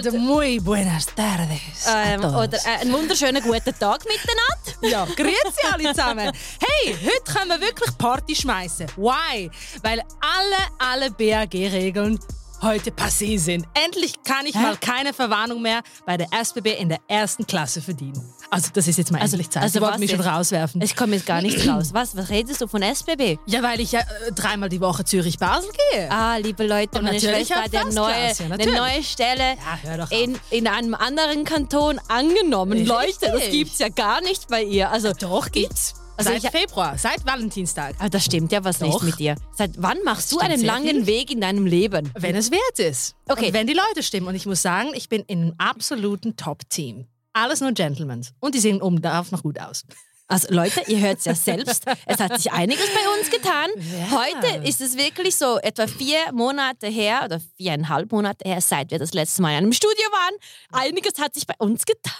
oder 0.00 0.18
muy 0.18 0.58
buenas 0.60 1.06
tardes. 1.06 1.86
Ähm, 1.86 2.24
oder 2.24 2.58
äh, 2.58 2.80
einen 2.80 2.92
wunderschönen 2.92 3.42
guten 3.42 3.78
Tag 3.78 4.04
miteinander. 4.04 4.50
Ja, 4.90 5.04
grüezi 5.04 5.66
alle 5.70 5.94
zusammen. 5.94 6.32
Hey, 6.60 6.96
heute 7.04 7.32
können 7.32 7.50
wir 7.50 7.60
wirklich 7.60 7.96
Party 7.98 8.34
schmeißen. 8.34 8.86
Why? 8.96 9.50
Weil 9.82 10.02
alle, 10.20 10.56
alle 10.78 11.10
BAG-Regeln 11.10 12.18
heute 12.62 12.90
passé 12.90 13.38
sind. 13.38 13.66
Endlich 13.74 14.22
kann 14.24 14.46
ich 14.46 14.54
Hä? 14.54 14.60
mal 14.62 14.76
keine 14.76 15.12
Verwarnung 15.12 15.62
mehr 15.62 15.80
bei 16.06 16.16
der 16.16 16.28
SBB 16.32 16.78
in 16.78 16.88
der 16.88 16.98
ersten 17.08 17.46
Klasse 17.46 17.80
verdienen. 17.80 18.22
Also 18.50 18.68
das 18.72 18.88
ist 18.88 18.98
jetzt 18.98 19.12
mal 19.12 19.20
Also- 19.20 19.36
endlich 19.36 19.50
Zeit. 19.50 19.62
also 19.62 19.78
Sie 19.78 19.80
wollten 19.84 20.00
mich 20.00 20.10
schon 20.10 20.20
jetzt? 20.20 20.28
rauswerfen. 20.28 20.80
Ich 20.82 20.96
komme 20.96 21.14
jetzt 21.16 21.26
gar 21.26 21.40
nicht 21.40 21.66
raus. 21.68 21.90
Was, 21.92 22.16
was 22.16 22.28
redest 22.30 22.60
du 22.60 22.66
von 22.66 22.82
SBB? 22.82 23.38
ja, 23.46 23.62
weil 23.62 23.80
ich 23.80 23.92
ja 23.92 24.00
äh, 24.00 24.32
dreimal 24.34 24.68
die 24.68 24.80
Woche 24.80 25.04
Zürich-Basel 25.04 25.70
gehe. 25.92 26.10
Ah, 26.10 26.36
liebe 26.36 26.66
Leute, 26.66 26.98
Und 26.98 27.04
meine 27.04 27.16
natürlich 27.16 27.48
Schwester 27.48 27.62
hat 27.64 27.74
eine 27.76 27.94
neue, 27.94 28.52
eine 28.52 28.72
neue 28.76 29.02
Stelle 29.02 29.56
Ja, 29.84 30.04
in, 30.10 30.38
in 30.50 30.66
einem 30.66 30.94
anderen 30.94 31.44
Kanton 31.44 32.00
angenommen. 32.08 32.72
Richtig. 32.86 32.88
Leute, 32.88 33.38
das 33.38 33.50
gibt's 33.50 33.78
ja 33.78 33.88
gar 33.88 34.20
nicht 34.20 34.48
bei 34.48 34.62
ihr. 34.62 34.90
Also, 34.90 35.12
Doch, 35.12 35.50
gibt's. 35.52 35.94
Also 36.20 36.30
seit 36.40 36.44
ich- 36.54 36.60
Februar, 36.60 36.96
seit 36.98 37.24
Valentinstag. 37.26 37.94
ah, 37.98 38.08
das 38.08 38.24
stimmt 38.24 38.52
ja 38.52 38.62
was 38.64 38.80
nicht 38.80 38.94
Doch. 38.94 39.02
mit 39.02 39.18
dir. 39.18 39.34
Seit 39.56 39.72
wann 39.78 39.98
machst 40.04 40.30
du 40.32 40.36
Stimmt 40.36 40.52
einen 40.52 40.62
langen 40.64 40.88
viel. 40.88 41.06
Weg 41.06 41.30
in 41.30 41.40
deinem 41.40 41.66
Leben? 41.66 42.10
Wenn 42.18 42.36
es 42.36 42.50
wert 42.50 42.78
ist. 42.78 43.14
Okay. 43.28 43.46
Und 43.48 43.52
wenn 43.54 43.66
die 43.66 43.74
Leute 43.74 44.02
stimmen. 44.02 44.26
Und 44.28 44.34
ich 44.34 44.46
muss 44.46 44.62
sagen, 44.62 44.90
ich 44.94 45.08
bin 45.08 45.22
in 45.26 45.42
einem 45.42 45.54
absoluten 45.58 46.36
Top-Team. 46.36 47.06
Alles 47.32 47.60
nur 47.60 47.72
Gentlemen. 47.72 48.26
Und 48.40 48.54
die 48.54 48.58
sehen 48.60 48.82
oben 48.82 49.00
darauf 49.02 49.30
noch 49.30 49.42
gut 49.42 49.60
aus. 49.60 49.84
Also 50.30 50.46
Leute, 50.54 50.82
ihr 50.86 51.00
hört 51.00 51.18
es 51.18 51.24
ja 51.24 51.34
selbst. 51.34 51.84
Es 52.06 52.20
hat 52.20 52.36
sich 52.36 52.52
einiges 52.52 52.86
bei 52.94 53.18
uns 53.18 53.30
getan. 53.30 53.68
Ja. 53.76 54.22
Heute 54.22 54.68
ist 54.68 54.80
es 54.80 54.96
wirklich 54.96 55.34
so 55.34 55.58
etwa 55.58 55.88
vier 55.88 56.32
Monate 56.32 56.86
her 56.86 57.22
oder 57.24 57.40
viereinhalb 57.56 58.12
Monate 58.12 58.48
her, 58.48 58.60
seit 58.60 58.92
wir 58.92 59.00
das 59.00 59.12
letzte 59.12 59.42
Mal 59.42 59.50
in 59.50 59.56
einem 59.56 59.72
Studio 59.72 60.04
waren. 60.12 60.34
Einiges 60.70 61.14
hat 61.18 61.34
sich 61.34 61.46
bei 61.46 61.54
uns 61.58 61.84
getan. 61.84 62.12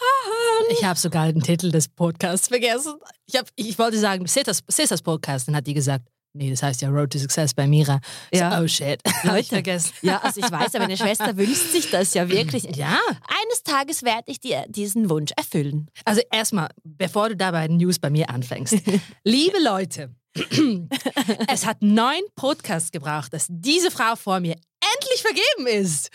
Ich 0.70 0.84
habe 0.84 0.98
sogar 0.98 1.32
den 1.32 1.42
Titel 1.42 1.70
des 1.70 1.88
Podcasts 1.88 2.48
vergessen. 2.48 2.94
Ich, 3.26 3.36
hab, 3.36 3.46
ich 3.54 3.78
wollte 3.78 3.98
sagen, 3.98 4.26
Sisters, 4.26 5.02
Podcast. 5.02 5.46
Dann 5.46 5.54
hat 5.54 5.68
die 5.68 5.74
gesagt, 5.74 6.04
nee, 6.32 6.50
das 6.50 6.62
heißt 6.62 6.82
ja 6.82 6.88
Road 6.88 7.10
to 7.12 7.18
Success 7.18 7.54
bei 7.54 7.66
Mira. 7.66 8.00
Ja. 8.32 8.56
So, 8.56 8.64
oh 8.64 8.68
shit. 8.68 9.00
Habe 9.24 9.40
ich 9.40 9.48
vergessen. 9.48 9.92
Ja, 10.02 10.18
also 10.18 10.40
ich 10.40 10.50
weiß, 10.50 10.74
aber 10.74 10.84
meine 10.84 10.96
Schwester 10.96 11.36
wünscht 11.36 11.72
sich 11.72 11.90
das 11.90 12.14
ja 12.14 12.28
wirklich. 12.28 12.64
Ja. 12.76 12.98
Eines 13.42 13.62
Tages 13.64 14.02
werde 14.02 14.24
ich 14.26 14.40
dir 14.40 14.64
diesen 14.68 15.10
Wunsch 15.10 15.32
erfüllen. 15.36 15.88
Also 16.04 16.22
erstmal, 16.32 16.68
bevor 16.84 17.28
du 17.28 17.36
da 17.36 17.50
bei 17.50 17.66
den 17.66 17.76
News 17.76 17.98
bei 17.98 18.10
mir 18.10 18.30
anfängst. 18.30 18.76
Liebe 19.24 19.58
Leute, 19.62 20.14
es 21.52 21.66
hat 21.66 21.82
neun 21.82 22.22
Podcasts 22.36 22.90
gebraucht, 22.90 23.32
dass 23.32 23.46
diese 23.48 23.90
Frau 23.90 24.16
vor 24.16 24.40
mir 24.40 24.56
endlich 25.00 25.22
vergeben 25.22 25.66
ist. 25.84 26.10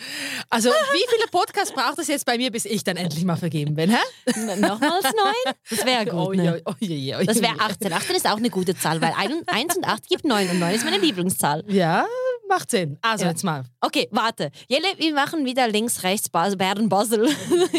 Also 0.50 0.70
wie 0.70 1.04
viele 1.14 1.26
Podcasts 1.30 1.72
braucht 1.72 1.98
es 1.98 2.08
jetzt 2.08 2.24
bei 2.26 2.36
mir, 2.36 2.50
bis 2.50 2.64
ich 2.64 2.84
dann 2.84 2.96
endlich 2.96 3.24
mal 3.24 3.36
vergeben 3.36 3.74
bin? 3.74 3.90
Hä? 3.90 3.96
N 4.26 4.60
nochmals 4.60 5.04
neun? 5.04 5.54
Das 5.70 5.84
wäre 5.84 6.04
gut. 6.04 6.14
Oh, 6.14 6.32
ne? 6.32 6.62
oh, 6.64 6.70
oh, 6.70 6.74
Das 6.80 7.40
wäre 7.42 7.54
je. 7.54 7.60
18. 7.60 7.92
18 7.92 8.16
ist 8.16 8.26
auch 8.26 8.36
eine 8.36 8.50
gute 8.50 8.76
Zahl, 8.76 9.00
weil 9.00 9.12
1 9.46 9.76
und 9.76 9.86
8 9.86 10.08
gibt 10.08 10.24
9 10.24 10.50
und 10.50 10.58
9 10.60 10.74
ist 10.74 10.84
meine 10.84 10.98
Lieblingszahl. 10.98 11.64
Ja, 11.68 12.06
macht 12.48 12.70
Sinn. 12.70 12.98
Also 13.02 13.24
Ja. 13.24 13.30
jetzt 13.30 13.42
mal. 13.44 13.64
Okay, 13.80 14.08
warte. 14.10 14.50
Jelle, 14.68 14.86
wir 14.98 15.12
machen 15.14 15.44
wieder 15.44 15.68
links, 15.68 16.02
rechts, 16.02 16.28
Basel, 16.28 16.56
Bern, 16.56 16.88
Basel. 16.88 17.28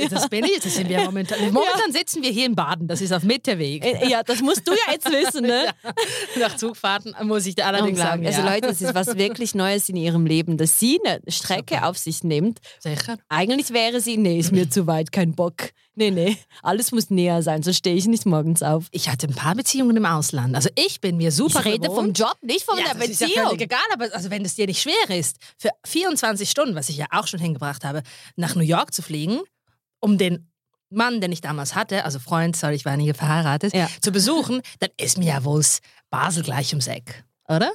Das 0.10 0.30
bin 0.30 0.44
ich. 0.46 0.60
Das 0.60 0.76
sind 0.76 0.90
wir 0.90 1.02
momentan. 1.02 1.40
Momentan 1.52 1.92
sitzen 1.92 2.22
wir 2.22 2.30
hier 2.32 2.46
in 2.46 2.56
Baden. 2.56 2.88
Das 2.88 3.02
ist 3.02 3.14
auf 3.14 3.24
Mitterweg. 3.24 3.84
Äh, 3.86 4.08
ja, 4.10 4.24
das 4.24 4.42
musst 4.42 4.68
du 4.68 4.72
ja 4.74 4.94
jetzt 4.94 5.10
wissen, 5.12 5.46
ne? 5.46 5.68
Nach 6.40 6.56
Zugfahrten 6.56 7.16
muss 7.24 7.46
ich 7.46 7.56
dir 7.56 7.66
allerdings 7.66 8.00
sagen. 8.00 8.26
Also 8.26 8.42
ja. 8.42 8.54
Leute, 8.54 8.68
das 8.68 8.82
ist 8.82 8.94
was 8.94 9.16
wirklich 9.18 9.56
Neues 9.56 9.90
in 9.90 9.96
ihrem 9.96 10.26
Leben, 10.26 10.58
dass 10.58 10.80
sie 10.80 10.97
eine 11.06 11.20
Strecke 11.30 11.84
auf 11.86 11.98
sich 11.98 12.24
nimmt. 12.24 12.60
Sicher. 12.80 13.18
Eigentlich 13.30 13.72
wäre 13.72 14.02
sie, 14.02 14.18
nee, 14.18 14.40
ist 14.40 14.52
mir 14.52 14.70
zu 14.70 14.88
weit, 14.88 15.12
kein 15.12 15.34
Bock. 15.34 15.72
Nee, 15.96 16.12
nee, 16.12 16.38
alles 16.62 16.92
muss 16.92 17.10
näher 17.10 17.42
sein, 17.42 17.64
so 17.64 17.74
stehe 17.74 17.96
ich 17.96 18.06
nicht 18.06 18.26
morgens 18.28 18.62
auf. 18.62 18.86
Ich 18.92 19.10
hatte 19.10 19.28
ein 19.28 19.34
paar 19.34 19.56
Beziehungen 19.56 19.98
im 19.98 20.06
Ausland. 20.06 20.56
Also 20.56 20.70
ich 20.76 21.02
bin 21.02 21.18
mir 21.18 21.32
super 21.32 21.60
Ich 21.62 21.66
rede 21.66 21.86
vom 21.88 21.96
gewohnt. 22.14 22.20
Job, 22.20 22.36
nicht 22.42 22.64
von 22.66 22.78
ja, 22.78 22.84
der 22.86 22.94
das 22.96 23.08
ist 23.10 23.22
ja 23.22 23.28
Beziehung. 23.28 23.48
völlig 23.48 23.62
egal, 23.64 23.80
aber 23.94 24.14
also 24.14 24.30
wenn 24.30 24.46
es 24.46 24.54
dir 24.56 24.68
nicht 24.68 24.82
schwer 24.82 25.18
ist, 25.18 25.38
für 25.58 25.70
24 25.86 26.50
Stunden, 26.50 26.76
was 26.76 26.90
ich 26.90 26.98
ja 26.98 27.08
auch 27.12 27.26
schon 27.28 27.40
hingebracht 27.40 27.84
habe, 27.84 28.04
nach 28.36 28.54
New 28.56 28.62
York 28.64 28.94
zu 28.94 29.02
fliegen, 29.02 29.40
um 30.00 30.18
den 30.20 30.52
Mann, 30.90 31.20
den 31.20 31.32
ich 31.32 31.42
damals 31.42 31.74
hatte, 31.76 32.06
also 32.06 32.20
Freund, 32.20 32.56
sorry, 32.56 32.76
ich 32.76 32.86
war 32.86 32.96
nie 32.96 33.12
verheiratet, 33.14 33.74
Ja. 33.74 33.90
zu 34.00 34.12
besuchen, 34.12 34.62
dann 34.80 34.90
ist 34.98 35.18
mir 35.18 35.26
ja 35.26 35.44
wohl 35.44 35.66
Basel 36.12 36.44
gleich 36.44 36.70
ums 36.70 36.88
Eck, 36.88 37.24
oder? 37.50 37.72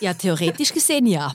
ja, 0.00 0.14
theoretisch 0.14 0.72
gesehen 0.72 1.06
ja. 1.06 1.32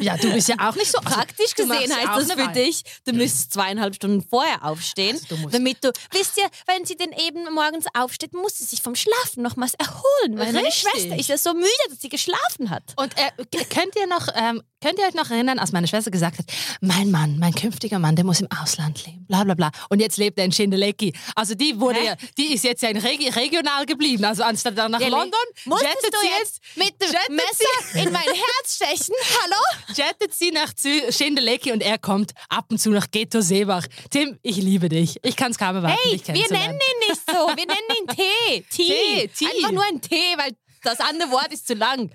Ja, 0.00 0.16
du 0.16 0.32
bist 0.32 0.48
ja 0.48 0.54
auch 0.60 0.76
nicht 0.76 0.90
so. 0.90 0.98
also, 0.98 1.10
Praktisch 1.10 1.54
du 1.54 1.66
gesehen 1.66 1.94
heißt 1.94 2.30
das 2.30 2.32
für 2.32 2.48
dich, 2.52 2.82
du 3.04 3.12
müsstest 3.12 3.52
zweieinhalb 3.52 3.94
Stunden 3.96 4.22
vorher 4.22 4.64
aufstehen, 4.64 5.18
Also, 5.20 5.36
du 5.36 5.48
damit 5.50 5.82
du, 5.82 5.92
wisst 6.12 6.36
ihr, 6.38 6.48
wenn 6.66 6.84
sie 6.84 6.96
denn 6.96 7.10
eben 7.12 7.52
morgens 7.52 7.86
aufsteht, 7.94 8.32
muss 8.32 8.58
sie 8.58 8.64
sich 8.64 8.80
vom 8.80 8.94
Schlafen 8.94 9.42
nochmals 9.42 9.74
erholen, 9.74 10.36
meine 10.36 10.62
Richtig. 10.62 10.88
Schwester 10.92 11.18
ist 11.18 11.28
ja 11.28 11.38
so 11.38 11.52
müde, 11.54 11.68
dass 11.88 12.00
sie 12.00 12.08
geschlafen 12.08 12.70
hat. 12.70 12.82
Und 12.96 13.12
äh, 13.16 13.64
könnt 13.64 13.96
ihr 13.96 14.06
noch, 14.06 14.28
ähm, 14.34 14.62
könnt 14.80 14.98
ihr 15.00 15.06
euch 15.06 15.14
noch 15.14 15.30
erinnern, 15.30 15.58
als 15.58 15.72
meine 15.72 15.88
Schwester 15.88 16.10
gesagt 16.12 16.38
hat, 16.38 16.46
mein 16.80 17.10
Mann, 17.10 17.38
mein 17.38 17.54
künftiger 17.54 17.98
Mann, 17.98 18.14
der 18.14 18.24
muss 18.24 18.40
im 18.40 18.48
Ausland 18.62 19.04
leben, 19.04 19.26
bla 19.26 19.42
bla 19.42 19.54
bla. 19.54 19.70
Und 19.88 20.00
jetzt 20.00 20.16
lebt 20.16 20.38
er 20.38 20.44
in 20.44 20.52
Schindelecki. 20.52 21.12
Also 21.34 21.54
die 21.56 21.80
wurde 21.80 22.04
ja, 22.04 22.14
die 22.36 22.54
ist 22.54 22.62
jetzt 22.62 22.82
ja 22.82 22.88
in 22.90 22.98
Regi 22.98 23.28
regional 23.30 23.84
geblieben. 23.86 24.24
Also 24.24 24.44
anstatt 24.44 24.78
dann 24.78 24.92
nach 24.92 25.00
London, 25.00 25.32
Musstest 25.64 26.08
du 26.12 26.28
jetzt 26.38 26.60
mit 26.76 26.94
dem 27.02 27.34
Messer 27.34 28.02
in 28.04 28.12
mein 28.12 28.22
Herz 28.22 28.76
stechen? 28.76 29.14
Hallo? 29.42 29.87
Jettet 29.94 30.34
sie 30.34 30.50
nach 30.50 30.72
Schindelecki 31.10 31.72
und 31.72 31.82
er 31.82 31.98
kommt 31.98 32.32
ab 32.48 32.66
und 32.70 32.78
zu 32.80 32.90
nach 32.90 33.10
Ghetto 33.10 33.40
Seebach. 33.40 33.86
Tim, 34.10 34.38
ich 34.42 34.56
liebe 34.56 34.88
dich. 34.88 35.16
Ich 35.22 35.36
kann 35.36 35.50
es 35.50 35.58
kaum 35.58 35.76
erwarten, 35.76 35.98
Hey, 36.02 36.12
dich 36.12 36.26
wir 36.26 36.34
kennenzulernen. 36.34 36.66
nennen 36.66 36.80
ihn 36.80 37.08
nicht 37.08 37.20
so, 37.26 37.34
wir 37.56 37.66
nennen 37.66 37.78
ihn 38.00 38.06
Tee. 38.08 38.64
Tee, 38.70 39.28
Tee. 39.28 39.46
Einfach 39.56 39.72
nur 39.72 39.84
ein 39.84 40.00
Tee, 40.00 40.36
weil 40.36 40.52
das 40.84 41.00
andere 41.00 41.30
Wort 41.32 41.52
ist 41.52 41.66
zu 41.66 41.74
lang. 41.74 42.10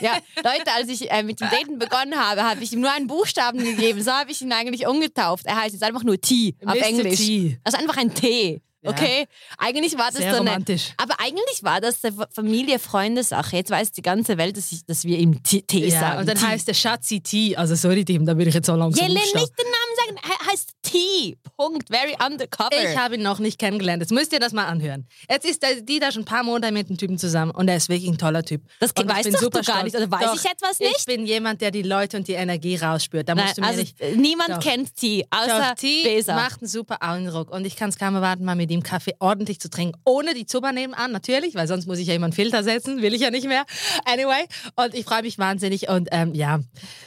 Ja, 0.00 0.16
Leute, 0.36 0.72
als 0.74 0.88
ich 0.88 1.10
äh, 1.10 1.22
mit 1.22 1.40
dem 1.40 1.50
Daten 1.50 1.78
begonnen 1.78 2.16
habe, 2.18 2.42
habe 2.42 2.64
ich 2.64 2.72
ihm 2.72 2.80
nur 2.80 2.90
einen 2.90 3.06
Buchstaben 3.06 3.62
gegeben. 3.62 4.02
So 4.02 4.10
habe 4.12 4.30
ich 4.30 4.40
ihn 4.40 4.50
eigentlich 4.52 4.86
umgetauft. 4.86 5.44
Er 5.44 5.56
heißt 5.60 5.74
jetzt 5.74 5.82
einfach 5.82 6.04
nur 6.04 6.18
T 6.20 6.54
auf 6.64 6.74
Mr. 6.74 6.82
Englisch. 6.86 7.18
T. 7.18 7.58
Also 7.64 7.76
einfach 7.78 7.98
ein 7.98 8.14
T. 8.14 8.62
Okay? 8.88 9.26
Eigentlich 9.58 9.96
war 9.98 10.06
das 10.08 10.16
Sehr 10.16 10.34
so 10.34 10.40
eine. 10.40 10.50
romantisch. 10.50 10.92
Aber 10.96 11.14
eigentlich 11.20 11.62
war 11.62 11.80
das 11.80 12.04
eine 12.04 12.14
Familie-Freunde-Sache. 12.32 13.56
Jetzt 13.56 13.70
weiß 13.70 13.92
die 13.92 14.02
ganze 14.02 14.38
Welt, 14.38 14.56
dass, 14.56 14.70
ich, 14.72 14.84
dass 14.84 15.04
wir 15.04 15.18
ihm 15.18 15.42
T, 15.42 15.62
T 15.62 15.86
Ja, 15.88 16.00
sagen. 16.00 16.20
und 16.20 16.28
dann 16.28 16.36
T. 16.38 16.46
heißt 16.46 16.68
der 16.68 16.74
Schatzi 16.74 17.20
T. 17.20 17.56
Also 17.56 17.74
sorry, 17.74 18.04
Tim, 18.04 18.24
da 18.26 18.36
würde 18.36 18.48
ich 18.48 18.54
jetzt 18.54 18.66
so 18.66 18.74
langsam 18.74 19.06
Jelle, 19.06 19.18
nicht 19.20 19.34
den 19.34 19.42
Namen 19.42 20.16
sagen. 20.22 20.32
Er 20.46 20.52
heißt 20.52 20.70
T. 20.82 21.36
Punkt. 21.56 21.88
Very 21.90 22.14
undercover. 22.24 22.70
Ich 22.90 22.96
habe 22.96 23.16
ihn 23.16 23.22
noch 23.22 23.38
nicht 23.38 23.58
kennengelernt. 23.58 24.02
Jetzt 24.02 24.12
müsst 24.12 24.32
ihr 24.32 24.40
das 24.40 24.52
mal 24.52 24.66
anhören. 24.66 25.06
Jetzt 25.28 25.44
ist 25.48 25.62
die 25.82 25.98
da 25.98 26.12
schon 26.12 26.22
ein 26.22 26.24
paar 26.24 26.42
Monate 26.44 26.72
mit 26.72 26.88
dem 26.88 26.96
Typen 26.96 27.18
zusammen 27.18 27.50
und 27.50 27.68
er 27.68 27.76
ist 27.76 27.88
wirklich 27.88 28.10
ein 28.10 28.18
toller 28.18 28.42
Typ. 28.44 28.62
Das 28.80 28.92
Und 28.92 29.04
ich 29.04 29.08
weißt 29.10 29.24
bin 29.24 29.32
doch 29.34 29.40
super 29.40 29.60
du 29.60 29.66
gar 29.66 29.76
stolz. 29.78 29.92
nicht. 29.94 29.96
Oder 30.02 30.10
weiß 30.10 30.24
Doch, 30.26 30.34
ich 30.44 30.50
etwas 30.50 30.80
Ich 30.80 30.88
nicht? 30.88 31.06
bin 31.06 31.26
jemand, 31.26 31.60
der 31.60 31.70
die 31.70 31.82
Leute 31.82 32.16
und 32.16 32.28
die 32.28 32.32
Energie 32.34 32.76
rausspürt. 32.76 33.28
Da 33.28 33.34
Nein, 33.34 33.44
musst 33.46 33.58
du 33.58 33.62
mir 33.62 33.66
also 33.68 33.80
nicht. 33.80 33.96
niemand 34.16 34.50
Doch. 34.50 34.60
kennt 34.60 34.94
T, 34.96 35.24
außer 35.30 35.68
Doch, 35.70 35.74
T 35.74 36.02
Besa. 36.04 36.34
macht 36.34 36.60
einen 36.62 36.68
super 36.68 37.02
Eindruck 37.02 37.50
und 37.50 37.64
ich 37.66 37.76
kann 37.76 37.90
es 37.90 37.98
kaum 37.98 38.14
erwarten, 38.14 38.44
mal 38.44 38.54
mit 38.56 38.70
ihm 38.70 38.77
Kaffee 38.82 39.14
ordentlich 39.18 39.60
zu 39.60 39.70
trinken. 39.70 39.98
Ohne 40.04 40.34
die 40.34 40.46
Zuber 40.46 40.72
nebenan, 40.72 41.12
natürlich, 41.12 41.54
weil 41.54 41.66
sonst 41.68 41.86
muss 41.86 41.98
ich 41.98 42.06
ja 42.08 42.14
immer 42.14 42.26
einen 42.26 42.32
Filter 42.32 42.62
setzen, 42.62 43.02
will 43.02 43.14
ich 43.14 43.20
ja 43.22 43.30
nicht 43.30 43.46
mehr. 43.46 43.64
Anyway, 44.04 44.46
und 44.76 44.94
ich 44.94 45.04
freue 45.04 45.22
mich 45.22 45.38
wahnsinnig 45.38 45.88
und 45.88 46.08
ähm, 46.12 46.34
ja, 46.34 46.60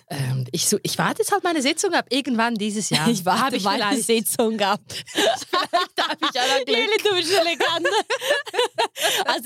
ähm, 0.10 0.46
ich, 0.52 0.68
so, 0.68 0.78
ich 0.84 0.98
warte 0.98 1.22
jetzt 1.22 1.32
halt 1.32 1.44
meine 1.44 1.62
Sitzung 1.62 1.94
ab, 1.94 2.06
irgendwann 2.10 2.56
dieses 2.56 2.90
Jahr. 2.90 3.08
Ich 3.08 3.26
warte, 3.26 3.56
ich 3.58 3.64
meine 3.64 3.84
vielleicht- 3.84 4.04
Sitzung 4.06 4.58
gehabt. 4.58 5.04
da 5.96 6.04
habe 6.08 6.18
ich 6.22 6.34
ja. 6.36 6.42
Lili, 6.68 6.88
du 7.04 7.16
bist 7.16 7.32
elegant. 7.34 7.88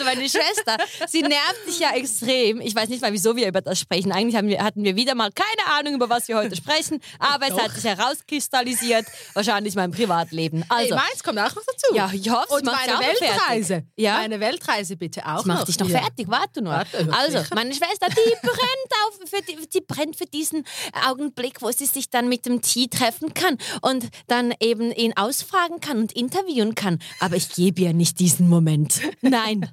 Meine 0.06 0.30
Schwester, 0.30 0.78
sie 1.07 1.22
nervt 1.22 1.66
sich 1.68 1.80
ja 1.80 1.92
extrem. 1.96 2.62
Ich 2.62 2.75
weiß 2.75 2.90
nicht 2.90 3.02
mal, 3.02 3.12
wieso 3.13 3.36
wir 3.36 3.48
über 3.48 3.62
das 3.62 3.80
sprechen. 3.80 4.12
Eigentlich 4.12 4.42
wir, 4.42 4.63
hatten 4.63 4.84
wir 4.84 4.96
wieder 4.96 5.16
mal 5.16 5.30
keine 5.31 5.78
Ahnung, 5.78 5.96
über 5.96 6.10
was 6.10 6.28
wir 6.28 6.38
heute 6.38 6.56
sprechen. 6.56 7.00
Aber 7.19 7.48
es 7.48 7.54
Doch. 7.56 7.63
hat 7.63 7.72
sich 7.72 7.84
herauskristallisiert. 7.84 9.06
Wahrscheinlich 9.34 9.75
mein 9.75 9.92
Privatleben. 9.92 10.63
Hey, 10.69 10.84
Also, 10.86 10.96
meins 10.96 11.24
kommt 11.24 11.40
auch 11.40 11.56
noch 11.56 11.63
dazu. 11.66 11.96
ja, 11.96 12.10
ich 12.13 12.30
hoffe, 12.30 12.46
es 12.50 12.56
Und 12.56 12.66
macht 12.66 12.88
meine 12.88 13.00
Weltreise. 13.00 13.74
Fertig. 13.74 13.90
Ja. 13.98 14.18
Meine 14.18 14.40
Weltreise 14.40 14.96
bitte 14.98 15.25
auch 15.25 15.38
Das 15.38 15.46
macht 15.46 15.60
noch. 15.60 15.66
dich 15.66 15.80
noch 15.80 15.90
Ja. 15.90 16.00
fertig, 16.00 16.28
warte 16.30 16.62
nur. 16.62 16.74
Warte, 16.74 17.07
also, 17.12 17.40
meine 17.56 17.74
Schwester, 17.74 18.07
die 18.10 18.36
brennt, 18.42 18.92
auf 19.07 19.19
für 19.30 19.42
die, 19.42 19.57
die 19.69 19.81
brennt 19.81 20.16
für 20.16 20.25
diesen 20.25 20.66
Augenblick, 21.07 21.62
wo 21.62 21.72
sie 21.72 21.86
sich 21.86 22.10
dann 22.10 22.30
mit 22.30 22.46
dem 22.46 22.62
Tee 22.62 22.88
treffen 22.88 23.34
kann 23.34 23.57
und 23.81 24.06
dann 24.28 24.54
eben 24.60 24.92
ihn 24.92 25.13
ausfragen 25.16 25.80
kann 25.80 25.98
und 26.00 26.12
interviewen 26.13 26.75
kann. 26.75 27.00
Aber 27.19 27.36
ich 27.36 27.50
gebe 27.50 27.81
ihr 27.81 27.94
nicht 27.94 28.19
diesen 28.19 28.48
Moment. 28.50 29.02
Nein, 29.22 29.72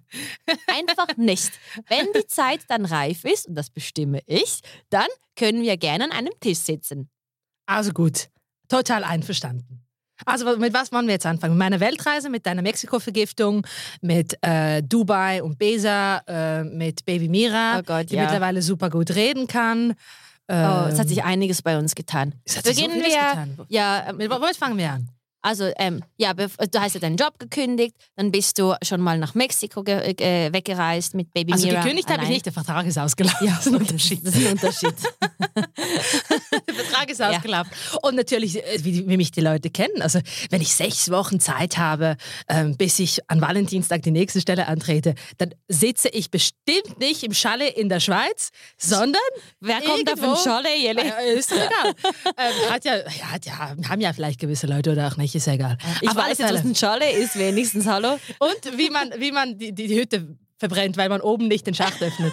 einfach 0.66 1.16
nicht. 1.16 1.50
Wenn 1.88 2.06
die 2.14 2.26
Zeit 2.26 2.60
dann 2.69 2.84
reif 2.84 3.24
ist, 3.24 3.46
und 3.46 3.54
das 3.54 3.70
bestimme 3.70 4.20
ich, 4.26 4.60
dann 4.90 5.06
können 5.36 5.62
wir 5.62 5.76
gerne 5.76 6.04
an 6.04 6.12
einem 6.12 6.32
Tisch 6.40 6.58
sitzen. 6.58 7.08
Also 7.66 7.92
gut, 7.92 8.28
total 8.69 9.04
einverstanden. 9.04 9.78
Also 10.24 10.56
mit 10.56 10.72
was 10.72 10.92
wollen 10.92 11.06
wir 11.06 11.14
jetzt 11.14 11.26
anfangen? 11.26 11.54
Mit 11.54 11.58
meiner 11.58 11.80
Weltreise, 11.80 12.30
mit 12.30 12.46
deiner 12.46 12.62
Mexiko-Vergiftung, 12.62 13.66
mit 14.02 14.36
äh, 14.42 14.80
Dubai 14.82 15.42
und 15.42 15.58
Besa, 15.58 16.19
äh, 16.28 16.62
mit 16.64 17.04
Baby 17.04 17.28
Mira, 17.28 17.78
Oh 17.80 17.82
Gott, 17.82 18.10
die 18.10 18.14
ja. 18.16 18.22
mittlerweile 18.22 18.62
super 18.62 18.88
gut 18.88 19.14
reden 19.14 19.46
kann. 19.48 19.94
Oh, 20.48 20.86
es 20.88 20.98
hat 20.98 21.08
sich 21.08 21.24
einiges 21.24 21.62
bei 21.62 21.78
uns 21.78 21.94
getan. 21.94 22.34
Es 22.44 22.58
hat 22.58 22.66
sich 22.66 22.76
so 22.76 22.82
Beginnen 22.82 23.02
wir. 23.02 23.08
getan. 23.08 23.58
Ja, 23.69 24.10
ähm, 24.10 24.19
Mit 24.19 24.30
womit 24.30 24.54
fangen 24.56 24.76
wir 24.76 24.90
an? 24.90 25.08
Also 25.42 25.70
ähm, 25.76 26.02
ja, 26.16 26.32
du 26.34 26.48
hast 26.80 26.94
ja 26.94 27.00
deinen 27.00 27.16
Job 27.16 27.38
gekündigt, 27.38 27.94
dann 28.16 28.30
bist 28.30 28.58
du 28.58 28.74
schon 28.82 29.00
mal 29.00 29.18
nach 29.18 29.34
Mexiko 29.34 29.84
äh, 29.84 30.52
weggereist 30.52 31.14
mit 31.14 31.32
Baby 31.34 31.52
Also 31.52 31.66
Mira. 31.66 31.82
gekündigt 31.82 32.08
habe 32.08 32.24
ich 32.24 32.28
nicht, 32.28 32.46
der 32.46 32.52
Vertrag 32.52 32.86
ist 32.86 32.98
ausgelaufen. 32.98 33.46
Ja, 33.46 33.54
das 33.56 33.66
ist 33.66 33.72
ein 33.72 33.80
Unterschied. 33.80 34.26
Das 34.26 34.34
ist 34.34 34.46
ein 34.46 34.52
Unterschied. 34.52 34.94
Der 36.66 36.74
Vertrag 36.74 37.10
ist 37.10 37.22
ausgelaufen. 37.22 37.70
Und 38.02 38.16
natürlich, 38.16 38.56
äh, 38.56 38.84
wie, 38.84 39.08
wie 39.08 39.16
mich 39.16 39.30
die 39.30 39.40
Leute 39.40 39.70
kennen. 39.70 40.02
Also, 40.02 40.20
wenn 40.50 40.60
ich 40.60 40.74
sechs 40.74 41.10
Wochen 41.10 41.40
Zeit 41.40 41.78
habe, 41.78 42.16
ähm, 42.48 42.76
bis 42.76 42.98
ich 42.98 43.18
an 43.28 43.40
Valentinstag 43.40 44.02
die 44.02 44.10
nächste 44.10 44.40
Stelle 44.40 44.66
antrete, 44.68 45.14
dann 45.38 45.54
sitze 45.68 46.08
ich 46.08 46.30
bestimmt 46.30 46.98
nicht 46.98 47.22
im 47.22 47.32
Chalet 47.32 47.76
in 47.76 47.88
der 47.88 48.00
Schweiz, 48.00 48.50
sondern. 48.78 49.20
Wer 49.60 49.80
kommt 49.80 50.08
da 50.08 50.36
Scholle, 50.36 50.76
Jelle? 50.78 51.02
Äh, 51.02 51.38
egal. 51.38 51.94
ähm, 52.36 52.70
hat 52.70 52.84
ja, 52.84 52.96
ja, 52.96 53.38
ja, 53.44 53.88
haben 53.88 54.00
ja 54.00 54.12
vielleicht 54.12 54.40
gewisse 54.40 54.66
Leute 54.66 54.92
oder 54.92 55.08
auch 55.08 55.16
nicht, 55.16 55.31
ist 55.34 55.46
ja 55.46 55.55
egal. 55.55 55.76
Ich 56.00 56.08
alle 56.08 56.19
weiß 56.19 56.38
jetzt, 56.38 56.52
was 56.52 56.61
Fälle. 56.61 56.70
ein 56.70 56.75
Scholle 56.75 57.11
ist, 57.11 57.38
wenigstens, 57.38 57.87
hallo? 57.87 58.19
Und 58.38 58.79
wie 58.79 58.90
man, 58.90 59.12
wie 59.19 59.32
man 59.32 59.58
die, 59.58 59.73
die 59.73 59.99
Hütte 59.99 60.37
verbrennt, 60.62 60.96
weil 60.96 61.08
man 61.08 61.20
oben 61.20 61.48
nicht 61.48 61.66
den 61.66 61.74
Schacht 61.74 62.00
öffnet. 62.00 62.32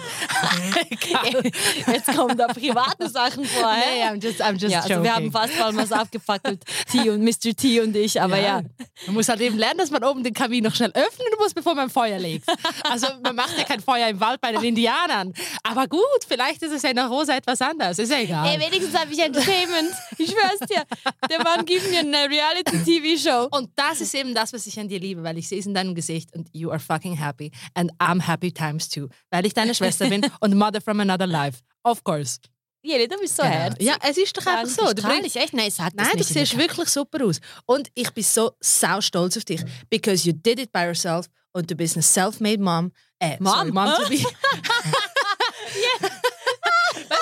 Jetzt 1.92 2.14
kommen 2.14 2.38
da 2.38 2.46
private 2.46 3.08
Sachen 3.08 3.44
vor? 3.44 3.72
Nee, 3.74 4.04
I'm 4.04 4.22
just, 4.22 4.40
I'm 4.40 4.52
just 4.52 4.72
Ja, 4.72 4.80
also 4.82 5.02
wir 5.02 5.14
haben 5.14 5.32
fast 5.32 5.58
mal 5.58 5.76
was 5.76 5.90
abgefackelt, 5.90 6.62
T 6.90 7.10
und 7.10 7.24
Mr. 7.24 7.54
T 7.56 7.80
und 7.80 7.96
ich, 7.96 8.20
aber 8.22 8.38
ja. 8.38 8.62
Man 9.06 9.14
muss 9.16 9.28
halt 9.28 9.40
eben 9.40 9.58
lernen, 9.58 9.78
dass 9.78 9.90
man 9.90 10.04
oben 10.04 10.22
den 10.22 10.32
Kamin 10.32 10.62
noch 10.62 10.74
schnell 10.74 10.90
öffnen 10.90 11.26
muss, 11.38 11.52
bevor 11.54 11.74
man 11.74 11.90
Feuer 11.90 12.18
legt. 12.18 12.46
Also 12.84 13.08
man 13.22 13.34
macht 13.34 13.58
ja 13.58 13.64
kein 13.64 13.80
Feuer 13.80 14.08
im 14.08 14.20
Wald 14.20 14.40
bei 14.40 14.52
den 14.52 14.62
Indianern. 14.62 15.32
Aber 15.64 15.88
gut, 15.88 16.00
vielleicht 16.28 16.62
ist 16.62 16.72
es 16.72 16.82
ja 16.82 16.90
in 16.90 16.96
der 16.96 17.06
Rosa 17.08 17.36
etwas 17.36 17.60
anders. 17.60 17.98
Ist 17.98 18.12
ja 18.12 18.18
egal. 18.18 18.46
Ey, 18.46 18.60
wenigstens 18.60 18.96
habe 18.96 19.12
ich 19.12 19.18
Entertainment. 19.18 19.90
Ich 20.18 20.30
schwör's 20.30 20.60
dir. 20.68 20.84
Der 21.28 21.42
Mann 21.42 21.64
gibt 21.64 21.90
mir 21.90 22.00
eine 22.00 22.28
Reality-TV-Show. 22.28 23.48
und 23.50 23.70
das 23.74 24.00
ist 24.00 24.14
eben 24.14 24.34
das, 24.34 24.52
was 24.52 24.66
ich 24.66 24.78
an 24.78 24.88
dir 24.88 25.00
liebe, 25.00 25.22
weil 25.22 25.38
ich 25.38 25.48
sehe 25.48 25.58
es 25.58 25.66
in 25.66 25.74
deinem 25.74 25.94
Gesicht 25.94 26.32
und 26.34 26.48
you 26.52 26.70
are 26.70 26.78
fucking 26.78 27.16
happy 27.16 27.50
and 27.74 27.90
I'm 27.98 28.19
happy 28.26 28.52
times 28.52 28.88
two, 28.88 29.08
weil 29.30 29.44
ich 29.46 29.54
deine 29.54 29.74
Schwester 29.74 30.08
bin 30.08 30.26
und 30.40 30.54
Mother 30.56 30.80
from 30.80 31.00
another 31.00 31.26
life. 31.26 31.60
Of 31.82 32.04
course. 32.04 32.38
Jelle, 32.82 33.08
du 33.08 33.18
bist 33.18 33.36
so 33.36 33.42
Genau. 33.42 33.54
herzig. 33.54 33.82
Ja, 33.86 33.96
es 34.02 34.16
ist 34.16 34.34
doch 34.36 34.46
einfach 34.46 34.66
so. 34.74 34.92
Du 34.94 35.02
bringst- 35.02 35.26
ich 35.26 35.36
echt? 35.36 35.52
Nein, 35.52 35.70
sag 35.70 35.94
das 35.94 36.06
Nein, 36.06 36.12
du 36.12 36.18
nicht. 36.18 36.28
siehst 36.28 36.56
wirklich 36.56 36.88
super 36.88 37.22
aus. 37.24 37.40
Und 37.66 37.88
ich 37.94 38.10
bin 38.12 38.24
so 38.24 38.52
sau 38.60 39.00
stolz 39.02 39.36
auf 39.36 39.44
dich. 39.44 39.62
Because 39.90 40.26
you 40.26 40.32
did 40.34 40.58
it 40.58 40.72
by 40.72 40.80
yourself 40.84 41.26
und 41.52 41.70
du 41.70 41.74
bist 41.74 41.96
eine 41.96 42.02
self-made 42.02 42.62
Mom. 42.62 42.90
Äh, 43.18 43.36
Mom? 43.38 43.52
Sorry, 43.52 43.72
Mom 43.72 43.94
to 44.02 44.08
be. 44.08 44.18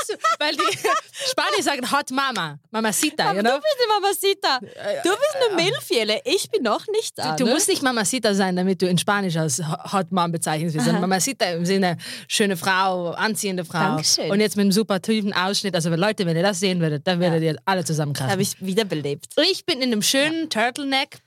weißt 0.08 0.58
du, 0.58 0.62
weil 0.62 0.72
die 0.72 0.78
Spanier 1.31 1.62
sagen 1.62 1.90
Hot 1.93 2.10
Mama. 2.10 2.58
Mamacita, 2.70 3.32
you 3.32 3.43
du 3.43 3.49
know? 3.49 3.58
bist 3.58 3.76
eine 3.78 4.00
Mamacita. 4.00 4.58
Du 5.02 5.10
bist 5.10 5.37
eine 5.37 5.55
Milf, 5.56 5.90
Jelle. 5.90 6.20
Ich 6.25 6.50
bin 6.50 6.62
noch 6.62 6.87
nicht 6.88 7.19
da. 7.19 7.37
Du 7.37 7.44
ne? 7.44 7.52
musst 7.52 7.69
nicht 7.69 7.82
Mamacita 7.82 8.34
sein, 8.34 8.56
damit 8.56 8.82
du 8.82 8.88
in 8.88 8.99
Spanisch 8.99 9.37
als 9.37 9.62
Hot 9.93 10.12
Mom 10.12 10.32
bezeichnet 10.32 10.75
wirst, 10.75 10.87
Mamacita 10.87 11.46
im 11.46 11.64
Sinne 11.64 11.96
schöne 12.28 12.56
Frau, 12.56 13.10
anziehende 13.10 13.64
Frau. 13.64 13.78
Dankeschön. 13.78 14.31
Und 14.31 14.40
jetzt 14.40 14.56
mit 14.56 14.64
einem 14.64 14.72
super 14.72 15.00
tiefen 15.00 15.32
Ausschnitt. 15.32 15.75
Also 15.75 15.90
Leute, 15.90 16.26
wenn 16.26 16.37
ihr 16.37 16.43
das 16.43 16.60
sehen 16.60 16.81
würdet, 16.81 17.06
dann 17.06 17.20
würdet 17.20 17.43
ihr 17.43 17.56
alle 17.64 17.84
zusammenkrachen. 17.84 18.31
habe 18.31 18.43
ich 18.43 18.60
wiederbelebt. 18.60 19.26
Ich 19.50 19.64
bin 19.64 19.81
in 19.81 19.93
einem 19.93 20.02
schönen 20.02 20.50
Turtleneck, 20.50 21.19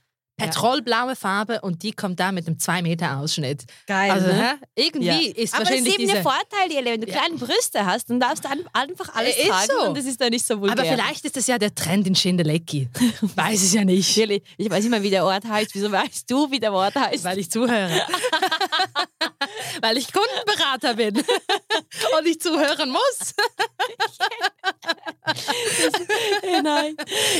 petrolblaue 0.44 1.16
Farbe 1.16 1.60
und 1.62 1.82
die 1.82 1.92
kommt 1.92 2.20
da 2.20 2.32
mit 2.32 2.46
einem 2.46 2.58
2 2.58 2.82
Meter 2.82 3.18
Ausschnitt. 3.18 3.64
Geil, 3.86 4.10
Also 4.10 4.26
ne? 4.28 4.58
irgendwie 4.74 5.06
Ja. 5.06 5.14
ist 5.14 5.22
Aber 5.26 5.34
es 5.34 5.42
ist 5.42 5.54
wahrscheinlich 5.58 5.94
eben 5.94 6.02
diese... 6.02 6.12
der 6.14 6.22
Vorteil, 6.22 6.70
Jelle, 6.70 6.90
wenn 6.92 7.00
du 7.00 7.08
Ja. 7.08 7.18
kleine 7.18 7.36
Brüste 7.36 7.84
hast, 7.86 8.10
dann 8.10 8.20
darfst 8.20 8.44
du 8.44 8.48
einfach 8.72 9.14
alles 9.14 9.36
Ist 9.36 9.46
tragen 9.48 9.68
so. 9.80 9.88
und 9.88 9.96
das 9.98 10.04
ist 10.06 10.20
dann 10.20 10.30
nicht 10.30 10.46
so 10.46 10.60
vulgär. 10.60 10.78
aber 10.78 10.84
vielleicht 10.88 11.24
ist 11.24 11.36
das 11.36 11.46
ja 11.46 11.58
der 11.58 11.74
Trend 11.74 12.06
in 12.06 12.14
Schindelecki. 12.14 12.88
Weiß 13.34 13.62
es 13.62 13.72
ja 13.72 13.84
nicht, 13.84 14.14
Jelle, 14.16 14.40
ich 14.56 14.70
weiß 14.70 14.82
nicht 14.84 14.90
mal, 14.90 15.02
wie 15.02 15.10
der 15.10 15.24
Ort 15.24 15.44
heißt. 15.48 15.74
Wieso 15.74 15.90
weißt 15.90 16.30
du, 16.30 16.50
wie 16.50 16.60
der 16.60 16.72
Ort 16.72 16.94
heißt? 16.94 17.24
weil 17.24 17.38
ich 17.38 17.50
zuhöre. 17.50 17.90
weil 19.80 19.96
ich 19.98 20.08
Kundenberater 20.12 20.94
bin 20.94 21.16
und 22.18 22.26
ich 22.26 22.40
zuhören 22.40 22.90
muss. 22.90 23.34
Nein. 26.62 26.96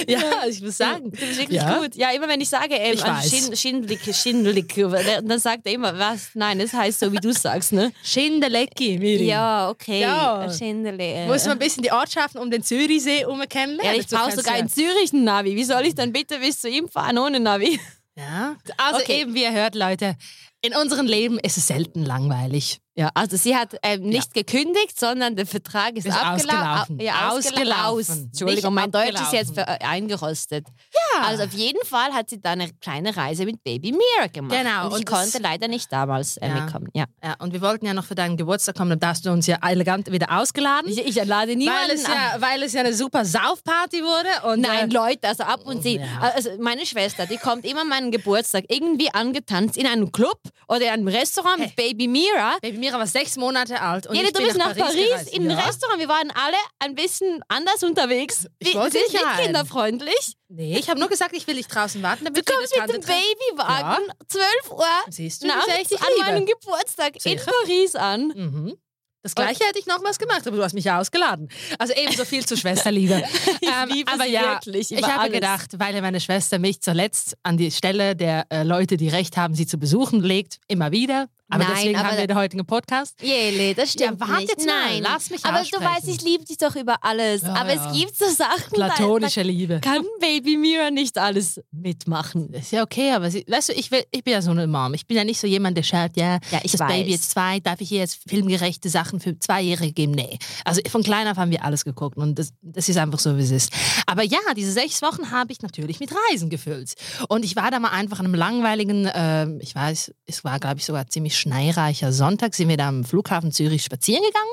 Ja, 0.09 0.47
ich 0.49 0.61
muss 0.61 0.77
sagen. 0.77 1.11
Du 1.11 1.19
bist 1.19 1.39
wirklich 1.39 1.61
Ja. 1.61 1.79
gut. 1.79 1.95
Ja, 1.95 2.11
immer 2.13 2.29
wenn 2.29 2.41
ich 2.41 2.49
sage, 2.49 2.75
ähm, 2.75 2.95
Ich 2.95 3.05
also. 3.05 3.29
Schind, 3.29 3.59
Schindlick, 3.59 4.15
Schindlick, 4.15 4.75
dann 4.75 5.39
sagt 5.39 5.67
er 5.67 5.73
immer, 5.73 5.99
was? 5.99 6.31
Nein, 6.35 6.61
es 6.61 6.73
heißt 6.73 7.01
so, 7.01 7.13
wie 7.13 7.17
du 7.19 7.33
sagst, 7.33 7.73
ne? 7.73 7.93
Schindelecki, 8.03 8.99
Miri. 8.99 9.25
Ja, 9.27 9.69
okay. 9.71 10.01
Ja. 10.01 10.49
Schindele. 10.53 11.27
Muss 11.27 11.45
man 11.45 11.53
ein 11.53 11.59
bisschen 11.59 11.83
die 11.83 11.93
Ortschaften 11.93 12.39
um 12.39 12.51
den 12.51 12.63
Zürichsee 12.63 13.21
herum 13.21 13.43
kennenlernen. 13.49 13.95
ja, 13.95 14.01
ich 14.01 14.07
brauche 14.09 14.33
sogar 14.33 14.57
in 14.59 14.69
Zürich 14.69 15.13
Navi. 15.13 15.57
Wie 15.57 15.65
soll 15.65 15.87
ich 15.87 15.95
dann 15.95 16.13
bitte 16.13 16.39
bis 16.39 16.61
zu 16.61 16.69
ihm 16.69 16.89
fahren 16.89 17.19
ohne 17.19 17.41
Navi? 17.41 17.81
Ja, 18.17 18.57
also 18.77 19.01
Okay. 19.01 19.23
eben, 19.23 19.35
wie 19.35 19.43
ihr 19.43 19.53
hört, 19.53 19.75
Leute, 19.75 20.17
in 20.63 20.75
unserem 20.75 21.07
Leben 21.07 21.39
ist 21.41 21.57
es 21.57 21.67
selten 21.67 22.05
langweilig. 22.05 22.82
Ja, 22.95 23.11
also 23.15 23.39
sie 23.39 23.57
hat 23.57 23.75
ähm, 23.83 24.03
nicht 24.03 24.35
gekündigt, 24.35 25.01
sondern 25.01 25.35
der 25.35 25.47
Vertrag 25.47 25.97
ist, 25.97 26.05
Ist 26.05 26.13
ausgelaufen. 26.15 26.51
abgelaufen. 26.61 27.01
Ja, 27.01 27.31
ausgelaufen. 27.31 27.73
Ausgelaufen. 27.73 28.25
Entschuldigung, 28.25 28.75
mein 28.75 28.91
Deutsch 28.91 29.19
ist 29.21 29.33
jetzt 29.33 29.55
ver- 29.55 29.67
äh, 29.67 29.83
eingerostet. 29.85 30.67
Ja. 31.15 31.23
Also 31.23 31.45
auf 31.45 31.53
jeden 31.55 31.83
Fall 31.87 32.13
hat 32.13 32.29
sie 32.29 32.39
da 32.41 32.51
eine 32.51 32.71
kleine 32.83 33.17
Reise 33.17 33.47
mit 33.47 33.65
Baby 33.65 33.93
Mira 33.93 34.27
gemacht. 34.31 34.55
Genau, 34.59 34.87
Und 34.89 34.93
ich 34.93 34.99
und 34.99 35.11
das- 35.11 35.21
konnte 35.23 35.39
leider 35.39 35.69
nicht 35.69 35.91
damals 35.91 36.37
äh, 36.37 36.49
Ja. 36.49 36.55
mitkommen. 36.55 36.89
Ja. 36.93 37.07
Ja, 37.25 37.35
und 37.39 37.55
wir 37.55 37.63
wollten 37.63 37.87
ja 37.87 37.95
noch 37.95 38.05
für 38.05 38.15
deinen 38.15 38.37
Geburtstag 38.37 38.77
kommen, 38.77 38.99
dann 39.01 39.09
hast 39.11 39.25
du 39.25 39.31
uns 39.31 39.47
ja 39.47 39.57
elegant 39.63 40.13
wieder 40.13 40.31
ausgeladen. 40.39 40.91
Ich, 40.91 40.99
ich 40.99 41.25
lade 41.25 41.57
niemanden 41.57 41.89
weil, 41.89 41.95
es 41.97 42.03
ja, 42.07 42.37
weil 42.41 42.63
es 42.63 42.73
ja 42.75 42.81
eine 42.81 42.93
super 42.93 43.25
Saufparty 43.25 44.03
wurde. 44.03 44.53
Und, 44.53 44.61
Nein, 44.61 44.91
äh, 44.91 44.93
Leute, 44.93 45.29
also 45.29 45.45
ab 45.45 45.61
und 45.65 45.83
zu. 45.83 45.89
Ja. 45.93 46.03
Also 46.35 46.51
meine 46.61 46.85
Schwester, 46.85 47.25
die 47.25 47.39
kommt 47.39 47.65
immer 47.65 47.81
an 47.83 47.89
meinen 47.89 48.11
Geburtstag 48.11 48.65
irgendwie 48.69 49.09
angetanzt 49.15 49.79
in 49.79 49.87
einem 49.87 50.13
Club 50.13 50.39
oder 50.69 50.83
in 50.83 50.89
einem 50.91 51.09
Restaurant 51.09 51.59
mit 51.59 51.75
Baby 51.75 52.07
Mira. 52.07 52.59
Baby 52.61 52.82
Mira 52.83 52.99
war 52.99 53.07
sechs 53.07 53.37
Monate 53.37 53.81
alt. 53.81 54.09
Und 54.09 54.17
Jede, 54.17 54.27
ich 54.27 54.33
du 54.33 54.39
bin 54.39 54.49
bist 54.49 54.59
nach 54.59 54.77
Paris, 54.77 55.09
gereist. 55.09 55.33
in 55.33 55.49
ein 55.49 55.57
ja. 55.57 55.65
Restaurant. 55.67 56.01
Wir 56.01 56.09
waren 56.09 56.33
alle 56.33 56.57
ein 56.81 56.97
bisschen 56.97 57.41
anders 57.47 57.85
unterwegs. 57.85 58.49
Ich 58.59 58.75
wollte 58.75 58.99
nicht 58.99 59.13
nicht 59.13 59.37
kinderfreundlich. 59.39 60.35
Nee, 60.49 60.77
ich 60.77 60.91
habe 60.91 60.99
nur 60.99 61.09
gesagt, 61.09 61.33
ich 61.37 61.47
will 61.47 61.55
dich 61.55 61.69
draußen 61.69 62.03
warten. 62.03 62.25
Du 62.25 62.33
damit 62.33 62.49
wir 62.49 62.55
kommst 62.57 62.77
mit 62.77 63.09
dem. 63.09 63.15
Babywagen 63.57 64.05
12 64.27 64.47
Uhr 64.73 64.85
Siehst 65.11 65.45
du, 65.45 65.47
nachts 65.47 65.69
ich 65.91 66.01
an 66.01 66.07
liebe. 66.17 66.27
meinem 66.27 66.47
Geburtstag 66.47 67.15
in 67.15 67.21
Sicher? 67.21 67.53
Paris 67.53 67.95
an. 67.95 68.33
Mhm. 68.35 68.77
Das 69.23 69.37
gleiche 69.37 69.65
hätte 69.65 69.79
ich 69.79 69.87
nochmals 69.87 70.19
gemacht, 70.19 70.45
aber 70.49 70.57
du 70.57 70.65
hast 70.65 70.73
mich 70.73 70.85
ja 70.85 70.99
ausgeladen. 70.99 71.49
Also 71.79 71.95
ebenso 71.95 72.25
viel 72.25 72.45
zu 72.45 72.57
Schwesterliebe. 72.57 73.23
Ähm, 73.63 73.89
liebe 73.91 74.11
aber 74.11 74.25
sie 74.25 74.33
ja, 74.33 74.55
wirklich 74.55 74.91
ich 74.91 75.03
habe 75.03 75.21
alles. 75.21 75.33
gedacht, 75.33 75.79
weil 75.79 75.95
ja 75.95 76.01
meine 76.01 76.21
Schwester 76.21 76.59
mich 76.59 76.83
zuletzt 76.83 77.37
an 77.45 77.57
die 77.57 77.71
Stelle 77.71 78.17
der 78.17 78.47
äh, 78.51 78.65
Leute, 78.65 78.97
die 78.97 79.09
Recht 79.09 79.37
haben, 79.37 79.55
sie 79.55 79.67
zu 79.67 79.79
besuchen, 79.79 80.21
legt, 80.21 80.59
immer 80.67 80.91
wieder. 80.91 81.29
Aber 81.53 81.65
Nein, 81.65 81.73
deswegen 81.77 81.99
aber 81.99 82.09
haben 82.09 82.17
wir 82.17 82.27
den 82.27 82.37
heutigen 82.37 82.65
Podcast. 82.65 83.21
Jele, 83.23 83.75
das 83.75 83.93
stimmt 83.93 84.19
Ja, 84.21 84.27
warte 84.27 84.41
nicht. 84.41 84.49
jetzt 84.49 84.67
mal, 84.67 84.73
Nein, 84.91 85.03
lass 85.03 85.29
mich 85.29 85.45
Aber 85.45 85.61
aussprechen. 85.61 85.85
du 85.85 85.91
weißt, 85.95 86.09
ich 86.09 86.23
liebe 86.23 86.45
dich 86.47 86.57
doch 86.57 86.75
über 86.77 86.97
alles. 87.05 87.43
Ja, 87.43 87.55
aber 87.55 87.75
ja. 87.75 87.91
es 87.91 87.97
gibt 87.99 88.17
so 88.17 88.25
Sachen, 88.31 88.71
Platonische 88.73 89.43
da, 89.43 89.47
Liebe. 89.47 89.81
kann 89.81 90.03
Baby 90.19 90.57
Mira 90.57 90.91
nicht 90.91 91.19
alles 91.19 91.61
mitmachen. 91.71 92.53
Ist 92.55 92.73
ja 92.73 92.83
okay, 92.83 93.13
aber 93.13 93.31
sie, 93.31 93.45
weißt 93.47 93.69
du, 93.69 93.73
ich, 93.75 93.91
will, 93.91 94.03
ich 94.13 94.25
bin 94.25 94.33
ja 94.33 94.41
so 94.41 94.51
eine 94.51 94.67
Mom. 94.67 94.95
Ich 94.95 95.07
bin 95.07 95.17
ja 95.19 95.25
nicht 95.25 95.41
so 95.41 95.47
jemand, 95.47 95.77
der 95.77 95.83
schaut, 95.83 96.17
ja, 96.17 96.39
Ja, 96.51 96.61
ich 96.63 96.73
das 96.73 96.81
weiß. 96.81 96.89
Baby 96.89 97.13
ist 97.15 97.31
zwei, 97.31 97.61
darf 97.61 97.81
ich 97.83 97.93
ihr 97.93 97.99
jetzt 97.99 98.19
filmgerechte 98.27 98.89
Sachen 98.89 99.21
für 99.21 99.39
Zweijährige 99.39 99.93
geben? 99.93 100.13
Nee. 100.13 100.39
Also 100.65 100.81
von 100.89 101.03
klein 101.03 101.29
auf 101.29 101.37
haben 101.37 101.51
wir 101.51 101.65
alles 101.65 101.85
geguckt 101.85 102.17
und 102.17 102.39
das, 102.39 102.55
das 102.63 102.89
ist 102.89 102.97
einfach 102.97 103.19
so, 103.19 103.37
wie 103.37 103.43
es 103.43 103.51
ist. 103.51 103.73
Aber 104.07 104.23
ja, 104.23 104.39
diese 104.57 104.73
sechs 104.73 105.03
Wochen 105.03 105.31
habe 105.31 105.53
ich 105.53 105.61
natürlich 105.61 106.01
mit 106.01 106.11
Reisen 106.31 106.49
gefüllt. 106.49 106.95
Und 107.29 107.45
ich 107.45 107.57
war 107.57 107.71
da 107.71 107.79
mal 107.79 107.91
einfach 107.91 108.21
an 108.21 108.27
einem 108.27 108.35
langweiligen, 108.37 109.09
ähm, 109.15 109.59
ich 109.61 109.75
weiß, 109.75 110.13
es 110.27 110.45
war, 110.45 110.59
glaube 110.59 110.79
ich, 110.79 110.85
sogar 110.87 111.07
ziemlich 111.09 111.37
schneereicher 111.43 112.13
Sonntag, 112.13 112.55
sind 112.55 112.69
wir 112.69 112.77
da 112.77 112.89
am 112.89 113.05
Flughafen 113.05 113.53
Zürich 113.53 113.85
spazieren 113.85 114.23
gegangen. 114.23 114.53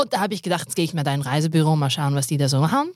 Und 0.00 0.12
da 0.12 0.20
habe 0.20 0.34
ich 0.34 0.42
gedacht, 0.42 0.62
jetzt 0.66 0.76
gehe 0.76 0.84
ich 0.84 0.94
mal 0.94 1.02
da 1.02 1.12
in 1.14 1.20
ein 1.20 1.26
Reisebüro, 1.26 1.76
mal 1.76 1.90
schauen, 1.90 2.14
was 2.14 2.26
die 2.26 2.36
da 2.36 2.48
so 2.48 2.70
haben. 2.70 2.92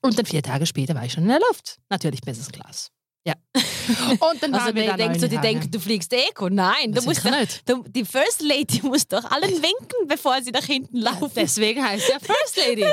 Und 0.00 0.18
dann 0.18 0.26
vier 0.26 0.42
Tage 0.42 0.66
später 0.66 0.94
war 0.94 1.04
ich 1.04 1.12
schon 1.12 1.22
in 1.24 1.28
der 1.28 1.38
Luft. 1.38 1.78
Natürlich 1.88 2.20
Business 2.22 2.50
Class. 2.50 2.90
Ja. 3.24 3.34
Und 3.54 4.42
dann 4.42 4.52
Also 4.54 4.74
wir 4.74 4.86
da 4.86 4.96
denkst 4.96 5.20
du, 5.20 5.28
die 5.28 5.38
denken, 5.38 5.70
du 5.70 5.78
fliegst 5.78 6.12
Eco? 6.12 6.48
Nein, 6.48 6.86
du 6.88 6.92
Das 6.92 7.04
musst 7.04 7.22
sicher 7.22 7.30
doch, 7.30 7.40
nicht. 7.40 7.68
du, 7.68 7.84
die 7.88 8.04
First 8.04 8.42
Lady 8.42 8.80
muss 8.82 9.06
doch 9.06 9.24
allen 9.30 9.52
winken, 9.62 10.08
bevor 10.08 10.42
sie 10.42 10.50
nach 10.50 10.64
hinten 10.64 10.98
laufen. 10.98 11.30
Deswegen 11.36 11.84
heißt 11.84 12.08
ja 12.08 12.18
First 12.20 12.56
Lady. 12.56 12.84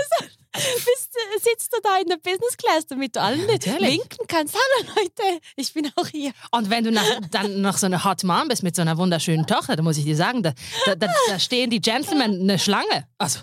Bist, 0.55 1.13
sitzt 1.43 1.71
du 1.73 1.77
da 1.83 1.97
in 1.99 2.07
der 2.07 2.17
Business 2.17 2.57
Class, 2.57 2.87
damit 2.87 3.15
du 3.15 3.21
allen 3.21 3.45
nicht 3.45 3.67
winken 3.67 4.25
kannst. 4.27 4.55
Hallo 4.55 4.89
Leute, 4.95 5.39
ich 5.55 5.71
bin 5.73 5.91
auch 5.95 6.07
hier. 6.07 6.31
Und 6.51 6.71
wenn 6.71 6.83
du 6.83 6.91
nach, 6.91 7.03
dann 7.29 7.61
noch 7.61 7.77
so 7.77 7.85
eine 7.85 8.03
Hot 8.03 8.23
Mom 8.23 8.47
bist 8.47 8.63
mit 8.63 8.75
so 8.75 8.81
einer 8.81 8.97
wunderschönen 8.97 9.45
Tochter, 9.45 9.75
dann 9.75 9.85
muss 9.85 9.97
ich 9.97 10.05
dir 10.05 10.15
sagen, 10.15 10.41
da, 10.41 10.53
da, 10.85 10.95
da, 10.95 11.39
stehen 11.39 11.69
die 11.69 11.79
Gentlemen 11.81 12.41
eine 12.41 12.57
Schlange. 12.57 13.07
Also, 13.19 13.41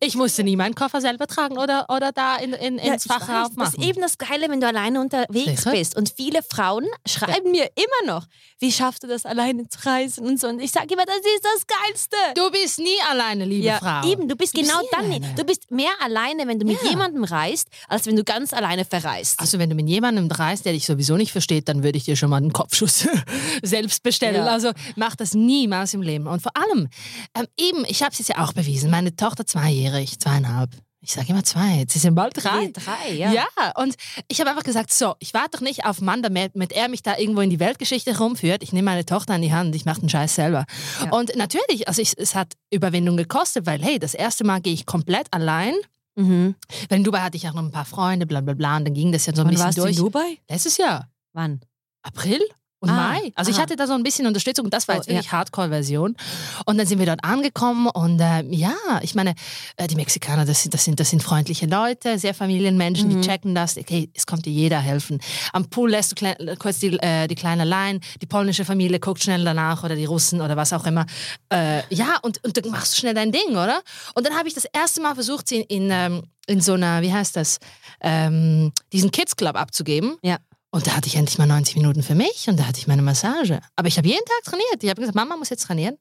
ich 0.00 0.16
musste 0.16 0.42
nie 0.42 0.56
meinen 0.56 0.74
Koffer 0.74 1.00
selber 1.00 1.28
tragen 1.28 1.58
oder, 1.58 1.86
oder 1.90 2.10
da 2.10 2.36
in, 2.36 2.52
in, 2.54 2.78
ins 2.78 3.06
ich 3.06 3.12
Fach 3.12 3.28
weiß, 3.28 3.50
Das 3.56 3.74
ist 3.74 3.78
eben 3.84 4.00
das 4.00 4.18
Geile, 4.18 4.50
wenn 4.50 4.60
du 4.60 4.66
alleine 4.66 5.00
unterwegs 5.00 5.62
Sicher? 5.62 5.70
bist. 5.70 5.96
Und 5.96 6.12
viele 6.16 6.42
Frauen 6.42 6.86
schreiben 7.06 7.52
mir 7.52 7.70
immer 7.76 8.12
noch, 8.12 8.26
wie 8.58 8.72
schaffst 8.72 9.04
du 9.04 9.06
das 9.06 9.26
alleine 9.26 9.68
zu 9.68 9.78
reisen 9.86 10.26
und 10.26 10.40
so. 10.40 10.48
Und 10.48 10.58
ich 10.60 10.72
sage 10.72 10.92
immer, 10.92 11.04
das 11.06 11.18
ist 11.18 11.44
das 11.44 11.66
Geilste. 11.68 12.16
Du 12.34 12.50
bist 12.50 12.80
nie 12.80 12.98
alleine, 13.08 13.44
liebe 13.44 13.64
ja, 13.64 13.78
Frau. 13.78 14.04
eben, 14.10 14.26
du 14.26 14.34
bist 14.34 14.48
Du 14.56 14.60
bist 14.60 14.70
genau 14.70 14.80
nie 14.80 14.88
dann 14.90 15.00
alleine. 15.04 15.20
nicht. 15.20 15.38
Du 15.38 15.44
bist 15.44 15.70
mehr 15.70 15.92
alleine, 16.00 16.47
wenn 16.48 16.58
du 16.58 16.66
mit 16.66 16.82
Ja. 16.82 16.90
jemandem 16.90 17.24
reist, 17.24 17.68
als 17.88 18.06
wenn 18.06 18.16
du 18.16 18.24
ganz 18.24 18.52
alleine 18.52 18.84
verreist. 18.84 19.38
Also 19.40 19.58
wenn 19.58 19.70
du 19.70 19.76
mit 19.76 19.88
jemandem 19.88 20.28
reist, 20.30 20.64
der 20.64 20.72
dich 20.72 20.86
sowieso 20.86 21.16
nicht 21.16 21.32
versteht, 21.32 21.68
dann 21.68 21.82
würde 21.82 21.98
ich 21.98 22.04
dir 22.04 22.16
schon 22.16 22.30
mal 22.30 22.38
einen 22.38 22.52
Kopfschuss 22.52 23.06
selbst 23.62 24.02
bestellen. 24.02 24.44
Ja. 24.44 24.46
Also 24.46 24.72
mach 24.96 25.14
das 25.16 25.34
niemals 25.34 25.94
im 25.94 26.02
Leben. 26.02 26.26
Und 26.26 26.42
vor 26.42 26.52
allem, 26.56 26.88
ähm, 27.36 27.46
eben, 27.58 27.84
ich 27.88 28.02
habe 28.02 28.12
es 28.12 28.18
jetzt 28.18 28.28
ja 28.28 28.38
auch 28.44 28.52
bewiesen, 28.52 28.90
meine 28.90 29.14
Tochter 29.14 29.46
zweijährig, 29.46 30.18
zweieinhalb. 30.18 30.70
Ich 31.00 31.12
sage 31.12 31.28
immer 31.28 31.44
zwei, 31.44 31.76
jetzt 31.76 31.94
sie 31.98 32.10
bald 32.10 32.32
drei. 32.36 32.66
Nee, 32.66 32.72
drei, 32.72 33.12
ja. 33.14 33.32
Ja, 33.32 33.46
und 33.76 33.94
ich 34.26 34.40
habe 34.40 34.50
einfach 34.50 34.64
gesagt, 34.64 34.92
so, 34.92 35.14
ich 35.20 35.32
warte 35.32 35.50
doch 35.52 35.60
nicht 35.60 35.84
auf 35.84 36.00
Mann, 36.00 36.22
damit 36.22 36.56
mit 36.56 36.72
er 36.72 36.88
mich 36.88 37.02
da 37.04 37.16
irgendwo 37.16 37.40
in 37.40 37.50
die 37.50 37.60
Weltgeschichte 37.60 38.18
rumführt. 38.18 38.64
Ich 38.64 38.72
nehme 38.72 38.86
meine 38.86 39.06
Tochter 39.06 39.34
an 39.34 39.42
die 39.42 39.52
Hand, 39.52 39.76
ich 39.76 39.84
mache 39.84 40.00
den 40.00 40.08
Scheiß 40.08 40.34
selber. 40.34 40.66
Ja. 41.04 41.12
Und 41.12 41.36
natürlich, 41.36 41.86
also 41.86 42.02
ich, 42.02 42.18
es 42.18 42.34
hat 42.34 42.54
Überwindung 42.70 43.16
gekostet, 43.16 43.64
weil 43.64 43.80
hey, 43.80 44.00
das 44.00 44.12
erste 44.14 44.42
Mal 44.42 44.60
gehe 44.60 44.74
ich 44.74 44.86
komplett 44.86 45.28
allein. 45.30 45.74
Mhm. 46.18 46.56
Weil 46.88 46.98
in 46.98 47.04
Dubai 47.04 47.20
hatte 47.20 47.36
ich 47.36 47.48
auch 47.48 47.54
noch 47.54 47.62
ein 47.62 47.70
paar 47.70 47.84
Freunde, 47.84 48.26
bla 48.26 48.40
bla 48.40 48.54
bla, 48.54 48.76
und 48.76 48.86
dann 48.86 48.94
ging 48.94 49.12
das 49.12 49.26
ja 49.26 49.34
so 49.34 49.42
ein 49.42 49.46
Wann 49.46 49.50
bisschen 49.52 49.66
warst 49.66 49.78
durch. 49.78 49.96
du 49.96 50.00
in 50.00 50.04
Dubai? 50.06 50.38
Letztes 50.48 50.76
Jahr. 50.76 51.08
Wann? 51.32 51.60
April 52.02 52.40
und 52.80 52.90
Ah, 52.90 53.12
Mai. 53.12 53.32
Also 53.34 53.50
ich 53.50 53.56
aha. 53.56 53.62
hatte 53.64 53.76
da 53.76 53.86
so 53.86 53.92
ein 53.94 54.02
bisschen 54.02 54.26
Unterstützung 54.26 54.64
und 54.66 54.74
das 54.74 54.86
war 54.88 54.94
Oh, 54.94 54.98
jetzt 54.98 55.08
wirklich 55.08 55.32
Hardcore-Version. 55.32 56.16
Und 56.64 56.78
dann 56.78 56.86
sind 56.86 56.98
wir 56.98 57.06
dort 57.06 57.24
angekommen 57.24 57.88
und 57.88 58.20
äh, 58.20 58.42
ja, 58.50 58.74
ich 59.02 59.14
meine, 59.14 59.34
äh, 59.76 59.86
die 59.88 59.96
Mexikaner, 59.96 60.44
das 60.44 60.62
sind, 60.62 60.74
das, 60.74 60.84
sind, 60.84 61.00
das 61.00 61.10
sind 61.10 61.22
freundliche 61.22 61.66
Leute, 61.66 62.18
sehr 62.18 62.34
Familienmenschen, 62.34 63.08
Mhm. 63.08 63.20
die 63.20 63.26
checken 63.28 63.54
das. 63.54 63.76
Okay, 63.76 64.10
es 64.14 64.26
kommt 64.26 64.46
dir 64.46 64.52
jeder 64.52 64.78
helfen. 64.80 65.20
Am 65.52 65.68
Pool 65.70 65.90
lässt 65.90 66.12
du 66.12 66.14
klein, 66.14 66.36
kurz 66.58 66.78
die, 66.78 66.96
äh, 67.00 67.26
die 67.26 67.34
Kleine 67.34 67.62
allein, 67.62 68.00
die 68.22 68.26
polnische 68.26 68.64
Familie 68.64 69.00
guckt 69.00 69.22
schnell 69.22 69.44
danach 69.44 69.82
oder 69.84 69.96
die 69.96 70.04
Russen 70.04 70.40
oder 70.40 70.56
was 70.56 70.72
auch 70.72 70.86
immer. 70.86 71.06
Äh, 71.52 71.82
ja, 71.94 72.16
und, 72.22 72.42
und 72.44 72.56
dann 72.56 72.70
machst 72.70 72.94
du 72.94 73.00
schnell 73.00 73.14
dein 73.14 73.32
Ding, 73.32 73.50
oder? 73.50 73.80
Und 74.14 74.26
dann 74.26 74.34
habe 74.36 74.46
ich 74.48 74.54
das 74.54 74.64
erste 74.66 75.00
Mal 75.00 75.14
versucht, 75.14 75.48
sie 75.48 75.56
in, 75.62 75.84
in, 75.84 75.90
ähm, 75.90 76.22
in 76.46 76.60
so 76.60 76.74
einer, 76.74 77.02
wie 77.02 77.12
heißt 77.12 77.36
das, 77.36 77.58
ähm, 78.00 78.72
diesen 78.92 79.10
Kids 79.10 79.36
Club 79.36 79.56
abzugeben. 79.56 80.16
Ja. 80.22 80.38
Und 80.70 80.86
da 80.86 80.96
hatte 80.96 81.06
ich 81.08 81.16
endlich 81.16 81.38
mal 81.38 81.46
90 81.46 81.76
Minuten 81.76 82.02
für 82.02 82.14
mich 82.14 82.46
und 82.48 82.58
da 82.60 82.66
hatte 82.66 82.78
ich 82.78 82.86
meine 82.86 83.00
Massage. 83.02 83.60
Aber 83.76 83.88
ich 83.88 83.96
habe 83.96 84.06
jeden 84.08 84.24
Tag 84.24 84.42
trainiert. 84.44 84.82
Ich 84.82 84.90
habe 84.90 85.00
gesagt, 85.00 85.14
Mama 85.16 85.36
muss 85.36 85.48
jetzt 85.48 85.64
trainieren. 85.64 85.96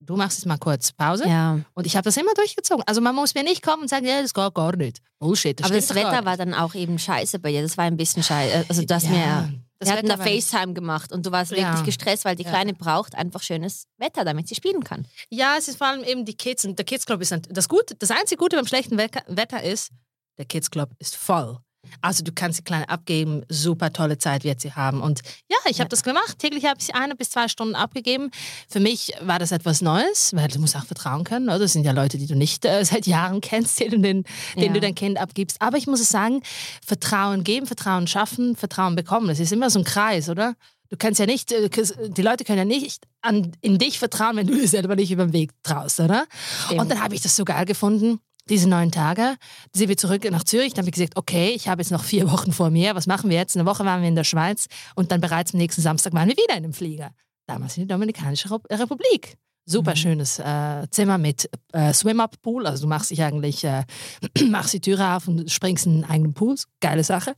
Du 0.00 0.16
machst 0.16 0.38
jetzt 0.38 0.46
mal 0.46 0.56
kurz 0.58 0.92
Pause. 0.92 1.26
Ja. 1.28 1.58
Und 1.74 1.86
ich 1.86 1.96
habe 1.96 2.04
das 2.04 2.16
immer 2.16 2.32
durchgezogen. 2.34 2.84
Also 2.86 3.00
man 3.00 3.14
muss 3.14 3.34
mir 3.34 3.42
nicht 3.42 3.62
kommen 3.62 3.82
und 3.82 3.88
sagen, 3.88 4.06
ja, 4.06 4.22
das 4.22 4.32
geht 4.32 4.54
gar 4.54 4.76
nicht. 4.76 5.00
Bullshit. 5.18 5.58
Das 5.58 5.66
Aber 5.66 5.74
das 5.74 5.94
Wetter 5.94 6.24
war 6.24 6.36
dann 6.36 6.54
auch 6.54 6.74
eben 6.74 6.98
scheiße 6.98 7.38
bei 7.40 7.50
dir. 7.50 7.62
Das 7.62 7.76
war 7.76 7.84
ein 7.84 7.96
bisschen 7.96 8.22
scheiße. 8.22 8.64
Also 8.68 8.82
du 8.84 8.94
hast 8.94 9.02
Ja, 9.04 9.10
mir... 9.10 9.52
das 9.80 9.88
Wir 9.88 9.96
hatten 9.96 10.06
da 10.08 10.16
FaceTime 10.16 10.72
gemacht 10.72 11.10
und 11.12 11.26
du 11.26 11.32
warst 11.32 11.50
Ja. 11.50 11.58
wirklich 11.72 11.84
gestresst, 11.84 12.24
weil 12.24 12.36
die 12.36 12.44
Ja. 12.44 12.50
Kleine 12.50 12.74
braucht 12.74 13.16
einfach 13.16 13.42
schönes 13.42 13.86
Wetter, 13.98 14.24
damit 14.24 14.46
sie 14.48 14.54
spielen 14.54 14.84
kann. 14.84 15.04
Ja, 15.30 15.56
es 15.58 15.66
ist 15.68 15.78
vor 15.78 15.88
allem 15.88 16.04
eben 16.04 16.24
die 16.24 16.36
Kids. 16.36 16.64
Und 16.64 16.78
der 16.78 16.86
Kids 16.86 17.04
Club 17.04 17.20
ist 17.20 17.34
das 17.50 17.68
Gute. 17.68 17.96
Das 17.96 18.12
einzige 18.12 18.38
Gute 18.38 18.56
beim 18.56 18.66
schlechten 18.66 18.96
Wetter- 18.96 19.24
Wetter 19.26 19.62
ist, 19.64 19.90
der 20.38 20.44
Kids 20.46 20.70
Club 20.70 20.90
ist 21.00 21.16
voll. 21.16 21.58
Also 22.00 22.22
du 22.24 22.32
kannst 22.32 22.58
die 22.58 22.62
Kleine 22.64 22.88
abgeben, 22.88 23.44
super 23.48 23.92
tolle 23.92 24.18
Zeit 24.18 24.44
wird 24.44 24.60
sie 24.60 24.72
haben. 24.72 25.00
Und 25.00 25.20
ja, 25.48 25.56
ich 25.66 25.78
habe 25.80 25.84
Ja. 25.84 25.88
das 25.88 26.02
gemacht. 26.02 26.38
Täglich 26.38 26.64
habe 26.64 26.76
ich 26.78 26.86
sie 26.86 26.94
eine 26.94 27.14
bis 27.16 27.30
zwei 27.30 27.48
Stunden 27.48 27.74
abgegeben. 27.74 28.30
Für 28.68 28.80
mich 28.80 29.12
war 29.20 29.38
das 29.38 29.52
etwas 29.52 29.80
Neues, 29.82 30.32
weil 30.34 30.48
du 30.48 30.58
musst 30.58 30.76
auch 30.76 30.84
vertrauen 30.86 31.24
können. 31.24 31.48
Oder? 31.48 31.60
Das 31.60 31.72
sind 31.72 31.84
ja 31.84 31.92
Leute, 31.92 32.18
die 32.18 32.26
du 32.26 32.34
nicht 32.36 32.64
äh, 32.64 32.84
seit 32.84 33.06
Jahren 33.06 33.40
kennst, 33.40 33.80
denen, 33.80 34.02
denen 34.02 34.24
Ja. 34.56 34.68
du 34.72 34.80
dein 34.80 34.94
Kind 34.94 35.18
abgibst. 35.18 35.60
Aber 35.60 35.76
ich 35.76 35.86
muss 35.86 36.00
es 36.00 36.08
sagen, 36.08 36.42
Vertrauen 36.84 37.44
geben, 37.44 37.66
Vertrauen 37.66 38.06
schaffen, 38.06 38.56
Vertrauen 38.56 38.94
bekommen. 38.96 39.28
Das 39.28 39.40
ist 39.40 39.52
immer 39.52 39.70
so 39.70 39.78
ein 39.80 39.84
Kreis, 39.84 40.28
oder? 40.28 40.54
Du 40.90 40.96
kannst 40.96 41.20
ja 41.20 41.26
nicht, 41.26 41.52
äh, 41.52 41.68
die 42.08 42.22
Leute 42.22 42.44
können 42.44 42.58
ja 42.58 42.64
nicht 42.64 43.04
an, 43.20 43.52
in 43.60 43.76
dich 43.78 43.98
vertrauen, 43.98 44.36
wenn 44.36 44.46
du 44.46 44.54
dir 44.54 44.66
selber 44.68 44.96
nicht 44.96 45.10
über 45.10 45.26
den 45.26 45.32
Weg 45.34 45.50
traust, 45.62 46.00
oder? 46.00 46.24
Stimmt. 46.64 46.80
Und 46.80 46.90
dann 46.90 47.02
habe 47.02 47.14
ich 47.14 47.20
das 47.20 47.36
so 47.36 47.44
geil 47.44 47.66
gefunden, 47.66 48.20
diese 48.50 48.68
neun 48.68 48.90
Tage. 48.90 49.36
Sind 49.74 49.88
wir 49.88 49.96
zurück 49.96 50.28
nach 50.30 50.44
Zürich. 50.44 50.72
Dann 50.74 50.82
habe 50.82 50.88
ich 50.90 50.94
gesagt, 50.94 51.16
okay, 51.16 51.50
ich 51.50 51.68
habe 51.68 51.80
jetzt 51.82 51.90
noch 51.90 52.04
vier 52.04 52.28
Wochen 52.32 52.52
vor 52.52 52.70
mir. 52.70 52.94
Was 52.94 53.06
machen 53.06 53.30
wir 53.30 53.36
jetzt? 53.36 53.56
Eine 53.56 53.66
Woche 53.66 53.84
waren 53.84 54.02
wir 54.02 54.08
in 54.08 54.14
der 54.16 54.24
Schweiz 54.24 54.66
und 54.94 55.12
dann 55.12 55.20
bereits 55.20 55.52
am 55.54 55.58
nächsten 55.58 55.82
Samstag 55.82 56.12
waren 56.12 56.28
wir 56.28 56.36
wieder 56.36 56.56
in 56.56 56.62
dem 56.62 56.72
Flieger. 56.72 57.10
Damals 57.46 57.76
in 57.76 57.86
der 57.88 57.96
Dominikanische 57.96 58.48
Rep- 58.50 58.70
Republik. 58.70 59.36
Super 59.64 59.90
Mhm. 59.92 59.96
schönes 59.96 60.38
äh, 60.38 60.86
Zimmer 60.90 61.18
mit 61.18 61.48
äh, 61.72 61.92
Swim-Up-Pool. 61.92 62.66
Also 62.66 62.82
du 62.84 62.88
machst 62.88 63.10
dich 63.10 63.22
eigentlich, 63.22 63.64
äh, 63.64 63.84
machst 64.48 64.72
die 64.72 64.80
Türe 64.80 65.14
auf 65.14 65.28
und 65.28 65.50
springst 65.50 65.84
in 65.86 65.92
einen 65.96 66.04
eigenen 66.04 66.34
Pool. 66.34 66.56
Geile 66.80 67.04
Sache. 67.04 67.34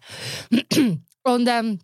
Und 1.22 1.48
ähm, 1.48 1.80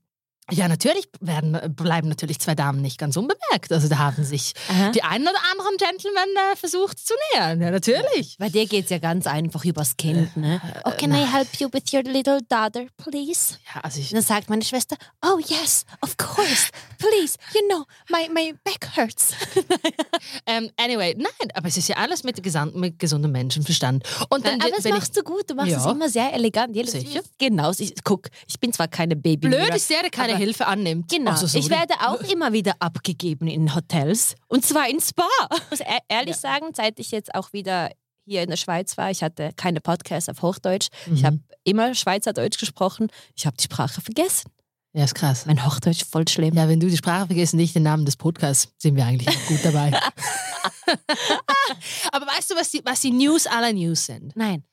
ja, 0.52 0.68
natürlich 0.68 1.08
werden, 1.20 1.58
bleiben 1.74 2.08
natürlich 2.08 2.38
zwei 2.38 2.54
Damen 2.54 2.80
nicht 2.80 2.98
ganz 2.98 3.16
unbemerkt. 3.16 3.72
Also 3.72 3.88
da 3.88 3.98
haben 3.98 4.22
sich 4.24 4.52
Aha. 4.68 4.90
die 4.92 5.02
einen 5.02 5.26
oder 5.26 5.38
anderen 5.52 5.76
Gentlemen 5.76 6.28
äh, 6.52 6.56
versucht 6.56 6.98
zu 7.04 7.14
nähern. 7.34 7.60
Ja, 7.60 7.70
natürlich. 7.72 8.36
Bei 8.38 8.48
dir 8.48 8.66
geht 8.66 8.84
es 8.84 8.90
ja 8.90 8.98
ganz 8.98 9.26
einfach 9.26 9.64
übers 9.64 9.96
Kind, 9.96 10.36
ne? 10.36 10.60
Oh, 10.84 10.92
can 10.92 11.12
I 11.12 11.26
help 11.26 11.48
you 11.58 11.68
with 11.72 11.92
your 11.92 12.02
little 12.04 12.40
daughter, 12.48 12.86
please? 12.96 13.56
Ja, 13.74 13.80
also 13.80 13.98
ich, 14.00 14.10
Und 14.10 14.16
dann 14.16 14.22
sagt 14.24 14.48
meine 14.48 14.62
Schwester, 14.64 14.96
oh 15.24 15.38
yes, 15.40 15.84
of 16.00 16.16
course, 16.16 16.68
please, 16.98 17.36
you 17.54 17.60
know, 17.68 17.84
my, 18.08 18.28
my 18.32 18.54
back 18.62 18.96
hurts. 18.96 19.32
ähm, 20.46 20.70
anyway, 20.76 21.14
nein, 21.18 21.50
aber 21.54 21.68
es 21.68 21.76
ist 21.76 21.88
ja 21.88 21.96
alles 21.96 22.24
mit, 22.24 22.40
gesan- 22.42 22.72
mit 22.78 22.98
gesundem 22.98 23.32
Menschenverstand. 23.32 24.04
Und 24.30 24.46
dann, 24.46 24.60
Aber 24.60 24.70
das 24.70 24.84
wenn 24.84 24.92
ich, 24.94 24.98
machst 25.00 25.16
du 25.16 25.22
gut, 25.22 25.50
du 25.50 25.54
machst 25.54 25.70
Ja. 25.72 25.78
es 25.78 25.86
immer 25.86 26.08
sehr 26.08 26.32
elegant. 26.32 26.74
Sicher. 26.88 27.20
Genau, 27.38 27.72
ich, 27.76 27.94
guck, 28.04 28.28
ich 28.46 28.58
bin 28.60 28.72
zwar 28.72 28.88
keine 28.88 29.16
Baby. 29.16 29.48
blöd 29.48 29.74
ist 29.74 29.88
der 29.90 30.08
keine 30.10 30.36
aber- 30.37 30.45
Hilfe 30.45 30.66
annimmt. 30.66 31.11
Genau, 31.11 31.33
Also, 31.33 31.59
ich 31.59 31.71
werde 31.71 31.95
auch 32.07 32.21
immer 32.21 32.52
wieder 32.52 32.75
abgegeben 32.81 33.47
in 33.49 33.75
Hotels 33.75 34.35
und 34.49 34.64
zwar 34.64 34.88
in 34.88 35.00
Spa. 35.00 35.26
Ich 35.57 35.71
muss 35.71 35.81
e- 35.81 35.85
ehrlich 36.09 36.37
Ja. 36.37 36.40
sagen, 36.40 36.66
seit 36.75 36.99
ich 36.99 37.11
jetzt 37.11 37.35
auch 37.35 37.52
wieder 37.52 37.90
hier 38.28 38.43
in 38.43 38.50
der 38.50 38.57
Schweiz 38.57 38.97
war, 38.99 39.11
ich 39.11 39.23
hatte 39.23 39.50
keine 39.57 39.81
Podcasts 39.81 40.28
auf 40.28 40.43
Hochdeutsch, 40.43 40.88
ich 41.07 41.23
Mhm. 41.23 41.26
habe 41.26 41.38
immer 41.64 41.95
Schweizerdeutsch 41.95 42.59
gesprochen, 42.59 43.09
ich 43.37 43.47
habe 43.47 43.57
die 43.57 43.64
Sprache 43.64 44.00
vergessen. 44.00 44.50
Ja, 44.95 45.05
ist 45.05 45.14
krass. 45.14 45.45
Mein 45.45 45.62
Hochdeutsch 45.66 46.05
voll 46.11 46.26
schlimm. 46.26 46.55
Ja, 46.55 46.71
wenn 46.71 46.81
du 46.81 46.88
die 46.88 46.97
Sprache 46.97 47.26
vergisst 47.26 47.52
und 47.52 47.59
nicht 47.59 47.75
den 47.75 47.83
Namen 47.83 48.07
des 48.07 48.16
Podcasts, 48.16 48.73
sind 48.78 48.97
wir 48.97 49.05
eigentlich 49.05 49.28
auch 49.28 49.47
gut 49.47 49.59
dabei. 49.62 49.93
aber 52.12 52.26
weißt 52.26 52.50
du, 52.50 52.55
was 52.57 52.71
die, 52.71 52.81
was 52.85 53.00
die 53.00 53.11
News 53.11 53.47
aller 53.47 53.73
News 53.73 54.07
sind? 54.07 54.35
Nein. 54.37 54.64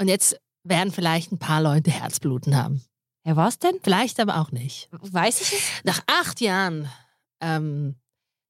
Und 0.00 0.08
jetzt 0.08 0.36
werden 0.64 0.92
vielleicht 0.92 1.32
ein 1.32 1.38
paar 1.38 1.60
Leute 1.60 1.90
Herzbluten 1.90 2.56
haben. 2.56 2.82
Ja, 3.24 3.36
was 3.36 3.58
denn? 3.58 3.76
Vielleicht 3.82 4.18
aber 4.20 4.40
auch 4.40 4.50
nicht. 4.50 4.88
Weiß 4.90 5.40
ich 5.40 5.52
es? 5.52 5.62
Nach 5.84 6.00
acht 6.06 6.40
Jahren 6.40 6.88
ähm, 7.40 7.96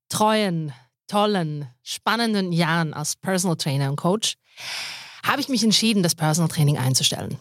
treuen, 0.09 0.73
tollen, 1.07 1.69
spannenden 1.83 2.52
Jahren 2.52 2.95
als 2.95 3.17
Personal 3.17 3.57
Trainer 3.57 3.91
und 3.91 3.97
Coach 3.97 4.37
habe 5.25 5.41
ich 5.41 5.49
mich 5.49 5.62
entschieden, 5.62 6.02
das 6.02 6.14
Personal 6.14 6.49
Training 6.49 6.79
einzustellen. 6.79 7.38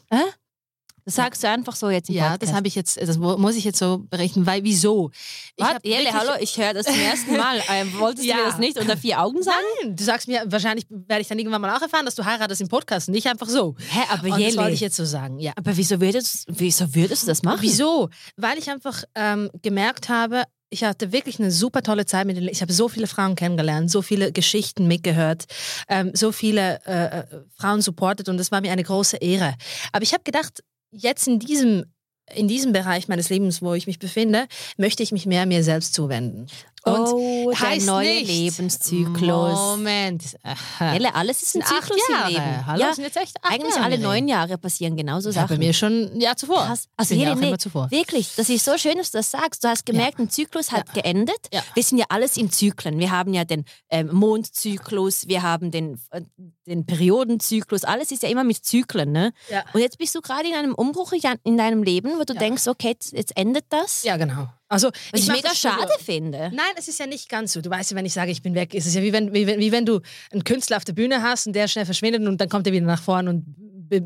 Das 1.06 1.16
sagst 1.16 1.44
du 1.44 1.50
einfach 1.50 1.76
so 1.76 1.90
jetzt 1.90 2.10
im 2.10 2.16
Ja, 2.16 2.24
Podcast. 2.32 2.44
das 2.44 2.54
habe 2.54 2.68
ich 2.68 2.76
jetzt, 2.76 3.00
das 3.02 3.18
mu- 3.18 3.38
muss 3.38 3.56
ich 3.56 3.64
jetzt 3.64 3.80
so 3.80 4.00
berichten, 4.10 4.46
weil 4.46 4.64
wieso? 4.64 5.10
Ich 5.56 5.66
Jelle, 5.66 6.06
wirklich- 6.06 6.14
hallo, 6.14 6.32
ich 6.40 6.58
höre 6.58 6.74
das 6.74 6.86
zum 6.86 7.00
ersten 7.00 7.38
Mal. 7.38 7.60
Ähm, 7.72 7.92
wolltest 8.00 8.26
Ja. 8.28 8.36
du 8.36 8.42
mir 8.42 8.48
das 8.50 8.58
nicht 8.60 8.78
unter 8.78 8.98
vier 8.98 9.22
Augen 9.22 9.42
sagen? 9.44 9.58
Nein, 9.84 9.96
du 9.96 10.04
sagst 10.04 10.28
mir, 10.28 10.44
wahrscheinlich 10.48 10.86
werde 10.90 11.22
ich 11.22 11.28
dann 11.28 11.40
irgendwann 11.40 11.62
mal 11.62 11.76
auch 11.76 11.82
erfahren, 11.82 12.06
dass 12.06 12.16
du 12.16 12.26
heiratest 12.26 12.62
im 12.62 12.68
Podcast, 12.68 13.10
nicht 13.10 13.28
einfach 13.28 13.48
so. 13.48 13.76
Hä, 13.90 14.00
aber 14.10 14.24
Und 14.24 14.30
das 14.32 14.40
Jelle. 14.40 14.58
wollte 14.58 14.74
ich 14.74 14.80
jetzt 14.82 14.96
so 14.98 15.06
sagen, 15.06 15.40
ja. 15.40 15.54
aber 15.56 15.76
wieso 15.78 16.00
würdest, 16.02 16.46
wieso 16.48 16.94
würdest 16.94 17.24
du 17.24 17.28
das 17.28 17.44
machen? 17.44 17.60
Wieso? 17.62 18.10
Weil 18.36 18.58
ich 18.58 18.70
einfach 18.70 19.04
ähm, 19.16 19.50
gemerkt 19.62 20.10
habe, 20.10 20.44
ich 20.74 20.84
hatte 20.86 21.12
wirklich 21.12 21.38
eine 21.40 21.52
super 21.52 21.82
tolle 21.84 22.06
Zeit 22.06 22.26
mit 22.26 22.38
den. 22.38 22.48
Ich 22.48 22.62
habe 22.62 22.72
so 22.72 22.88
viele 22.88 23.06
Frauen 23.08 23.36
kennengelernt, 23.36 23.92
so 23.92 24.02
viele 24.02 24.32
Geschichten 24.32 24.88
mitgehört, 24.88 25.44
ähm, 25.90 26.12
so 26.14 26.32
viele 26.32 26.80
äh, 26.86 27.20
äh, 27.20 27.24
Frauen 27.58 27.82
supportet 27.82 28.30
und 28.30 28.38
das 28.38 28.52
war 28.52 28.62
mir 28.62 28.72
eine 28.72 28.84
große 28.84 29.18
Ehre. 29.18 29.56
Aber 29.92 30.04
ich 30.04 30.14
habe 30.14 30.24
gedacht, 30.24 30.64
jetzt 30.92 31.28
in 31.28 31.40
diesem 31.40 31.86
in 32.34 32.48
diesem 32.48 32.72
Bereich 32.72 33.10
meines 33.10 33.30
Lebens, 33.30 33.62
wo 33.62 33.74
ich 33.74 33.88
mich 33.88 34.00
befinde, 34.00 34.48
möchte 34.78 35.04
ich 35.04 35.12
mich 35.12 35.26
mehr 35.26 35.46
mir 35.46 35.64
selbst 35.64 35.94
zuwenden. 35.94 36.48
Und 36.84 37.08
oh, 37.08 37.41
der 37.60 37.70
heißt 37.70 37.86
neue 37.86 38.08
nicht, 38.16 38.28
Lebenszyklus. 38.28 39.54
Moment. 39.60 40.24
Aha. 40.44 40.94
Jelle, 40.94 41.14
alles 41.16 41.42
ist 41.42 41.56
ein 41.56 41.62
Zyklus 41.64 42.00
Jahre. 42.10 42.30
im 42.30 42.36
Leben. 42.36 42.66
Hallo, 42.66 42.82
ja, 42.82 42.94
sind 42.94 43.04
jetzt 43.04 43.18
echt 43.18 43.38
acht 43.44 43.52
eigentlich 43.54 43.76
Jahre 43.76 43.86
alle 43.86 43.98
neun 44.00 44.28
Jahre 44.28 44.58
passieren 44.58 44.96
genauso 44.96 45.30
Ja, 45.30 45.42
bei 45.42 45.48
Sachen. 45.48 45.60
mir 45.60 45.74
schon 45.74 46.12
ein 46.16 46.22
Jahr 46.22 46.36
zuvor. 46.38 46.66
Krass. 46.66 46.88
Also 46.98 47.16
ja 47.16 47.34
auch 47.34 47.36
nee, 47.36 47.58
zuvor. 47.58 47.90
wirklich, 47.92 48.34
das 48.36 48.50
ist 48.50 48.66
so 48.66 48.78
schön, 48.78 48.98
dass 48.98 49.12
du 49.12 49.18
das 49.18 49.32
sagst. 49.32 49.64
Du 49.64 49.68
hast 49.68 49.86
gemerkt, 49.86 50.20
ein 50.20 50.30
Zyklus 50.30 50.72
hat 50.72 50.94
geendet. 50.94 51.38
Ja. 51.54 51.62
Wir 51.74 51.84
sind 51.84 51.98
ja 51.98 52.06
alles 52.10 52.38
in 52.38 52.52
Zyklen. 52.52 53.00
Wir 53.00 53.12
haben 53.12 53.34
ja 53.34 53.44
den 53.46 53.66
ähm, 53.90 54.10
Mondzyklus, 54.12 55.28
wir 55.28 55.42
haben 55.42 55.72
den, 55.72 56.00
äh, 56.12 56.22
den 56.68 56.86
Periodenzyklus. 56.86 57.84
Alles 57.84 58.12
ist 58.12 58.24
ja 58.24 58.30
immer 58.30 58.44
mit 58.44 58.64
Zyklen. 58.66 59.12
Ne? 59.12 59.34
Ja. 59.50 59.64
Und 59.74 59.82
jetzt 59.82 59.98
bist 59.98 60.16
du 60.16 60.22
gerade 60.22 60.48
in 60.48 60.56
einem 60.56 60.74
Umbruch 60.76 61.12
in 61.44 61.58
deinem 61.58 61.84
Leben, 61.84 62.18
wo 62.20 62.24
du 62.24 62.34
Ja. 62.34 62.40
denkst, 62.40 62.68
okay, 62.68 62.90
jetzt, 62.90 63.14
jetzt 63.14 63.36
endet 63.38 63.66
das. 63.70 64.04
Ja, 64.04 64.18
genau. 64.18 64.48
Also, 64.72 64.90
Was 65.12 65.22
ich, 65.22 65.28
mach 65.28 65.36
mega 65.36 65.54
schade 65.54 65.92
finde. 66.04 66.40
Nein, 66.54 66.74
es 66.78 66.88
ist 66.88 67.00
ja 67.00 67.06
nicht 67.06 67.30
ganz 67.30 67.54
so. 67.54 67.62
Du 67.62 67.70
weißt 67.70 67.92
ja, 67.92 67.98
wenn 67.98 68.06
ich 68.06 68.14
sage, 68.14 68.32
ich 68.32 68.42
bin 68.42 68.56
weg, 68.56 68.74
ist 68.74 68.86
es 68.88 68.94
ja 68.96 69.02
wie 69.02 69.14
wenn, 69.14 69.34
wie, 69.34 69.46
wie 69.46 69.72
wenn 69.72 69.86
du 69.86 70.00
einen 70.32 70.44
Künstler 70.44 70.78
auf 70.78 70.86
der 70.86 70.94
Bühne 70.94 71.22
hast 71.22 71.46
und 71.48 71.54
der 71.54 71.68
schnell 71.68 71.86
verschwindet 71.86 72.26
und 72.28 72.40
dann 72.40 72.50
kommt 72.50 72.66
er 72.68 72.74
wieder 72.74 72.86
nach 72.86 73.02
vorne 73.02 73.30
und 73.30 73.46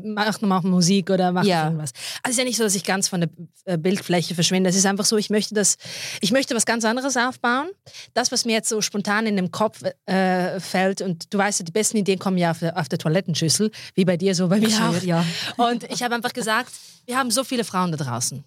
machen 0.04 0.48
machen 0.48 0.70
Musik 0.70 1.10
oder 1.10 1.30
machen 1.30 1.46
Ja. 1.46 1.66
irgendwas. 1.66 1.92
Also 2.24 2.24
es 2.24 2.30
ist 2.32 2.38
ja 2.38 2.44
nicht 2.44 2.56
so, 2.56 2.64
dass 2.64 2.74
ich 2.74 2.82
ganz 2.82 3.06
von 3.06 3.20
der 3.20 3.30
äh, 3.66 3.78
Bildfläche 3.78 4.34
verschwinde. 4.34 4.68
Es 4.68 4.74
ist 4.74 4.84
einfach 4.84 5.04
so, 5.04 5.16
ich 5.16 5.30
möchte 5.30 5.54
das, 5.54 5.76
ich 6.20 6.32
möchte 6.32 6.56
was 6.56 6.66
ganz 6.66 6.84
anderes 6.84 7.16
aufbauen. 7.16 7.68
Das, 8.12 8.32
was 8.32 8.44
mir 8.44 8.54
jetzt 8.54 8.68
so 8.68 8.80
spontan 8.80 9.26
in 9.28 9.36
den 9.36 9.52
Kopf 9.52 9.82
äh, 10.06 10.58
fällt 10.58 11.02
und 11.02 11.32
du 11.32 11.38
weißt, 11.38 11.60
ja, 11.60 11.64
die 11.64 11.70
besten 11.70 11.98
Ideen 11.98 12.18
kommen 12.18 12.36
ja 12.36 12.50
auf 12.50 12.58
der, 12.58 12.76
auf 12.76 12.88
der 12.88 12.98
Toilettenschüssel, 12.98 13.70
wie 13.94 14.04
bei 14.04 14.16
dir 14.16 14.34
so, 14.34 14.48
bei 14.48 14.58
mir 14.58 14.68
auch. 14.88 15.00
ja. 15.04 15.24
Und 15.56 15.84
ich 15.84 16.02
habe 16.02 16.16
einfach 16.16 16.32
gesagt, 16.32 16.72
wir 17.06 17.16
haben 17.16 17.30
so 17.30 17.44
viele 17.44 17.62
Frauen 17.62 17.92
da 17.92 17.96
draußen, 17.96 18.42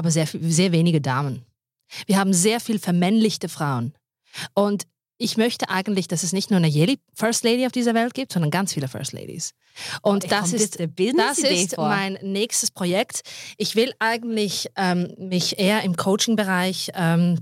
aber 0.00 0.10
sehr, 0.10 0.26
sehr 0.26 0.72
wenige 0.72 1.02
Damen. 1.02 1.44
Wir 2.06 2.18
haben 2.18 2.32
sehr 2.32 2.58
viel 2.58 2.78
vermännlichte 2.78 3.50
Frauen. 3.50 3.92
Und 4.54 4.84
ich 5.18 5.36
möchte 5.36 5.68
eigentlich, 5.68 6.08
dass 6.08 6.22
es 6.22 6.32
nicht 6.32 6.50
nur 6.50 6.56
eine 6.56 6.96
First 7.14 7.44
Lady 7.44 7.66
auf 7.66 7.72
dieser 7.72 7.92
Welt 7.92 8.14
gibt, 8.14 8.32
sondern 8.32 8.50
ganz 8.50 8.72
viele 8.72 8.88
First 8.88 9.12
Ladies. 9.12 9.52
Und 10.00 10.22
Kommt 10.22 10.32
das 10.32 10.52
ist, 10.54 10.78
das 10.80 11.38
ist 11.38 11.74
vor. 11.74 11.88
mein 11.88 12.18
nächstes 12.22 12.70
Projekt. 12.70 13.20
Ich 13.58 13.76
will 13.76 13.92
eigentlich 13.98 14.68
ähm, 14.76 15.12
mich 15.18 15.58
eher 15.58 15.82
im 15.82 15.96
Coaching-Bereich 15.96 16.92
ähm, 16.94 17.38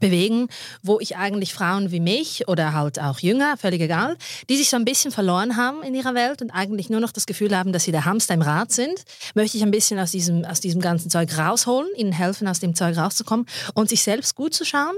bewegen, 0.00 0.48
wo 0.82 1.00
ich 1.00 1.16
eigentlich 1.16 1.54
Frauen 1.54 1.90
wie 1.90 2.00
mich 2.00 2.48
oder 2.48 2.72
halt 2.72 3.00
auch 3.00 3.20
jünger, 3.20 3.56
völlig 3.56 3.80
egal, 3.80 4.16
die 4.48 4.56
sich 4.56 4.70
so 4.70 4.76
ein 4.76 4.84
bisschen 4.84 5.12
verloren 5.12 5.56
haben 5.56 5.82
in 5.82 5.94
ihrer 5.94 6.14
Welt 6.14 6.42
und 6.42 6.50
eigentlich 6.50 6.90
nur 6.90 7.00
noch 7.00 7.12
das 7.12 7.26
Gefühl 7.26 7.56
haben, 7.56 7.72
dass 7.72 7.84
sie 7.84 7.92
der 7.92 8.04
Hamster 8.04 8.34
im 8.34 8.42
Rad 8.42 8.72
sind, 8.72 9.04
möchte 9.34 9.56
ich 9.56 9.62
ein 9.62 9.70
bisschen 9.70 9.98
aus 9.98 10.10
diesem, 10.10 10.44
aus 10.44 10.60
diesem 10.60 10.80
ganzen 10.80 11.10
Zeug 11.10 11.36
rausholen, 11.36 11.88
ihnen 11.96 12.12
helfen, 12.12 12.48
aus 12.48 12.60
dem 12.60 12.74
Zeug 12.74 12.96
rauszukommen 12.96 13.46
und 13.74 13.88
sich 13.88 14.02
selbst 14.02 14.34
gut 14.34 14.54
zu 14.54 14.64
schauen 14.64 14.96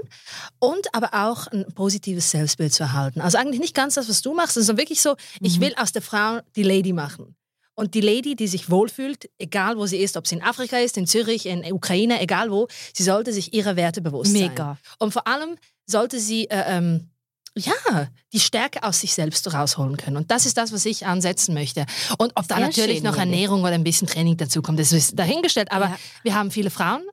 und 0.59 0.93
aber 0.93 1.13
auch 1.13 1.47
ein 1.47 1.65
positives 1.73 2.31
Selbstbild 2.31 2.73
zu 2.73 2.83
erhalten. 2.83 3.21
Also 3.21 3.37
eigentlich 3.37 3.59
nicht 3.59 3.75
ganz 3.75 3.95
das, 3.95 4.09
was 4.09 4.21
du 4.21 4.33
machst, 4.33 4.55
sondern 4.55 4.77
wirklich 4.77 5.01
so, 5.01 5.15
ich 5.41 5.59
will 5.59 5.73
aus 5.77 5.91
der 5.91 6.01
Frau 6.01 6.39
die 6.55 6.63
Lady 6.63 6.93
machen. 6.93 7.35
Und 7.79 7.93
die 7.93 8.01
Lady, 8.01 8.35
die 8.35 8.47
sich 8.47 8.71
wohlfühlt, 8.71 9.29
egal 9.37 9.77
wo 9.77 9.85
sie 9.85 9.97
ist, 9.97 10.17
ob 10.17 10.25
sie 10.25 10.35
in 10.35 10.41
Afrika 10.41 10.77
ist, 10.79 10.97
in 10.97 11.05
Zürich, 11.05 11.45
in 11.45 11.63
Ukraine, 11.71 12.19
egal 12.19 12.49
wo, 12.51 12.67
sie 12.91 13.03
sollte 13.03 13.31
sich 13.31 13.53
ihrer 13.53 13.75
Werte 13.75 14.01
bewusst 14.01 14.31
sein. 14.33 14.49
Mega. 14.49 14.77
Und 14.97 15.11
vor 15.13 15.27
allem 15.27 15.57
sollte 15.85 16.19
sie 16.19 16.45
äh, 16.49 16.63
ähm, 16.75 17.11
ja, 17.55 18.07
die 18.33 18.39
Stärke 18.39 18.81
aus 18.81 19.01
sich 19.01 19.13
selbst 19.13 19.53
rausholen 19.53 19.95
können. 19.95 20.17
Und 20.17 20.31
das 20.31 20.47
ist 20.47 20.57
das, 20.57 20.71
was 20.71 20.85
ich 20.85 21.05
ansetzen 21.05 21.53
möchte. 21.53 21.85
Und 22.17 22.31
ob 22.35 22.47
da 22.47 22.59
natürlich 22.59 22.97
schön, 22.97 23.03
noch. 23.03 23.17
Ernährung 23.17 23.61
oder 23.61 23.73
ein 23.73 23.83
bisschen 23.83 24.07
Training 24.07 24.37
dazu 24.37 24.61
kommt, 24.63 24.79
das 24.79 24.91
ist 24.91 25.17
dahingestellt. 25.17 25.71
Aber 25.71 25.85
Ja. 25.85 25.97
wir 26.23 26.33
haben 26.35 26.49
viele 26.49 26.71
Frauen, 26.71 27.03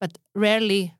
but 0.00 0.10
rarely 0.34 0.92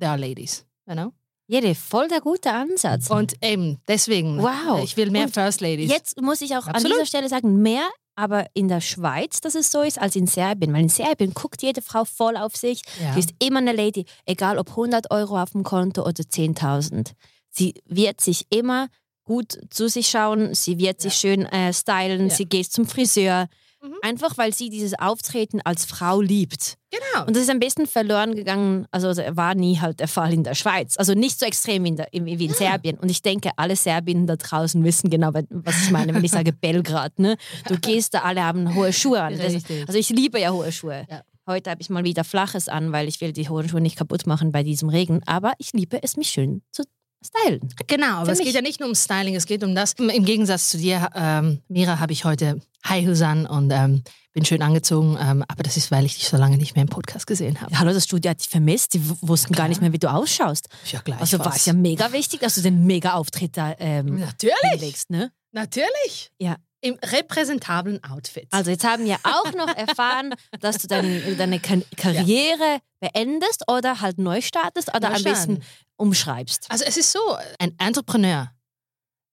there 0.00 0.12
are 0.12 0.18
ladies. 0.20 0.64
You 0.86 0.94
know? 0.94 1.12
Jede, 1.50 1.74
voll 1.74 2.08
der 2.08 2.20
gute 2.20 2.50
Ansatz. 2.52 3.08
Und 3.10 3.34
eben 3.42 3.78
deswegen, 3.88 4.42
Wow. 4.42 4.82
ich 4.84 4.96
will 4.96 5.10
mehr 5.10 5.24
Und 5.24 5.34
First 5.34 5.60
Ladies. 5.62 5.90
Jetzt 5.90 6.20
muss 6.20 6.40
ich 6.42 6.54
auch 6.56 6.66
an 6.66 6.74
Absolut. 6.74 6.96
dieser 6.96 7.06
Stelle 7.06 7.28
sagen, 7.28 7.62
mehr 7.62 7.88
aber 8.18 8.46
in 8.52 8.66
der 8.68 8.80
Schweiz, 8.80 9.40
dass 9.40 9.54
es 9.54 9.70
so 9.70 9.82
ist, 9.82 9.98
als 10.00 10.16
in 10.16 10.26
Serbien. 10.26 10.72
Weil 10.74 10.82
in 10.82 10.88
Serbien 10.88 11.32
guckt 11.34 11.62
jede 11.62 11.80
Frau 11.82 12.04
voll 12.04 12.36
auf 12.36 12.56
sich. 12.56 12.82
Ja. 13.00 13.12
Sie 13.14 13.20
ist 13.20 13.30
immer 13.38 13.58
eine 13.60 13.72
Lady, 13.72 14.06
egal 14.26 14.58
ob 14.58 14.70
100 14.70 15.10
Euro 15.12 15.40
auf 15.40 15.50
dem 15.50 15.62
Konto 15.62 16.02
oder 16.02 16.24
10.000. 16.24 17.12
Sie 17.50 17.74
wird 17.86 18.20
sich 18.20 18.46
immer 18.50 18.88
gut 19.24 19.58
zu 19.70 19.88
sich 19.88 20.08
schauen, 20.08 20.54
sie 20.54 20.78
wird 20.78 21.00
sich 21.00 21.14
schön 21.14 21.44
äh, 21.46 21.72
stylen, 21.72 22.28
Ja. 22.28 22.34
sie 22.34 22.46
geht 22.46 22.72
zum 22.72 22.86
Friseur. 22.86 23.46
Mhm. 23.80 23.94
Einfach 24.02 24.36
weil 24.38 24.52
sie 24.52 24.70
dieses 24.70 24.98
Auftreten 24.98 25.60
als 25.62 25.84
Frau 25.84 26.20
liebt. 26.20 26.76
Genau. 26.90 27.26
Und 27.26 27.36
das 27.36 27.44
ist 27.44 27.50
ein 27.50 27.60
bisschen 27.60 27.86
verloren 27.86 28.34
gegangen, 28.34 28.86
also 28.90 29.12
das 29.12 29.36
war 29.36 29.54
nie 29.54 29.78
halt 29.78 30.00
der 30.00 30.08
Fall 30.08 30.32
in 30.32 30.42
der 30.42 30.54
Schweiz. 30.54 30.96
Also 30.96 31.14
nicht 31.14 31.38
so 31.38 31.46
extrem 31.46 31.84
wie 31.84 31.88
in, 31.88 31.96
der, 31.96 32.08
wie 32.12 32.44
in 32.44 32.54
Serbien. 32.54 32.98
Und 32.98 33.10
ich 33.10 33.22
denke, 33.22 33.50
alle 33.56 33.76
Serbinnen 33.76 34.26
da 34.26 34.36
draußen 34.36 34.82
wissen 34.84 35.10
genau, 35.10 35.32
was 35.32 35.82
ich 35.82 35.90
meine, 35.90 36.14
wenn 36.14 36.24
ich 36.24 36.32
sage 36.32 36.52
Belgrad. 36.52 37.18
Ne? 37.18 37.36
Du 37.68 37.78
gehst 37.80 38.14
da, 38.14 38.20
alle 38.20 38.42
haben 38.42 38.74
hohe 38.74 38.92
Schuhe 38.92 39.22
an. 39.22 39.38
Das, 39.38 39.54
also 39.86 39.98
ich 39.98 40.08
liebe 40.08 40.40
ja 40.40 40.50
hohe 40.50 40.72
Schuhe. 40.72 41.06
Ja. 41.08 41.22
Heute 41.46 41.70
habe 41.70 41.80
ich 41.80 41.88
mal 41.88 42.04
wieder 42.04 42.24
Flaches 42.24 42.68
an, 42.68 42.92
weil 42.92 43.08
ich 43.08 43.20
will 43.20 43.32
die 43.32 43.48
hohen 43.48 43.68
Schuhe 43.68 43.80
nicht 43.80 43.96
kaputt 43.96 44.26
machen 44.26 44.52
bei 44.52 44.62
diesem 44.62 44.88
Regen. 44.88 45.22
Aber 45.24 45.52
ich 45.58 45.72
liebe 45.72 46.02
es, 46.02 46.16
mich 46.16 46.28
schön 46.28 46.62
zu 46.72 46.82
stylen. 47.24 47.60
Genau, 47.86 48.18
aber 48.18 48.32
es 48.32 48.38
mich. 48.38 48.46
geht 48.46 48.54
ja 48.54 48.62
nicht 48.62 48.80
nur 48.80 48.88
ums 48.88 49.04
Styling, 49.04 49.34
es 49.34 49.46
geht 49.46 49.64
um 49.64 49.74
das. 49.74 49.94
Im 49.94 50.24
Gegensatz 50.24 50.70
zu 50.70 50.78
dir, 50.78 51.08
ähm, 51.14 51.60
Mira, 51.68 51.98
habe 51.98 52.12
ich 52.12 52.24
heute 52.24 52.60
High 52.86 53.04
Heels 53.04 53.22
an 53.22 53.46
und 53.46 53.70
ähm, 53.70 54.02
bin 54.32 54.44
schön 54.44 54.62
angezogen. 54.62 55.18
Ähm, 55.20 55.44
aber 55.48 55.62
das 55.62 55.76
ist, 55.76 55.90
weil 55.90 56.04
ich 56.04 56.14
dich 56.14 56.28
so 56.28 56.36
lange 56.36 56.56
nicht 56.56 56.74
mehr 56.76 56.82
im 56.82 56.88
Podcast 56.88 57.26
gesehen 57.26 57.60
habe. 57.60 57.76
Hallo, 57.78 57.92
das 57.92 58.04
Studio 58.04 58.30
hat 58.30 58.40
dich 58.40 58.48
vermisst. 58.48 58.94
Die 58.94 59.02
wussten 59.20 59.52
gar 59.52 59.68
nicht 59.68 59.80
mehr, 59.80 59.92
wie 59.92 59.98
du 59.98 60.10
ausschaust. 60.10 60.68
Ja, 60.90 61.00
gleich. 61.00 61.20
Also 61.20 61.38
war 61.40 61.54
es 61.54 61.66
ja 61.66 61.72
mega 61.72 62.12
wichtig, 62.12 62.40
dass 62.40 62.54
du 62.54 62.62
den 62.62 62.84
Mega-Auftritt 62.86 63.56
da 63.56 63.74
ähm, 63.78 64.20
Natürlich, 64.20 64.54
hinlegst, 64.70 65.10
ne? 65.10 65.32
natürlich. 65.52 66.30
Ja. 66.38 66.56
Im 66.80 66.96
repräsentablen 67.04 68.02
Outfit. 68.04 68.46
Also 68.52 68.70
jetzt 68.70 68.84
haben 68.84 69.04
wir 69.04 69.16
auch 69.24 69.52
noch 69.52 69.68
erfahren, 69.76 70.34
dass 70.60 70.78
du 70.78 70.86
dein, 70.86 71.36
deine 71.36 71.58
Kan- 71.58 71.84
Karriere 71.96 72.78
beendest 73.00 73.64
oder 73.68 74.00
halt 74.00 74.18
neu 74.18 74.40
startest 74.40 74.94
oder 74.94 75.10
Neu 75.10 75.16
ein 75.16 75.22
bisschen 75.24 75.62
umschreibst. 75.96 76.70
Also 76.70 76.84
es 76.84 76.96
ist 76.96 77.10
so, 77.12 77.18
ein 77.58 77.74
Entrepreneur 77.78 78.52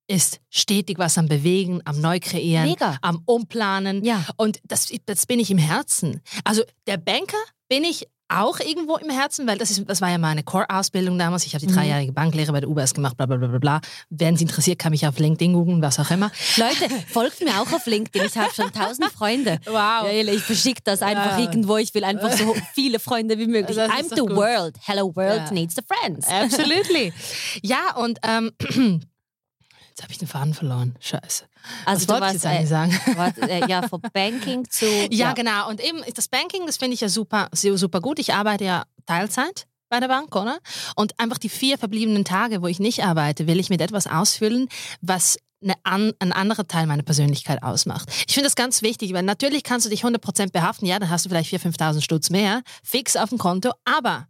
ist 0.08 0.40
stetig 0.50 0.98
was 1.00 1.18
am 1.18 1.28
Bewegen, 1.28 1.82
am 1.86 2.00
Neukreieren, 2.00 2.66
Mega. 2.70 2.98
am 3.02 3.22
Umplanen. 3.26 4.04
Ja. 4.04 4.26
Und 4.38 4.60
das, 4.64 4.92
das 5.06 5.26
bin 5.26 5.40
ich 5.40 5.50
im 5.52 5.58
Herzen. 5.58 6.22
Also 6.44 6.64
der 6.88 6.98
Banker 6.98 7.38
bin 7.70 7.84
ich 7.84 8.08
auch 8.28 8.60
irgendwo 8.60 8.98
im 8.98 9.10
Herzen, 9.10 9.46
weil 9.48 9.58
das, 9.58 9.70
ist, 9.72 9.84
das 9.88 10.02
war 10.02 10.10
ja 10.10 10.18
meine 10.18 10.42
Core-Ausbildung 10.44 11.18
damals. 11.20 11.46
Ich 11.46 11.54
habe 11.54 11.66
die 11.66 11.72
Mhm. 11.72 11.76
dreijährige 11.78 12.12
Banklehre 12.12 12.52
bei 12.52 12.60
der 12.60 12.70
UBS 12.70 12.94
gemacht, 12.94 13.16
bla 13.18 13.26
bla 13.28 13.38
bla 13.38 13.48
bla 13.48 13.60
bla. 13.60 13.82
Wer 14.10 14.34
es 14.34 14.42
interessiert, 14.42 14.80
kann 14.80 14.92
mich 14.92 15.06
auf 15.08 15.20
LinkedIn 15.20 15.54
googeln, 15.54 15.82
was 15.82 16.00
auch 16.00 16.10
immer. 16.10 16.32
Leute, 16.58 16.90
folgt 17.12 17.42
mir 17.42 17.52
auch 17.62 17.72
auf 17.72 17.86
LinkedIn. 17.86 18.26
Ich 18.26 18.38
habe 18.38 18.54
schon 18.54 18.72
tausend 18.72 19.12
Freunde. 19.12 19.60
Wow. 19.66 20.08
Ich 20.12 20.42
verschicke 20.42 20.82
das 20.84 21.02
einfach 21.02 21.38
Ja. 21.38 21.44
irgendwo. 21.46 21.78
Ich 21.78 21.94
will 21.94 22.04
einfach 22.04 22.32
so 22.32 22.56
viele 22.74 23.00
Freunde 23.00 23.38
wie 23.38 23.48
möglich. 23.48 23.76
Das 23.78 23.92
I'm 23.92 24.10
the 24.14 24.22
gut. 24.22 24.36
world. 24.36 24.76
Hello 24.86 25.16
world 25.16 25.44
Ja. 25.46 25.52
needs 25.52 25.76
the 25.76 25.82
friends. 25.88 26.28
Absolutely. 26.28 27.14
ja, 27.62 27.96
und 27.96 28.18
ähm, 28.24 28.52
jetzt 29.96 30.04
habe 30.04 30.12
ich 30.12 30.18
den 30.18 30.28
Faden 30.28 30.54
verloren. 30.54 30.94
Scheiße. 31.00 31.46
Also 31.86 32.02
was 32.02 32.10
wollte 32.10 32.16
ich 32.16 32.22
warst 32.22 32.34
jetzt 32.34 32.46
eigentlich 32.46 32.70
sagen? 32.70 33.00
Warte, 33.16 33.42
äh, 33.50 33.66
ja, 33.70 33.88
von 33.88 34.02
Banking 34.14 34.70
zu. 34.70 34.86
Ja, 35.10 35.32
genau. 35.32 35.70
Und 35.70 35.82
eben 35.82 36.02
das 36.14 36.28
Banking, 36.28 36.66
das 36.66 36.76
finde 36.76 36.96
ich 36.96 37.02
ja 37.02 37.08
super, 37.08 37.48
super 37.54 38.02
gut. 38.02 38.20
Ich 38.20 38.34
arbeite 38.34 38.66
ja 38.66 38.84
Teilzeit 39.06 39.68
bei 39.88 40.02
der 40.02 40.10
Bank, 40.10 40.36
oder? 40.36 40.60
Und 40.98 41.18
einfach 41.18 41.38
die 41.38 41.48
vier 41.48 41.78
verbliebenen 41.78 42.26
Tage, 42.26 42.62
wo 42.62 42.68
ich 42.68 42.80
nicht 42.80 43.06
arbeite, 43.06 43.48
will 43.48 43.58
ich 43.58 43.70
mit 43.70 43.80
etwas 43.80 44.06
ausfüllen, 44.06 44.68
was 45.00 45.38
eine 45.64 45.76
an, 45.84 46.12
ein 46.20 46.34
anderer 46.34 46.68
Teil 46.68 46.88
meiner 46.88 47.04
Persönlichkeit 47.04 47.64
ausmacht. 47.64 48.10
Ich 48.28 48.34
finde 48.34 48.48
das 48.48 48.56
ganz 48.56 48.82
wichtig, 48.82 49.14
weil 49.14 49.24
natürlich 49.24 49.64
kannst 49.64 49.86
du 49.86 49.90
dich 49.90 50.04
100% 50.04 50.52
behaften, 50.52 50.86
ja, 50.86 51.00
dann 51.00 51.10
hast 51.10 51.26
du 51.26 51.30
vielleicht 51.30 51.54
4.000, 51.54 51.78
5.000 51.78 52.02
Stutz 52.02 52.30
mehr, 52.30 52.62
fix 52.84 53.16
auf 53.16 53.30
dem 53.30 53.38
Konto, 53.38 53.72
aber 53.86 54.28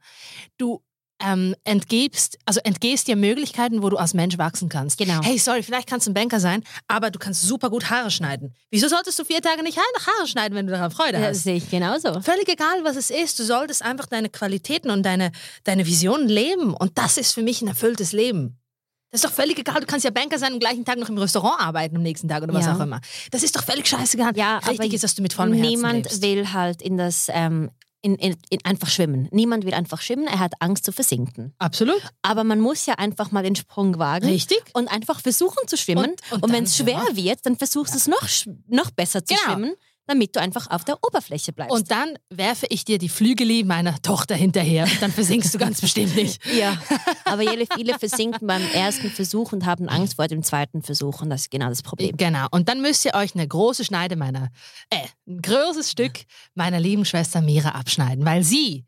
du 0.58 0.85
ähm, 1.24 1.56
entgibst, 1.64 2.38
also 2.46 2.60
entgehst 2.64 3.08
dir 3.08 3.16
Möglichkeiten, 3.16 3.82
wo 3.82 3.90
du 3.90 3.98
als 3.98 4.14
Mensch 4.14 4.38
wachsen 4.38 4.68
kannst. 4.70 4.98
Genau. 4.98 5.22
Hey, 5.24 5.38
sorry, 5.38 5.64
vielleicht 5.64 5.88
kannst 5.88 6.08
du 6.08 6.12
ein 6.12 6.14
Banker 6.14 6.40
sein, 6.40 6.64
aber 6.88 7.10
du 7.12 7.20
kannst 7.20 7.42
super 7.44 7.70
gut 7.70 7.90
Haare 7.90 8.12
schneiden. 8.12 8.54
Wieso 8.70 8.88
solltest 8.88 9.18
du 9.20 9.24
vier 9.26 9.42
Tage 9.42 9.64
nicht 9.64 9.78
Haare 9.78 10.28
schneiden, 10.28 10.56
wenn 10.56 10.68
du 10.68 10.74
daran 10.74 10.92
Freude 10.92 11.20
hast? 11.20 11.38
das 11.38 11.44
sehe 11.44 11.56
ich 11.56 11.70
genauso. 11.70 12.20
Völlig 12.22 12.50
egal, 12.50 12.84
was 12.84 12.96
es 12.98 13.10
ist. 13.10 13.40
Du 13.40 13.44
solltest 13.44 13.82
einfach 13.84 14.08
deine 14.08 14.30
Qualitäten 14.30 14.90
und 14.92 15.04
deine, 15.04 15.32
deine 15.64 15.86
Visionen 15.86 16.28
leben. 16.28 16.74
Und 16.74 16.98
das 16.98 17.18
ist 17.18 17.32
für 17.34 17.42
mich 17.44 17.62
ein 17.62 17.68
erfülltes 17.70 18.12
Leben. 18.12 18.60
Das 19.12 19.24
ist 19.24 19.30
doch 19.30 19.34
völlig 19.36 19.58
egal. 19.58 19.80
Du 19.80 19.86
kannst 19.86 20.04
ja 20.04 20.12
Banker 20.12 20.38
sein 20.38 20.50
und 20.50 20.56
am 20.56 20.60
gleichen 20.60 20.84
Tag 20.84 20.98
noch 20.98 21.08
im 21.08 21.18
Restaurant 21.18 21.62
arbeiten 21.62 21.96
am 21.96 22.02
nächsten 22.04 22.28
Tag 22.28 22.44
oder 22.44 22.54
was 22.54 22.66
Ja. 22.66 22.76
auch 22.76 22.82
immer. 22.82 23.00
Das 23.32 23.44
ist 23.44 23.56
doch 23.56 23.64
völlig 23.64 23.88
scheißegal. 23.88 24.36
Ja, 24.36 24.58
Richtig 24.58 24.80
aber 24.82 24.94
ist, 24.94 25.04
dass 25.06 25.16
du 25.16 25.22
mit 25.22 25.32
vollem 25.32 25.54
Herzen 25.54 25.70
Niemand 25.70 26.04
lebst. 26.04 26.22
will 26.22 26.52
halt 26.52 26.82
in 26.82 26.98
das, 26.98 27.28
ähm, 27.30 27.72
in, 28.06 28.16
in, 28.16 28.36
in 28.50 28.60
einfach 28.64 28.88
schwimmen. 28.90 29.28
Niemand 29.32 29.66
will 29.66 29.74
einfach 29.74 30.00
schwimmen, 30.02 30.28
er 30.28 30.40
hat 30.40 30.54
Angst 30.60 30.86
zu 30.86 30.92
versinken. 30.92 31.54
Absolut. 31.58 32.02
Aber 32.22 32.44
man 32.44 32.60
muss 32.60 32.86
ja 32.86 32.94
einfach 32.96 33.32
mal 33.32 33.44
den 33.44 33.56
Sprung 33.56 33.98
wagen. 33.98 34.28
Richtig. 34.28 34.62
Und 34.74 34.88
einfach 34.90 35.20
versuchen 35.22 35.68
zu 35.68 35.76
schwimmen. 35.76 36.12
Und- 36.12 36.22
Und, 36.32 36.44
und 36.44 36.54
wenn 36.54 36.66
es 36.66 36.78
schwer 36.78 37.04
ja. 37.10 37.16
wird, 37.16 37.40
dann 37.46 37.56
versuchst 37.58 37.94
du 37.94 37.98
es 37.98 38.08
noch, 38.08 38.28
noch 38.68 38.92
besser 38.92 39.26
zu 39.26 39.34
Genau. 39.34 39.44
schwimmen, 39.56 39.74
damit 40.08 40.36
du 40.36 40.42
einfach 40.42 40.70
auf 40.70 40.84
der 40.86 40.98
Oberfläche 41.06 41.54
bleibst. 41.54 41.74
Und 41.74 41.92
dann 41.92 42.18
werfe 42.30 42.68
ich 42.70 42.86
dir 42.86 42.98
die 42.98 43.10
Flügeli 43.10 43.64
meiner 43.64 44.02
Tochter 44.02 44.36
hinterher. 44.36 44.88
Dann 45.00 45.12
versinkst 45.12 45.54
du 45.54 45.58
ganz 45.58 45.82
bestimmt 45.82 46.16
nicht. 46.16 46.40
ja, 46.58 46.78
aber 47.26 47.44
viele 47.76 47.98
versinken 47.98 48.48
beim 48.48 48.62
ersten 48.74 49.10
Versuch 49.10 49.52
und 49.52 49.66
haben 49.66 49.90
Angst 49.90 50.16
vor 50.16 50.28
dem 50.28 50.44
zweiten 50.44 50.82
Versuch. 50.82 51.22
Und 51.22 51.30
das 51.30 51.42
ist 51.42 51.52
genau 51.52 51.70
das 51.70 51.82
Problem. 51.82 52.16
Genau. 52.18 52.48
Und 52.52 52.70
dann 52.70 52.82
müsst 52.82 53.06
ihr 53.06 53.14
euch 53.16 53.36
eine 53.36 53.48
große 53.48 53.84
Schneide 53.84 54.16
meiner, 54.16 54.50
äh, 54.90 54.98
ein 55.28 55.42
großes 55.42 55.92
Stück 55.92 56.26
meiner 56.54 56.80
lieben 56.80 57.06
Schwester 57.06 57.42
Mira 57.42 57.70
abschneiden, 57.70 58.26
weil 58.26 58.44
sie 58.44 58.86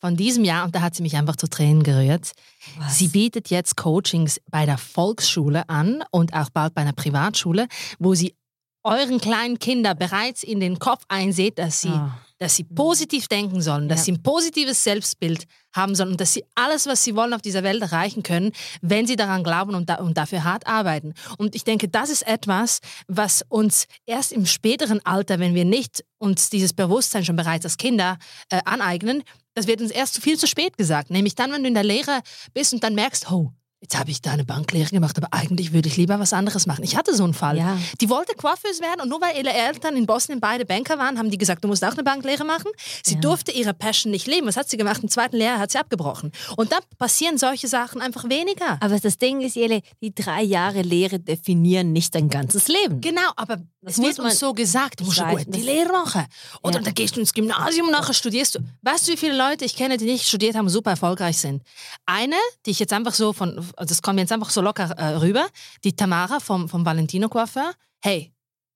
von 0.00 0.16
diesem 0.16 0.44
Jahr, 0.44 0.64
und 0.64 0.74
da 0.74 0.80
hat 0.80 0.94
sie 0.94 1.02
mich 1.02 1.16
einfach 1.16 1.36
zu 1.36 1.48
Tränen 1.48 1.82
gerührt, 1.82 2.32
Was? 2.78 2.98
sie 2.98 3.08
bietet 3.08 3.50
jetzt 3.50 3.76
Coachings 3.76 4.40
bei 4.48 4.64
der 4.64 4.78
Volksschule 4.78 5.68
an 5.68 6.04
und 6.10 6.34
auch 6.34 6.50
bald 6.50 6.74
bei 6.74 6.82
einer 6.82 6.92
Privatschule, 6.92 7.66
wo 7.98 8.14
sie 8.14 8.36
euren 8.84 9.20
kleinen 9.20 9.58
Kinder 9.58 9.94
bereits 9.94 10.42
in 10.42 10.60
den 10.60 10.78
Kopf 10.78 11.04
einseht, 11.08 11.58
dass 11.58 11.80
sie, 11.80 11.88
Ah. 11.88 12.18
dass 12.38 12.56
sie 12.56 12.64
positiv 12.64 13.26
denken 13.28 13.60
sollen, 13.60 13.88
dass 13.88 14.00
Ja. 14.00 14.04
sie 14.04 14.12
ein 14.12 14.22
positives 14.22 14.84
Selbstbild 14.84 15.44
haben 15.74 15.94
sollen 15.94 16.12
und 16.12 16.20
dass 16.20 16.32
sie 16.32 16.44
alles, 16.54 16.86
was 16.86 17.02
sie 17.04 17.14
wollen, 17.16 17.34
auf 17.34 17.42
dieser 17.42 17.62
Welt 17.62 17.82
erreichen 17.82 18.22
können, 18.22 18.52
wenn 18.80 19.06
sie 19.06 19.16
daran 19.16 19.42
glauben 19.44 19.74
und, 19.74 19.90
da, 19.90 19.96
und 19.96 20.16
dafür 20.16 20.44
hart 20.44 20.66
arbeiten. 20.66 21.14
Und 21.36 21.54
ich 21.54 21.64
denke, 21.64 21.88
das 21.88 22.08
ist 22.10 22.26
etwas, 22.26 22.80
was 23.08 23.44
uns 23.48 23.86
erst 24.06 24.32
im 24.32 24.46
späteren 24.46 25.04
Alter, 25.04 25.38
wenn 25.40 25.54
wir 25.54 25.64
nicht 25.64 26.04
uns 26.18 26.48
dieses 26.48 26.72
Bewusstsein 26.72 27.24
schon 27.24 27.36
bereits 27.36 27.64
als 27.64 27.76
Kinder 27.76 28.18
äh, 28.50 28.60
aneignen, 28.64 29.22
das 29.54 29.66
wird 29.66 29.80
uns 29.82 29.90
erst 29.90 30.22
viel 30.22 30.38
zu 30.38 30.46
spät 30.46 30.76
gesagt. 30.78 31.10
Nämlich 31.10 31.34
dann, 31.34 31.50
wenn 31.52 31.62
du 31.62 31.68
in 31.68 31.74
der 31.74 31.82
Lehre 31.84 32.20
bist 32.54 32.72
und 32.72 32.82
dann 32.84 32.94
merkst, 32.94 33.30
oh, 33.30 33.50
Jetzt 33.80 33.96
habe 33.96 34.10
ich 34.10 34.20
da 34.20 34.32
eine 34.32 34.44
Banklehre 34.44 34.90
gemacht, 34.90 35.16
aber 35.18 35.28
eigentlich 35.30 35.72
würde 35.72 35.88
ich 35.88 35.96
lieber 35.96 36.18
was 36.18 36.32
anderes 36.32 36.66
machen. 36.66 36.82
Ich 36.82 36.96
hatte 36.96 37.14
so 37.14 37.22
einen 37.22 37.32
Fall. 37.32 37.56
Ja. 37.58 37.78
Die 38.00 38.10
wollte 38.10 38.34
Coiffeuse 38.34 38.80
werden 38.82 39.02
und 39.02 39.08
nur 39.08 39.20
weil 39.20 39.36
ihre 39.36 39.52
Eltern 39.54 39.96
in 39.96 40.04
Bosnien 40.04 40.40
beide 40.40 40.64
Banker 40.66 40.98
waren, 40.98 41.16
haben 41.16 41.30
die 41.30 41.38
gesagt, 41.38 41.62
du 41.62 41.68
musst 41.68 41.84
auch 41.84 41.92
eine 41.92 42.02
Banklehre 42.02 42.44
machen. 42.44 42.72
Sie 43.04 43.14
Ja. 43.14 43.20
durfte 43.20 43.52
ihre 43.52 43.74
Passion 43.74 44.10
nicht 44.10 44.26
leben. 44.26 44.48
Was 44.48 44.56
hat 44.56 44.68
sie 44.68 44.76
gemacht? 44.78 45.00
Im 45.04 45.08
zweiten 45.08 45.36
Lehrjahr 45.36 45.60
hat 45.60 45.70
sie 45.70 45.78
abgebrochen. 45.78 46.32
Und 46.56 46.72
dann 46.72 46.80
passieren 46.98 47.38
solche 47.38 47.68
Sachen 47.68 48.00
einfach 48.00 48.24
weniger. 48.28 48.78
Aber 48.80 48.98
das 48.98 49.16
Ding 49.16 49.42
ist, 49.42 49.54
Jele, 49.54 49.82
die 50.02 50.12
drei 50.12 50.42
Jahre 50.42 50.82
Lehre 50.82 51.20
definieren 51.20 51.92
nicht 51.92 52.16
dein 52.16 52.28
ganzes 52.28 52.66
Leben. 52.66 53.00
Genau, 53.00 53.30
aber 53.36 53.58
Das 53.80 53.96
es 53.96 54.02
wird 54.02 54.18
man- 54.18 54.26
uns 54.26 54.40
so 54.40 54.54
gesagt, 54.54 54.98
du 54.98 55.04
musst 55.04 55.20
weiß, 55.20 55.44
gut 55.46 55.54
die 55.54 55.62
Lehre 55.62 55.92
machen. 55.92 56.24
Oder 56.64 56.78
Ja. 56.78 56.84
dann 56.84 56.94
gehst 56.94 57.14
du 57.14 57.20
ins 57.20 57.32
Gymnasium 57.32 57.86
und 57.86 57.92
nachher 57.92 58.12
studierst 58.12 58.56
du. 58.56 58.58
Weißt 58.82 59.06
du, 59.06 59.12
wie 59.12 59.16
viele 59.16 59.36
Leute 59.38 59.64
ich 59.64 59.76
kenne, 59.76 59.98
die 59.98 60.04
nicht 60.06 60.26
studiert 60.26 60.56
haben 60.56 60.66
und 60.66 60.72
super 60.72 60.90
erfolgreich 60.90 61.38
sind? 61.38 61.62
Eine, 62.06 62.34
die 62.66 62.72
ich 62.72 62.80
jetzt 62.80 62.92
einfach 62.92 63.14
so 63.14 63.32
von, 63.32 63.67
das 63.76 64.02
kommt 64.02 64.16
mir 64.16 64.22
jetzt 64.22 64.32
einfach 64.32 64.50
so 64.50 64.60
locker 64.60 64.90
äh, 64.98 65.16
rüber, 65.16 65.46
die 65.84 65.94
Tamara 65.94 66.40
vom, 66.40 66.68
vom 66.68 66.84
Valentino 66.84 67.28
Coiffeur. 67.28 67.72
Hey, 68.00 68.32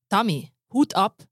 Tommy, 0.08 0.52
Hut 0.72 0.94
ab. 0.94 1.22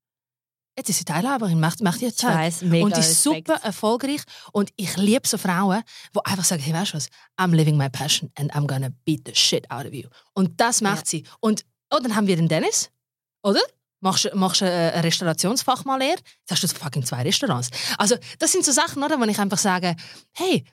Jetzt 0.78 0.88
ist 0.88 0.98
sie 0.98 1.04
Teilhaberin, 1.04 1.60
macht, 1.60 1.82
macht 1.82 2.00
ihr 2.00 2.10
weiß, 2.10 2.62
mega 2.62 2.84
und 2.86 2.92
ist 2.92 2.98
Respekt. 3.26 3.48
super 3.48 3.60
erfolgreich. 3.64 4.22
Und 4.52 4.70
ich 4.76 4.96
liebe 4.96 5.26
so 5.28 5.36
Frauen, 5.36 5.82
die 6.14 6.24
einfach 6.24 6.44
sagen, 6.44 6.62
hey, 6.62 6.72
weißt 6.72 6.92
du 6.92 6.96
was, 6.96 7.08
I'm 7.38 7.54
living 7.54 7.76
my 7.76 7.90
passion 7.90 8.30
and 8.36 8.54
I'm 8.54 8.66
gonna 8.66 8.88
beat 9.04 9.22
the 9.26 9.34
shit 9.34 9.70
out 9.70 9.84
of 9.84 9.92
you. 9.92 10.08
Und 10.32 10.58
das 10.60 10.80
macht 10.80 11.06
sie. 11.06 11.24
Und 11.40 11.66
oh, 11.92 11.98
dann 12.02 12.14
haben 12.16 12.26
wir 12.28 12.36
den 12.36 12.48
Dennis, 12.48 12.90
oder? 13.42 13.60
Machst, 14.02 14.24
du- 14.24 14.34
machst 14.34 14.62
äh, 14.62 14.92
eine 14.94 15.04
Restaurationsfachmannlehre? 15.04 16.16
Jetzt 16.48 16.50
hast 16.50 16.62
du 16.62 16.68
fucking 16.68 17.04
zwei 17.04 17.22
Restaurants. 17.22 17.68
Also 17.98 18.16
das 18.38 18.52
sind 18.52 18.64
so 18.64 18.72
Sachen, 18.72 19.02
oder, 19.02 19.20
wo 19.20 19.24
ich 19.24 19.38
einfach 19.38 19.58
sage, 19.58 19.94
hey, 20.32 20.64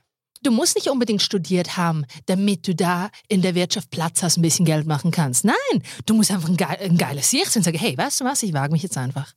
du 0.43 0.52
musst 0.52 0.76
nicht 0.76 0.89
unbedingt 0.89 1.21
studiert 1.21 1.78
haben, 1.78 2.06
damit 2.26 2.67
du 2.67 2.76
da 2.76 3.10
in 3.28 3.41
der 3.41 3.56
Wirtschaft 3.56 3.89
Platz 3.91 4.23
hast, 4.23 4.38
ein 4.38 4.41
bisschen 4.41 4.65
Geld 4.65 4.86
machen 4.88 5.12
kannst. 5.12 5.45
Nein, 5.45 5.56
du 6.06 6.13
musst 6.13 6.32
einfach 6.32 6.50
ein, 6.50 6.58
geil, 6.58 6.78
ein 6.82 6.97
geiles 6.97 7.30
Sicht 7.30 7.47
sein 7.52 7.62
und 7.62 7.63
sagen, 7.65 7.78
hey, 7.78 7.97
weißt 7.97 8.21
du 8.21 8.26
was, 8.26 8.43
ich 8.43 8.54
wage 8.54 8.71
mich 8.71 8.84
jetzt 8.84 8.97
einfach. 8.97 9.34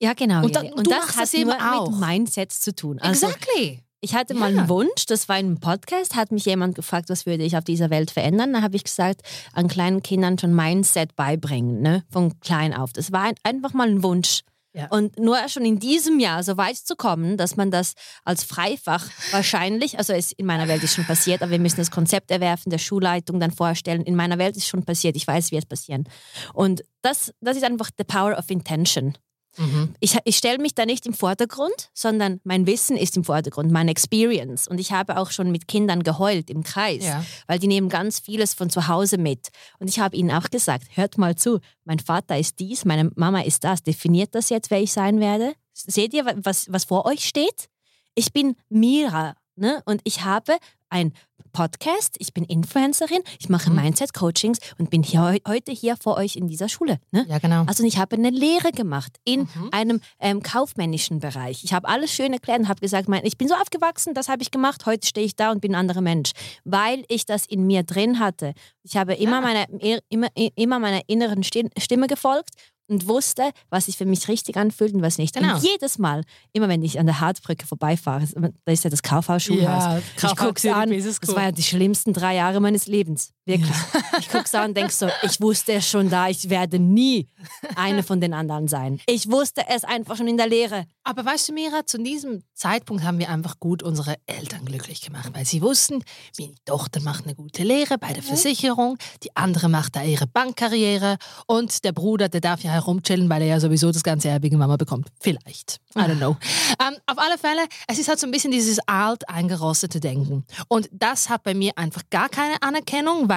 Ja, 0.00 0.12
genau. 0.12 0.44
Und 0.44 0.56
dann- 0.56 0.72
und 0.72 0.90
das 0.90 1.16
hat 1.16 1.32
eben 1.34 1.50
auch. 1.52 1.90
mit 1.90 2.00
Mindsets 2.00 2.60
zu 2.60 2.74
tun. 2.74 2.98
Also, 2.98 3.26
exactly. 3.26 3.80
Ich 4.00 4.14
hatte 4.14 4.34
mal 4.34 4.52
Ja. 4.52 4.58
einen 4.60 4.68
Wunsch, 4.68 5.06
das 5.06 5.30
war 5.30 5.38
in 5.38 5.46
einem 5.46 5.60
Podcast, 5.60 6.14
hat 6.14 6.30
mich 6.30 6.44
jemand 6.44 6.74
gefragt, 6.74 7.08
was 7.08 7.24
würde 7.24 7.42
ich 7.42 7.56
auf 7.56 7.64
dieser 7.64 7.88
Welt 7.88 8.10
verändern. 8.10 8.52
Da 8.52 8.60
habe 8.60 8.76
ich 8.76 8.84
gesagt, 8.84 9.22
an 9.54 9.66
kleinen 9.66 10.02
Kindern 10.02 10.38
schon 10.38 10.54
Mindset 10.54 11.16
beibringen, 11.16 11.80
ne? 11.80 12.04
von 12.10 12.38
klein 12.40 12.74
auf. 12.74 12.92
Das 12.92 13.12
war 13.12 13.22
ein, 13.22 13.34
einfach 13.44 13.72
mal 13.72 13.88
ein 13.88 14.02
Wunsch. 14.02 14.42
Ja. 14.74 14.88
Und 14.88 15.20
nur 15.20 15.48
schon 15.48 15.64
in 15.64 15.78
diesem 15.78 16.18
Jahr 16.18 16.42
so 16.42 16.56
weit 16.56 16.76
zu 16.76 16.96
kommen, 16.96 17.36
dass 17.36 17.56
man 17.56 17.70
das 17.70 17.94
als 18.24 18.42
Freifach 18.42 19.08
wahrscheinlich, 19.30 19.98
also 19.98 20.12
es 20.12 20.32
in 20.32 20.46
meiner 20.46 20.66
Welt 20.66 20.82
ist 20.82 20.96
schon 20.96 21.04
passiert, 21.04 21.42
aber 21.42 21.52
wir 21.52 21.60
müssen 21.60 21.76
das 21.76 21.92
Konzept 21.92 22.32
erwerfen, 22.32 22.70
der 22.70 22.78
Schulleitung 22.78 23.38
dann 23.38 23.52
vorstellen. 23.52 24.02
In 24.02 24.16
meiner 24.16 24.36
Welt 24.36 24.56
ist 24.56 24.66
schon 24.66 24.82
passiert, 24.82 25.14
ich 25.14 25.28
weiß, 25.28 25.52
wie 25.52 25.58
es 25.58 25.66
passieren. 25.66 26.08
Und 26.54 26.82
das, 27.02 27.32
das 27.40 27.56
ist 27.56 27.62
einfach 27.62 27.90
the 27.96 28.04
power 28.04 28.36
of 28.36 28.50
intention. 28.50 29.14
Mhm. 29.56 29.94
Ich, 30.00 30.16
ich 30.24 30.36
stelle 30.36 30.58
mich 30.58 30.74
da 30.74 30.86
nicht 30.86 31.06
im 31.06 31.14
Vordergrund, 31.14 31.90
sondern 31.94 32.40
mein 32.44 32.66
Wissen 32.66 32.96
ist 32.96 33.16
im 33.16 33.24
Vordergrund, 33.24 33.70
meine 33.70 33.90
Experience. 33.90 34.66
Und 34.68 34.78
ich 34.78 34.92
habe 34.92 35.16
auch 35.18 35.30
schon 35.30 35.50
mit 35.50 35.68
Kindern 35.68 36.02
geheult 36.02 36.50
im 36.50 36.62
Kreis, 36.62 37.04
Ja. 37.04 37.24
weil 37.46 37.58
die 37.58 37.66
nehmen 37.68 37.88
ganz 37.88 38.18
vieles 38.18 38.54
von 38.54 38.70
zu 38.70 38.88
Hause 38.88 39.18
mit. 39.18 39.48
Und 39.78 39.88
ich 39.88 39.98
habe 39.98 40.16
ihnen 40.16 40.30
auch 40.30 40.50
gesagt, 40.50 40.88
hört 40.96 41.18
mal 41.18 41.36
zu, 41.36 41.60
mein 41.84 41.98
Vater 41.98 42.38
ist 42.38 42.58
dies, 42.58 42.84
meine 42.84 43.10
Mama 43.14 43.40
ist 43.42 43.64
das. 43.64 43.82
Definiert 43.82 44.34
das 44.34 44.48
jetzt, 44.50 44.70
wer 44.70 44.80
ich 44.80 44.92
sein 44.92 45.20
werde? 45.20 45.54
Seht 45.72 46.14
ihr, 46.14 46.24
was, 46.42 46.72
was 46.72 46.84
vor 46.84 47.04
euch 47.06 47.24
steht? 47.24 47.68
Ich 48.14 48.32
bin 48.32 48.56
Mira 48.68 49.34
ne? 49.56 49.82
und 49.86 50.00
ich 50.04 50.24
habe 50.24 50.56
ein 50.88 51.12
Podcast, 51.54 52.16
ich 52.18 52.34
bin 52.34 52.44
Influencerin, 52.44 53.22
ich 53.40 53.48
mache 53.48 53.70
Mhm. 53.70 53.76
Mindset-Coachings 53.76 54.58
und 54.78 54.90
bin 54.90 55.02
hier, 55.02 55.22
heu- 55.22 55.38
heute 55.48 55.72
hier 55.72 55.96
vor 55.96 56.18
euch 56.18 56.36
in 56.36 56.46
dieser 56.48 56.68
Schule. 56.68 56.98
Ne? 57.12 57.24
Ja, 57.28 57.38
genau. 57.38 57.64
Also 57.66 57.82
ich 57.84 57.96
habe 57.96 58.16
eine 58.16 58.28
Lehre 58.28 58.72
gemacht 58.72 59.16
in 59.24 59.40
Mhm. 59.54 59.68
einem 59.72 60.00
ähm, 60.20 60.42
kaufmännischen 60.42 61.20
Bereich. 61.20 61.64
Ich 61.64 61.72
habe 61.72 61.88
alles 61.88 62.12
schön 62.12 62.32
erklärt 62.34 62.58
und 62.58 62.68
habe 62.68 62.80
gesagt, 62.80 63.08
mein, 63.08 63.24
ich 63.24 63.38
bin 63.38 63.48
so 63.48 63.54
aufgewachsen, 63.54 64.12
das 64.12 64.28
habe 64.28 64.42
ich 64.42 64.50
gemacht, 64.50 64.84
heute 64.84 65.06
stehe 65.06 65.24
ich 65.24 65.36
da 65.36 65.50
und 65.52 65.60
bin 65.60 65.72
ein 65.74 65.78
anderer 65.80 66.00
Mensch, 66.02 66.32
weil 66.64 67.04
ich 67.08 67.24
das 67.24 67.46
in 67.46 67.66
mir 67.66 67.84
drin 67.84 68.18
hatte. 68.18 68.52
Ich 68.82 68.96
habe 68.96 69.14
immer, 69.14 69.36
Ja. 69.36 69.40
meiner, 69.40 70.00
immer, 70.10 70.28
immer 70.56 70.78
meiner 70.78 71.00
inneren 71.06 71.42
Sti- 71.44 71.70
Stimme 71.78 72.08
gefolgt 72.08 72.50
und 72.86 73.08
wusste, 73.08 73.50
was 73.70 73.86
sich 73.86 73.96
für 73.96 74.04
mich 74.04 74.28
richtig 74.28 74.56
anfühlt 74.56 74.94
und 74.94 75.02
was 75.02 75.18
nicht. 75.18 75.34
Genau. 75.34 75.56
Und 75.56 75.62
jedes 75.62 75.98
Mal, 75.98 76.22
immer 76.52 76.68
wenn 76.68 76.82
ich 76.82 76.98
an 76.98 77.06
der 77.06 77.20
Hartbrücke 77.20 77.66
vorbeifahre, 77.66 78.26
da 78.64 78.72
ist 78.72 78.84
ja 78.84 78.90
das 78.90 79.02
Kaufhaus-Schulhaus. 79.02 80.02
ich 80.16 80.36
gucke 80.36 80.54
es 80.56 80.66
an, 80.66 80.90
das 80.90 81.34
war 81.34 81.44
ja 81.44 81.52
die 81.52 81.62
schlimmsten 81.62 82.12
drei 82.12 82.34
Jahre 82.36 82.60
meines 82.60 82.86
Lebens. 82.86 83.32
Wirklich. 83.46 83.76
Ich 84.20 84.28
gucke 84.28 84.58
an 84.58 84.68
und 84.70 84.76
denke 84.76 84.92
so, 84.92 85.08
ich 85.22 85.40
wusste 85.40 85.72
es 85.72 85.88
schon 85.88 86.08
da, 86.08 86.28
ich 86.28 86.48
werde 86.48 86.78
nie 86.78 87.28
eine 87.74 88.04
von 88.04 88.20
den 88.20 88.32
anderen 88.32 88.68
sein. 88.68 89.00
Ich 89.06 89.28
wusste 89.28 89.62
es 89.68 89.82
einfach 89.82 90.16
schon 90.16 90.28
in 90.28 90.36
der 90.36 90.46
Lehre. 90.46 90.86
Aber 91.02 91.24
weißt 91.24 91.48
du, 91.48 91.52
Mira, 91.52 91.84
zu 91.84 91.98
diesem 91.98 92.44
Zeitpunkt 92.54 93.02
haben 93.02 93.18
wir 93.18 93.28
einfach 93.28 93.58
gut 93.58 93.82
unsere 93.82 94.14
Eltern 94.26 94.64
glücklich 94.64 95.00
gemacht, 95.00 95.30
weil 95.34 95.44
sie 95.44 95.62
wussten, 95.62 96.04
meine 96.38 96.54
Tochter 96.64 97.00
macht 97.00 97.24
eine 97.24 97.34
gute 97.34 97.64
Lehre 97.64 97.98
bei 97.98 98.12
der 98.12 98.22
Versicherung, 98.22 98.96
die 99.24 99.34
andere 99.36 99.68
macht 99.68 99.96
da 99.96 100.02
ihre 100.02 100.28
Bankkarriere 100.28 101.18
und 101.46 101.84
der 101.84 101.92
Bruder, 101.92 102.28
der 102.28 102.40
darf 102.40 102.62
ja 102.62 102.70
herumchillen, 102.70 103.28
weil 103.28 103.42
er 103.42 103.48
ja 103.48 103.60
sowieso 103.60 103.90
das 103.90 104.04
ganze 104.04 104.28
erbige 104.28 104.56
Mama 104.56 104.76
bekommt. 104.76 105.08
Vielleicht. 105.20 105.80
I 105.96 106.00
don't 106.00 106.18
know. 106.18 106.36
Ähm, 106.80 106.96
auf 107.06 107.18
alle 107.18 107.36
Fälle, 107.36 107.62
es 107.88 107.98
ist 107.98 108.08
halt 108.08 108.20
so 108.20 108.26
ein 108.26 108.30
bisschen 108.30 108.52
dieses 108.52 108.78
alt 108.86 109.28
eingerostete 109.28 109.98
Denken. 109.98 110.44
Und 110.68 110.88
das 110.92 111.28
hat 111.28 111.42
bei 111.42 111.54
mir 111.54 111.72
einfach 111.76 112.02
gar 112.10 112.28
keine 112.28 112.62
Anerkennung, 112.62 113.28
weil 113.28 113.33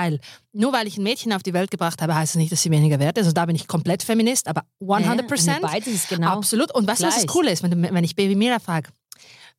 nur 0.54 0.74
weil 0.74 0.88
ich 0.88 0.98
ein 0.98 1.04
Mädchen 1.04 1.34
auf 1.34 1.44
die 1.44 1.54
Welt 1.54 1.72
gebracht 1.72 2.02
habe, 2.02 2.16
heißt 2.16 2.36
es 2.36 2.38
nicht, 2.38 2.52
dass 2.52 2.62
sie 2.62 2.72
weniger 2.72 3.00
wert 3.00 3.18
ist. 3.18 3.26
Also 3.26 3.34
da 3.34 3.46
bin 3.46 3.56
ich 3.56 3.68
komplett 3.68 4.04
Feminist, 4.04 4.48
aber 4.48 4.64
100 4.82 5.30
Ja, 5.46 5.60
beides 5.62 5.88
ist 5.88 6.10
genau. 6.10 6.30
Absolut. 6.30 6.74
Und 6.74 6.88
weißt 6.88 7.02
du, 7.02 7.08
was 7.08 7.16
das. 7.16 7.28
Coole 7.28 7.52
ist, 7.52 7.64
wenn, 7.64 7.82
wenn 7.82 8.04
ich 8.04 8.16
Baby 8.16 8.36
Mira 8.36 8.60
frage, 8.60 8.90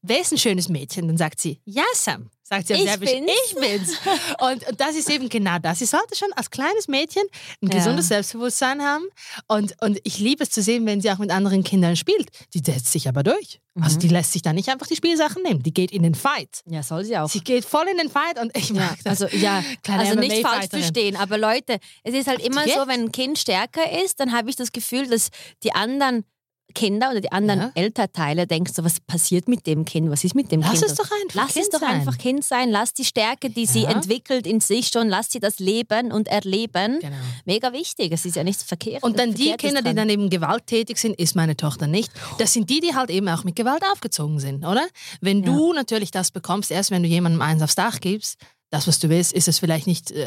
wer 0.03 0.20
ist 0.20 0.33
ein 0.33 0.38
schönes 0.38 0.68
Mädchen? 0.68 1.07
Dann 1.09 1.16
sagt 1.16 1.40
sie, 1.40 1.61
ja, 1.64 1.85
Sam. 1.94 2.31
Sagt 2.49 2.67
sie 2.69 2.75
auf 2.75 2.81
Ich 2.81 2.87
Serbisch, 2.87 3.11
bin's. 3.11 3.31
ich 3.47 3.55
bin's. 3.57 3.93
und, 4.41 4.81
das 4.81 4.97
ist 4.97 5.11
eben 5.11 5.29
genau 5.29 5.59
das. 5.61 5.81
Sie 5.81 5.85
sollte 5.85 6.17
schon 6.17 6.33
als 6.33 6.51
kleines 6.51 6.89
Mädchen 6.89 7.23
ein 7.63 7.69
Ja. 7.71 7.77
gesundes 7.79 8.09
Selbstbewusstsein 8.09 8.83
haben. 8.83 9.05
Und, 9.49 9.75
und 9.83 9.99
ich 10.05 10.19
liebe 10.19 10.43
es 10.45 10.51
zu 10.51 10.63
sehen, 10.63 10.87
wenn 10.87 11.01
sie 11.01 11.11
auch 11.11 11.19
mit 11.19 11.31
anderen 11.31 11.63
Kindern 11.65 11.97
spielt. 11.97 12.31
Die 12.55 12.61
setzt 12.61 12.91
sich 12.93 13.09
aber 13.09 13.23
durch. 13.23 13.61
Also 13.81 13.97
Mhm. 13.97 14.01
die 14.01 14.09
lässt 14.09 14.33
sich 14.33 14.43
da 14.43 14.53
nicht 14.53 14.69
einfach 14.71 14.87
die 14.87 14.97
Spielsachen 14.97 15.43
nehmen. 15.43 15.63
Die 15.63 15.73
geht 15.75 15.93
in 15.93 16.03
den 16.03 16.15
Fight. 16.15 16.63
Ja, 16.67 16.83
soll 16.83 17.05
sie 17.05 17.17
auch. 17.19 17.29
Sie 17.29 17.41
geht 17.41 17.65
voll 17.65 17.87
in 17.89 17.99
den 17.99 18.11
Fight 18.11 18.39
und 18.41 18.57
ich 18.57 18.71
Ja, 18.71 18.75
mag 18.77 18.99
das. 19.05 19.23
also 19.23 19.37
ja, 19.37 19.63
Kleine 19.83 20.01
also 20.01 20.15
nicht 20.19 20.41
falsch 20.45 20.67
verstehen, 20.71 21.17
aber 21.17 21.39
Leute, 21.39 21.79
es 22.03 22.15
ist 22.15 22.27
halt 22.29 22.41
immer 22.41 22.65
so, 22.67 22.87
wenn 22.89 23.03
ein 23.03 23.13
Kind 23.13 23.39
stärker 23.39 24.03
ist, 24.03 24.19
dann 24.21 24.33
habe 24.33 24.51
ich 24.51 24.57
das 24.57 24.73
Gefühl, 24.73 25.07
dass 25.07 25.29
die 25.63 25.73
anderen 25.75 26.25
Kinder 26.74 27.11
oder 27.11 27.20
die 27.20 27.33
anderen 27.33 27.61
Ja. 27.61 27.70
Elternteile 27.74 28.46
denken 28.46 28.72
so, 28.72 28.85
was 28.85 29.00
passiert 29.00 29.48
mit 29.48 29.66
dem 29.66 29.85
Kind? 29.85 30.11
Was 30.11 30.22
ist 30.24 30.35
mit 30.35 30.52
dem 30.52 30.61
Lass 30.61 30.72
Kind? 30.72 30.85
es 30.85 30.94
doch 30.94 31.11
einfach 31.11 31.35
Lass 31.35 31.52
Kind 31.54 31.64
es 31.64 31.70
doch 31.70 31.81
sein. 31.81 31.90
einfach 31.90 32.18
Kind 32.18 32.44
sein. 32.44 32.70
Lass 32.70 32.92
die 32.94 33.04
Stärke, 33.04 33.50
die 33.50 33.66
sie 33.66 33.83
Ja. 33.83 33.90
entwickelt 33.90 34.46
in 34.46 34.61
sich 34.61 34.88
schon, 34.88 35.09
lass 35.09 35.31
sie 35.31 35.40
das 35.40 35.59
leben 35.59 36.12
und 36.12 36.28
erleben. 36.28 36.98
Genau. 37.00 37.16
Mega 37.46 37.72
wichtig. 37.72 38.12
Es 38.12 38.24
ist 38.24 38.37
ja 38.37 38.44
nichts 38.44 38.62
verkehrt. 38.62 39.02
Und 39.02 39.18
dann 39.18 39.35
die 39.35 39.52
Kinder, 39.57 39.83
die 39.83 39.94
dann 39.94 40.09
eben 40.11 40.28
gewalttätig 40.31 40.98
sind, 40.98 41.18
ist 41.18 41.35
meine 41.37 41.57
Tochter 41.57 41.87
nicht. 41.87 42.12
Das 42.38 42.52
sind 42.52 42.68
die, 42.70 42.81
die 42.81 42.94
halt 42.94 43.11
eben 43.11 43.28
auch 43.28 43.44
mit 43.44 43.57
Gewalt 43.57 43.83
aufgezogen 43.92 44.38
sind, 44.38 44.64
oder? 44.64 44.87
Wenn 45.20 45.42
du 45.42 45.72
natürlich 45.72 46.11
das 46.11 46.31
bekommst, 46.31 46.70
erst 46.70 46.90
wenn 46.90 47.02
du 47.02 47.09
jemandem 47.09 47.40
eins 47.42 47.62
aufs 47.62 47.74
Dach 47.74 48.00
gibst, 48.00 48.37
das, 48.70 48.87
was 48.87 48.98
du 48.98 49.09
willst, 49.09 49.33
ist 49.33 49.48
es 49.48 49.59
vielleicht 49.59 49.87
nicht 49.87 50.11
äh, 50.11 50.26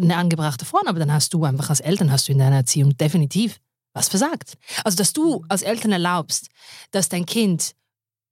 eine 0.00 0.16
angebrachte 0.16 0.64
Form, 0.64 0.86
aber 0.86 0.98
dann 0.98 1.12
hast 1.12 1.34
du 1.34 1.44
einfach 1.44 1.68
als 1.68 1.80
Eltern, 1.80 2.10
hast 2.10 2.26
du 2.26 2.32
in 2.32 2.38
deiner 2.38 2.56
Erziehung 2.56 2.96
definitiv 2.96 3.58
was 3.92 4.08
versagt. 4.08 4.54
Also, 4.84 4.96
dass 4.96 5.12
du 5.12 5.44
als 5.48 5.62
Eltern 5.62 5.92
erlaubst, 5.92 6.48
dass 6.90 7.08
dein 7.08 7.26
Kind 7.26 7.74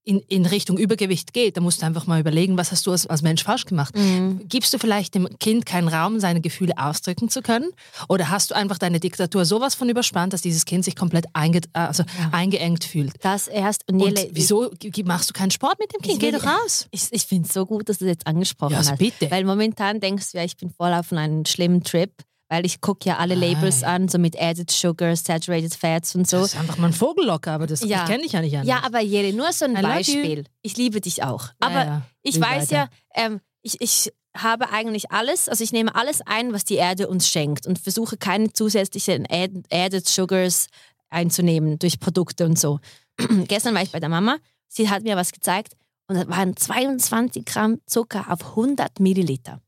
in, 0.02 0.20
in 0.28 0.46
Richtung 0.46 0.78
Übergewicht 0.78 1.34
geht, 1.34 1.58
da 1.58 1.60
musst 1.60 1.82
du 1.82 1.86
einfach 1.86 2.06
mal 2.06 2.18
überlegen, 2.18 2.56
was 2.56 2.72
hast 2.72 2.86
du 2.86 2.90
als, 2.90 3.06
als 3.06 3.20
Mensch 3.20 3.44
falsch 3.44 3.66
gemacht. 3.66 3.94
Mhm. 3.94 4.40
Gibst 4.48 4.72
du 4.72 4.78
vielleicht 4.78 5.14
dem 5.14 5.28
Kind 5.38 5.66
keinen 5.66 5.88
Raum, 5.88 6.20
seine 6.20 6.40
Gefühle 6.40 6.72
ausdrücken 6.78 7.28
zu 7.28 7.42
können? 7.42 7.70
Oder 8.08 8.30
hast 8.30 8.50
du 8.50 8.54
einfach 8.54 8.78
deine 8.78 8.98
Diktatur 8.98 9.44
sowas 9.44 9.74
von 9.74 9.90
überspannt, 9.90 10.32
dass 10.32 10.40
dieses 10.40 10.64
Kind 10.64 10.86
sich 10.86 10.96
komplett 10.96 11.26
einge 11.34 11.60
also 11.74 12.04
eingeengt 12.32 12.84
fühlt? 12.84 13.12
Das 13.20 13.46
erst. 13.46 13.90
Und, 13.92 14.00
Und 14.02 14.26
wieso 14.32 14.70
machst 15.04 15.28
du 15.28 15.34
keinen 15.34 15.50
Sport 15.50 15.78
mit 15.78 15.92
dem 15.94 16.00
Kind? 16.00 16.18
Geh 16.18 16.30
doch 16.30 16.44
raus. 16.44 16.86
Ich, 16.90 17.08
ich 17.10 17.22
finde 17.26 17.46
es 17.46 17.52
so 17.52 17.66
gut, 17.66 17.88
dass 17.90 17.98
du 17.98 18.06
das 18.06 18.12
jetzt 18.14 18.26
angesprochen 18.26 18.72
Ja, 18.72 18.78
also 18.78 18.92
hast. 18.92 18.98
bitte. 18.98 19.30
Weil 19.30 19.44
momentan 19.44 20.00
denkst 20.00 20.32
du 20.32 20.38
ja, 20.38 20.44
ich 20.44 20.56
bin 20.56 20.70
voll 20.70 20.94
auf 20.94 21.12
einem 21.12 21.44
schlimmen 21.44 21.84
Trip, 21.84 22.10
weil 22.50 22.66
ich 22.66 22.80
gucke 22.80 23.08
ja 23.08 23.16
alle 23.18 23.34
Labels 23.36 23.82
an, 23.84 24.08
so 24.08 24.18
mit 24.18 24.38
Added 24.38 24.70
Sugar, 24.70 25.14
Saturated 25.16 25.74
Fats 25.74 26.14
und 26.16 26.28
so. 26.28 26.40
Das 26.40 26.54
ist 26.54 26.60
einfach 26.60 26.76
mal 26.78 26.88
ein 26.88 26.92
Vogellocker, 26.92 27.52
aber 27.52 27.66
das 27.66 27.82
Ja. 27.84 28.04
kenne 28.06 28.24
ich 28.24 28.32
ja 28.32 28.40
nicht 28.42 28.54
anders. 28.56 28.68
Ja, 28.68 28.82
aber 28.84 29.00
Jere, 29.00 29.32
nur 29.32 29.52
so 29.52 29.64
ein 29.66 29.76
I. 29.76 29.80
Beispiel. 29.82 30.44
Ich 30.62 30.76
liebe 30.76 31.00
dich 31.00 31.22
auch. 31.22 31.48
Aber 31.60 31.84
Ja, 31.84 32.02
ich 32.22 32.40
weiß 32.40 32.70
weiter. 32.72 32.90
ja, 33.16 33.24
ähm, 33.26 33.40
ich, 33.62 33.80
ich 33.80 34.12
habe 34.36 34.70
eigentlich 34.70 35.10
alles, 35.10 35.48
also 35.48 35.62
ich 35.64 35.72
nehme 35.72 35.94
alles 35.94 36.20
ein, 36.26 36.52
was 36.52 36.64
die 36.64 36.74
Erde 36.74 37.08
uns 37.08 37.28
schenkt 37.28 37.66
und 37.66 37.78
versuche 37.78 38.16
keine 38.16 38.52
zusätzlichen 38.52 39.26
Add- 39.30 39.62
Added 39.72 40.06
Sugars 40.08 40.66
einzunehmen 41.08 41.78
durch 41.78 41.98
Produkte 42.00 42.44
und 42.46 42.58
so. 42.58 42.80
Gestern 43.48 43.74
war 43.74 43.82
ich 43.82 43.90
bei 43.92 44.00
der 44.00 44.08
Mama, 44.08 44.36
sie 44.68 44.88
hat 44.90 45.02
mir 45.02 45.16
was 45.16 45.32
gezeigt 45.32 45.74
und 46.08 46.16
das 46.16 46.28
waren 46.28 46.56
22 46.56 47.44
Gramm 47.44 47.80
Zucker 47.86 48.26
auf 48.30 48.40
100 48.50 48.98
Milliliter. 49.00 49.60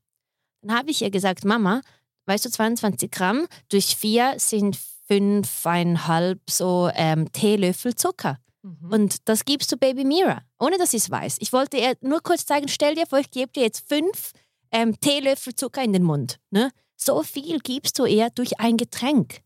Dann 0.61 0.77
habe 0.77 0.91
ich 0.91 1.01
ihr 1.01 1.11
gesagt, 1.11 1.45
Mama, 1.45 1.81
weißt 2.25 2.45
du, 2.45 2.49
22 2.49 3.11
Gramm 3.11 3.47
durch 3.69 3.95
vier 3.95 4.35
sind 4.37 4.77
fünfeinhalb 5.07 6.39
so 6.49 6.89
ähm, 6.93 7.31
Teelöffel 7.31 7.95
Zucker. 7.95 8.37
Mhm. 8.61 8.91
Und 8.91 9.29
das 9.29 9.45
gibst 9.45 9.71
du 9.71 9.77
Baby 9.77 10.05
Mira, 10.05 10.41
ohne 10.59 10.77
dass 10.77 10.91
sie 10.91 10.97
es 10.97 11.09
weiß. 11.09 11.37
Ich 11.39 11.51
wollte 11.53 11.77
ihr 11.77 11.95
nur 12.01 12.21
kurz 12.21 12.45
zeigen, 12.45 12.67
stell 12.67 12.95
dir 12.95 13.05
vor, 13.05 13.19
ich 13.19 13.31
gebe 13.31 13.51
dir 13.51 13.63
jetzt 13.63 13.87
fünf 13.87 14.31
ähm, 14.71 14.99
Teelöffel 14.99 15.53
Zucker 15.55 15.83
in 15.83 15.93
den 15.93 16.03
Mund. 16.03 16.39
Ne? 16.49 16.71
So 16.95 17.23
viel 17.23 17.59
gibst 17.59 17.99
du 17.99 18.05
ihr 18.05 18.29
durch 18.29 18.59
ein 18.59 18.77
Getränk. 18.77 19.41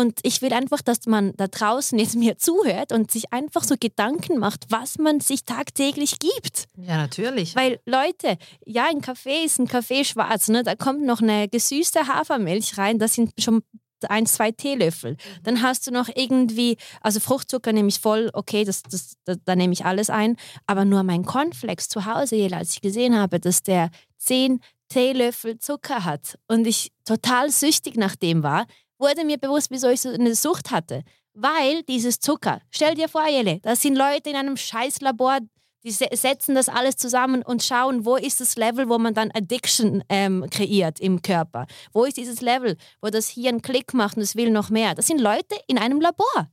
Und 0.00 0.18
ich 0.22 0.40
will 0.40 0.54
einfach, 0.54 0.80
dass 0.80 1.04
man 1.04 1.34
da 1.36 1.46
draußen 1.46 1.98
jetzt 1.98 2.16
mir 2.16 2.38
zuhört 2.38 2.90
und 2.90 3.10
sich 3.10 3.34
einfach 3.34 3.62
so 3.64 3.74
Gedanken 3.78 4.38
macht, 4.38 4.64
was 4.70 4.96
man 4.96 5.20
sich 5.20 5.44
tagtäglich 5.44 6.18
gibt. 6.18 6.68
ja, 6.78 6.96
natürlich. 6.96 7.54
Weil 7.54 7.80
Leute, 7.84 8.38
ja, 8.64 8.86
ein 8.88 9.02
Kaffee 9.02 9.44
ist 9.44 9.58
ein 9.58 9.68
Kaffee 9.68 10.06
schwarz, 10.06 10.48
ne? 10.48 10.62
da 10.62 10.74
kommt 10.74 11.02
noch 11.02 11.20
eine 11.20 11.48
gesüßte 11.48 12.06
Hafermilch 12.06 12.78
rein, 12.78 12.98
das 12.98 13.12
sind 13.12 13.32
schon 13.38 13.62
ein, 14.08 14.24
zwei 14.24 14.52
Teelöffel. 14.52 15.18
Dann 15.42 15.60
hast 15.60 15.86
du 15.86 15.90
noch 15.90 16.08
irgendwie, 16.14 16.78
also 17.02 17.20
Fruchtzucker 17.20 17.74
nehme 17.74 17.88
ich 17.88 18.00
voll, 18.00 18.30
okay, 18.32 18.64
das, 18.64 18.82
das, 18.82 19.16
da, 19.26 19.34
da 19.44 19.54
nehme 19.54 19.74
ich 19.74 19.84
alles 19.84 20.08
ein, 20.08 20.36
aber 20.66 20.86
nur 20.86 21.02
mein 21.02 21.26
Cornflakes 21.26 21.90
zu 21.90 22.06
Hause, 22.06 22.48
als 22.52 22.72
ich 22.72 22.80
gesehen 22.80 23.18
habe, 23.18 23.38
dass 23.38 23.62
der 23.62 23.90
zehn 24.16 24.60
Teelöffel 24.88 25.58
Zucker 25.58 26.06
hat 26.06 26.38
und 26.48 26.66
ich 26.66 26.90
total 27.04 27.50
süchtig 27.50 27.96
nach 27.96 28.16
dem 28.16 28.42
war, 28.42 28.66
wurde 29.00 29.24
mir 29.24 29.38
bewusst, 29.38 29.70
wieso 29.70 29.88
ich 29.88 30.00
so 30.02 30.10
eine 30.10 30.34
Sucht 30.34 30.70
hatte. 30.70 31.02
Weil 31.34 31.82
dieses 31.84 32.20
Zucker, 32.20 32.60
stell 32.70 32.94
dir 32.94 33.08
vor, 33.08 33.26
Jelle, 33.28 33.60
das 33.62 33.82
sind 33.82 33.96
Leute 33.96 34.30
in 34.30 34.36
einem 34.36 34.56
Scheißlabor, 34.56 35.38
die 35.84 35.90
se- 35.92 36.08
setzen 36.12 36.54
das 36.54 36.68
alles 36.68 36.96
zusammen 36.96 37.42
und 37.42 37.62
schauen, 37.62 38.04
wo 38.04 38.16
ist 38.16 38.40
das 38.40 38.56
Level, 38.56 38.88
wo 38.88 38.98
man 38.98 39.14
dann 39.14 39.30
Addiction 39.32 40.04
ähm, 40.08 40.46
kreiert 40.50 41.00
im 41.00 41.22
Körper. 41.22 41.66
Wo 41.92 42.04
ist 42.04 42.16
dieses 42.18 42.40
Level, 42.42 42.76
wo 43.00 43.08
das 43.08 43.28
Hirn 43.28 43.62
Klick 43.62 43.94
macht 43.94 44.16
und 44.16 44.22
es 44.22 44.36
will 44.36 44.50
noch 44.50 44.68
mehr. 44.70 44.94
Das 44.94 45.06
sind 45.06 45.20
Leute 45.20 45.56
in 45.68 45.78
einem 45.78 46.00
Labor. 46.00 46.50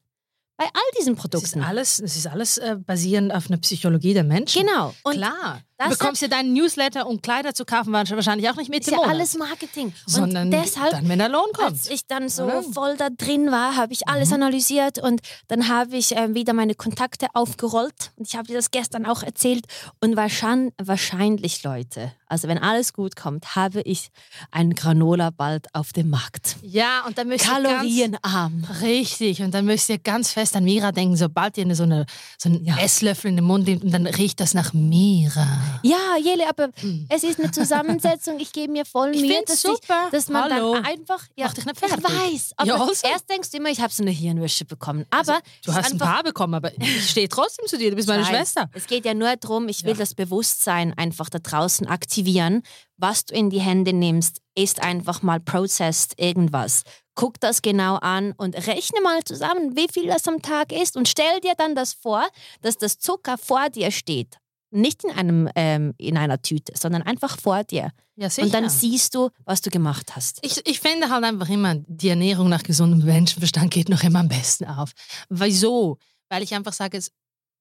Bei 0.58 0.66
all 0.66 0.82
diesen 0.98 1.16
Das 1.16 1.24
ist 1.26 1.32
Produkten. 1.32 1.62
alles, 1.64 2.00
ist 2.00 2.28
alles 2.28 2.58
äh, 2.58 2.76
basierend 2.78 3.34
auf 3.34 3.48
einer 3.48 3.58
Psychologie 3.58 4.14
der 4.14 4.24
Menschen. 4.24 4.66
Genau. 4.66 4.94
Und 5.04 5.14
Klar. 5.14 5.62
Du 5.80 5.90
bekommst 5.90 6.24
ja 6.24 6.28
deinen 6.28 6.54
Newsletter, 6.54 7.06
um 7.06 7.22
Kleider 7.22 7.54
zu 7.54 7.64
kaufen, 7.64 7.94
wahrscheinlich 7.94 8.50
auch 8.50 8.56
nicht 8.56 8.72
mit 8.72 8.80
ist 8.80 8.90
ja 8.90 8.98
alles 9.00 9.38
Marketing. 9.38 9.94
sondern 10.08 10.46
und 10.46 10.52
deshalb 10.52 10.90
dann, 10.90 11.08
wenn 11.08 11.20
der 11.20 11.30
Lohn 11.30 11.46
kommt. 11.54 11.70
Als 11.70 11.88
ich 11.92 12.08
dann 12.08 12.30
so 12.30 12.46
Oder? 12.46 12.64
voll 12.64 12.98
da 12.98 13.10
drin 13.16 13.52
war, 13.52 13.76
habe 13.76 13.94
ich 13.94 14.08
alles 14.08 14.34
analysiert 14.34 14.98
und 14.98 15.22
dann 15.50 15.68
habe 15.68 15.96
ich 15.96 16.14
ähm, 16.16 16.34
wieder 16.34 16.54
meine 16.54 16.74
Kontakte 16.74 17.28
aufgerollt 17.36 18.12
und 18.16 18.28
ich 18.28 18.36
habe 18.36 18.48
dir 18.48 18.56
das 18.56 18.72
gestern 18.72 19.06
auch 19.06 19.22
erzählt 19.22 19.66
und 20.02 20.16
wahrscheinlich, 20.16 20.74
wahrscheinlich 20.82 21.62
Leute, 21.62 22.12
also 22.26 22.48
wenn 22.48 22.58
alles 22.58 22.92
gut 22.94 23.16
kommt, 23.16 23.56
habe 23.56 23.82
ich 23.82 24.10
ein 24.50 24.74
Granola 24.74 25.30
bald 25.30 25.68
auf 25.76 25.94
dem 25.94 26.10
Markt. 26.10 26.56
ja, 26.64 27.04
und 27.06 27.20
dann 27.20 27.28
müsst 27.28 27.46
ihr 27.46 27.52
Kalorienarm. 27.52 28.64
Ganz, 28.64 28.82
richtig, 28.82 29.44
und 29.44 29.54
dann 29.54 29.66
müsst 29.66 29.90
ihr 29.90 30.00
ganz 30.00 30.32
fest 30.32 30.47
an 30.56 30.64
Mira 30.64 30.92
denken, 30.92 31.16
sobald 31.16 31.58
ihr 31.58 31.76
so, 31.76 31.84
eine, 31.84 32.06
so 32.38 32.50
einen 32.50 32.66
Esslöffel 32.68 33.30
in 33.30 33.36
den 33.38 33.46
Mund 33.46 33.66
nehmt 33.68 33.84
und 33.84 33.92
dann 33.92 34.06
riecht 34.08 34.40
das 34.40 34.54
nach 34.54 34.74
Mira. 34.74 35.48
Ja, 35.84 36.18
Jele, 36.24 36.48
aber 36.50 36.70
es 37.10 37.24
ist 37.24 37.40
eine 37.40 37.52
Zusammensetzung. 37.52 38.40
Ich 38.40 38.52
gebe 38.54 38.72
mir 38.72 38.86
voll 38.86 39.12
Ich 39.16 39.22
Mühe, 39.22 39.42
dass, 39.46 39.62
super. 39.62 40.06
Ich, 40.06 40.12
dass 40.12 40.30
man 40.30 40.52
Hallo. 40.52 40.76
dann 40.76 40.86
einfach. 40.86 41.24
Ja, 41.36 41.46
Mach 41.48 41.54
dich 41.54 41.66
nicht 41.66 41.82
ich 41.82 41.88
fertig. 41.90 42.04
weiß. 42.06 42.52
Aber 42.58 42.68
Ja, 42.68 42.76
also. 42.76 43.08
erst 43.08 43.30
denkst 43.30 43.52
du 43.52 43.58
immer, 43.58 43.70
ich 43.70 43.82
habe 43.82 43.92
so 43.94 44.04
eine 44.04 44.12
Hirnwäsche 44.12 44.66
bekommen. 44.66 45.06
Aber 45.10 45.40
Du 45.64 45.72
es 45.72 45.78
ist 45.78 45.84
hast 45.84 45.92
ein 45.94 45.98
paar 45.98 46.24
bekommen, 46.24 46.54
aber 46.54 46.72
ich 46.80 47.10
stehe 47.10 47.30
trotzdem 47.30 47.66
zu 47.68 47.78
dir, 47.78 47.90
du 47.90 47.96
bist 47.96 48.08
meine 48.08 48.24
Nein, 48.24 48.32
Schwester. 48.36 48.70
Es 48.74 48.88
geht 48.88 49.06
ja 49.06 49.14
nur 49.14 49.36
darum, 49.36 49.68
ich 49.70 49.84
will 49.84 49.92
Ja. 49.94 49.98
das 49.98 50.14
Bewusstsein 50.16 50.94
einfach 50.98 51.30
da 51.30 51.40
draußen 51.40 51.88
aktivieren. 51.88 52.64
Was 52.98 53.26
du 53.26 53.36
in 53.36 53.50
die 53.50 53.60
Hände 53.62 53.94
nimmst, 53.94 54.42
ist 54.56 54.82
einfach 54.82 55.22
mal 55.22 55.40
processed 55.40 56.14
irgendwas. 56.20 56.84
Guck 57.18 57.40
das 57.40 57.64
genau 57.64 57.96
an 57.96 58.34
und 58.38 58.56
rechne 58.68 59.02
mal 59.02 59.24
zusammen, 59.24 59.76
wie 59.76 59.88
viel 59.92 60.06
das 60.06 60.28
am 60.28 60.44
Tag 60.44 60.72
ist 60.72 60.96
und 60.96 61.08
stell 61.10 61.40
dir 61.42 61.56
dann 61.58 61.74
das 61.74 61.94
vor, 61.94 62.28
dass 62.62 62.78
das 62.78 63.00
Zucker 63.00 63.40
vor 63.40 63.72
dir 63.72 63.90
steht. 63.90 64.38
Nicht 64.70 65.04
in, 65.04 65.10
einem, 65.10 65.50
ähm, 65.56 65.96
in 65.98 66.16
einer 66.16 66.44
Tüte, 66.44 66.74
sondern 66.78 67.02
einfach 67.02 67.40
vor 67.40 67.64
dir. 67.64 67.90
Ja, 68.18 68.30
sicher. 68.30 68.46
Und 68.46 68.54
dann 68.54 68.70
siehst 68.70 69.16
du, 69.16 69.32
was 69.46 69.62
du 69.62 69.72
gemacht 69.72 70.16
hast. 70.16 70.38
Ich, 70.44 70.62
ich 70.68 70.80
finde 70.80 71.10
halt 71.10 71.24
einfach 71.24 71.50
immer, 71.50 71.76
die 71.88 72.10
Ernährung 72.10 72.50
nach 72.50 72.62
gesundem 72.62 73.04
Menschenverstand 73.04 73.72
geht 73.72 73.90
noch 73.90 74.04
immer 74.04 74.20
am 74.20 74.28
besten 74.28 74.66
auf. 74.66 74.92
Wieso? 75.28 75.98
Weil 76.30 76.44
ich 76.44 76.54
einfach 76.54 76.74
sage, 76.74 76.98
es, 76.98 77.12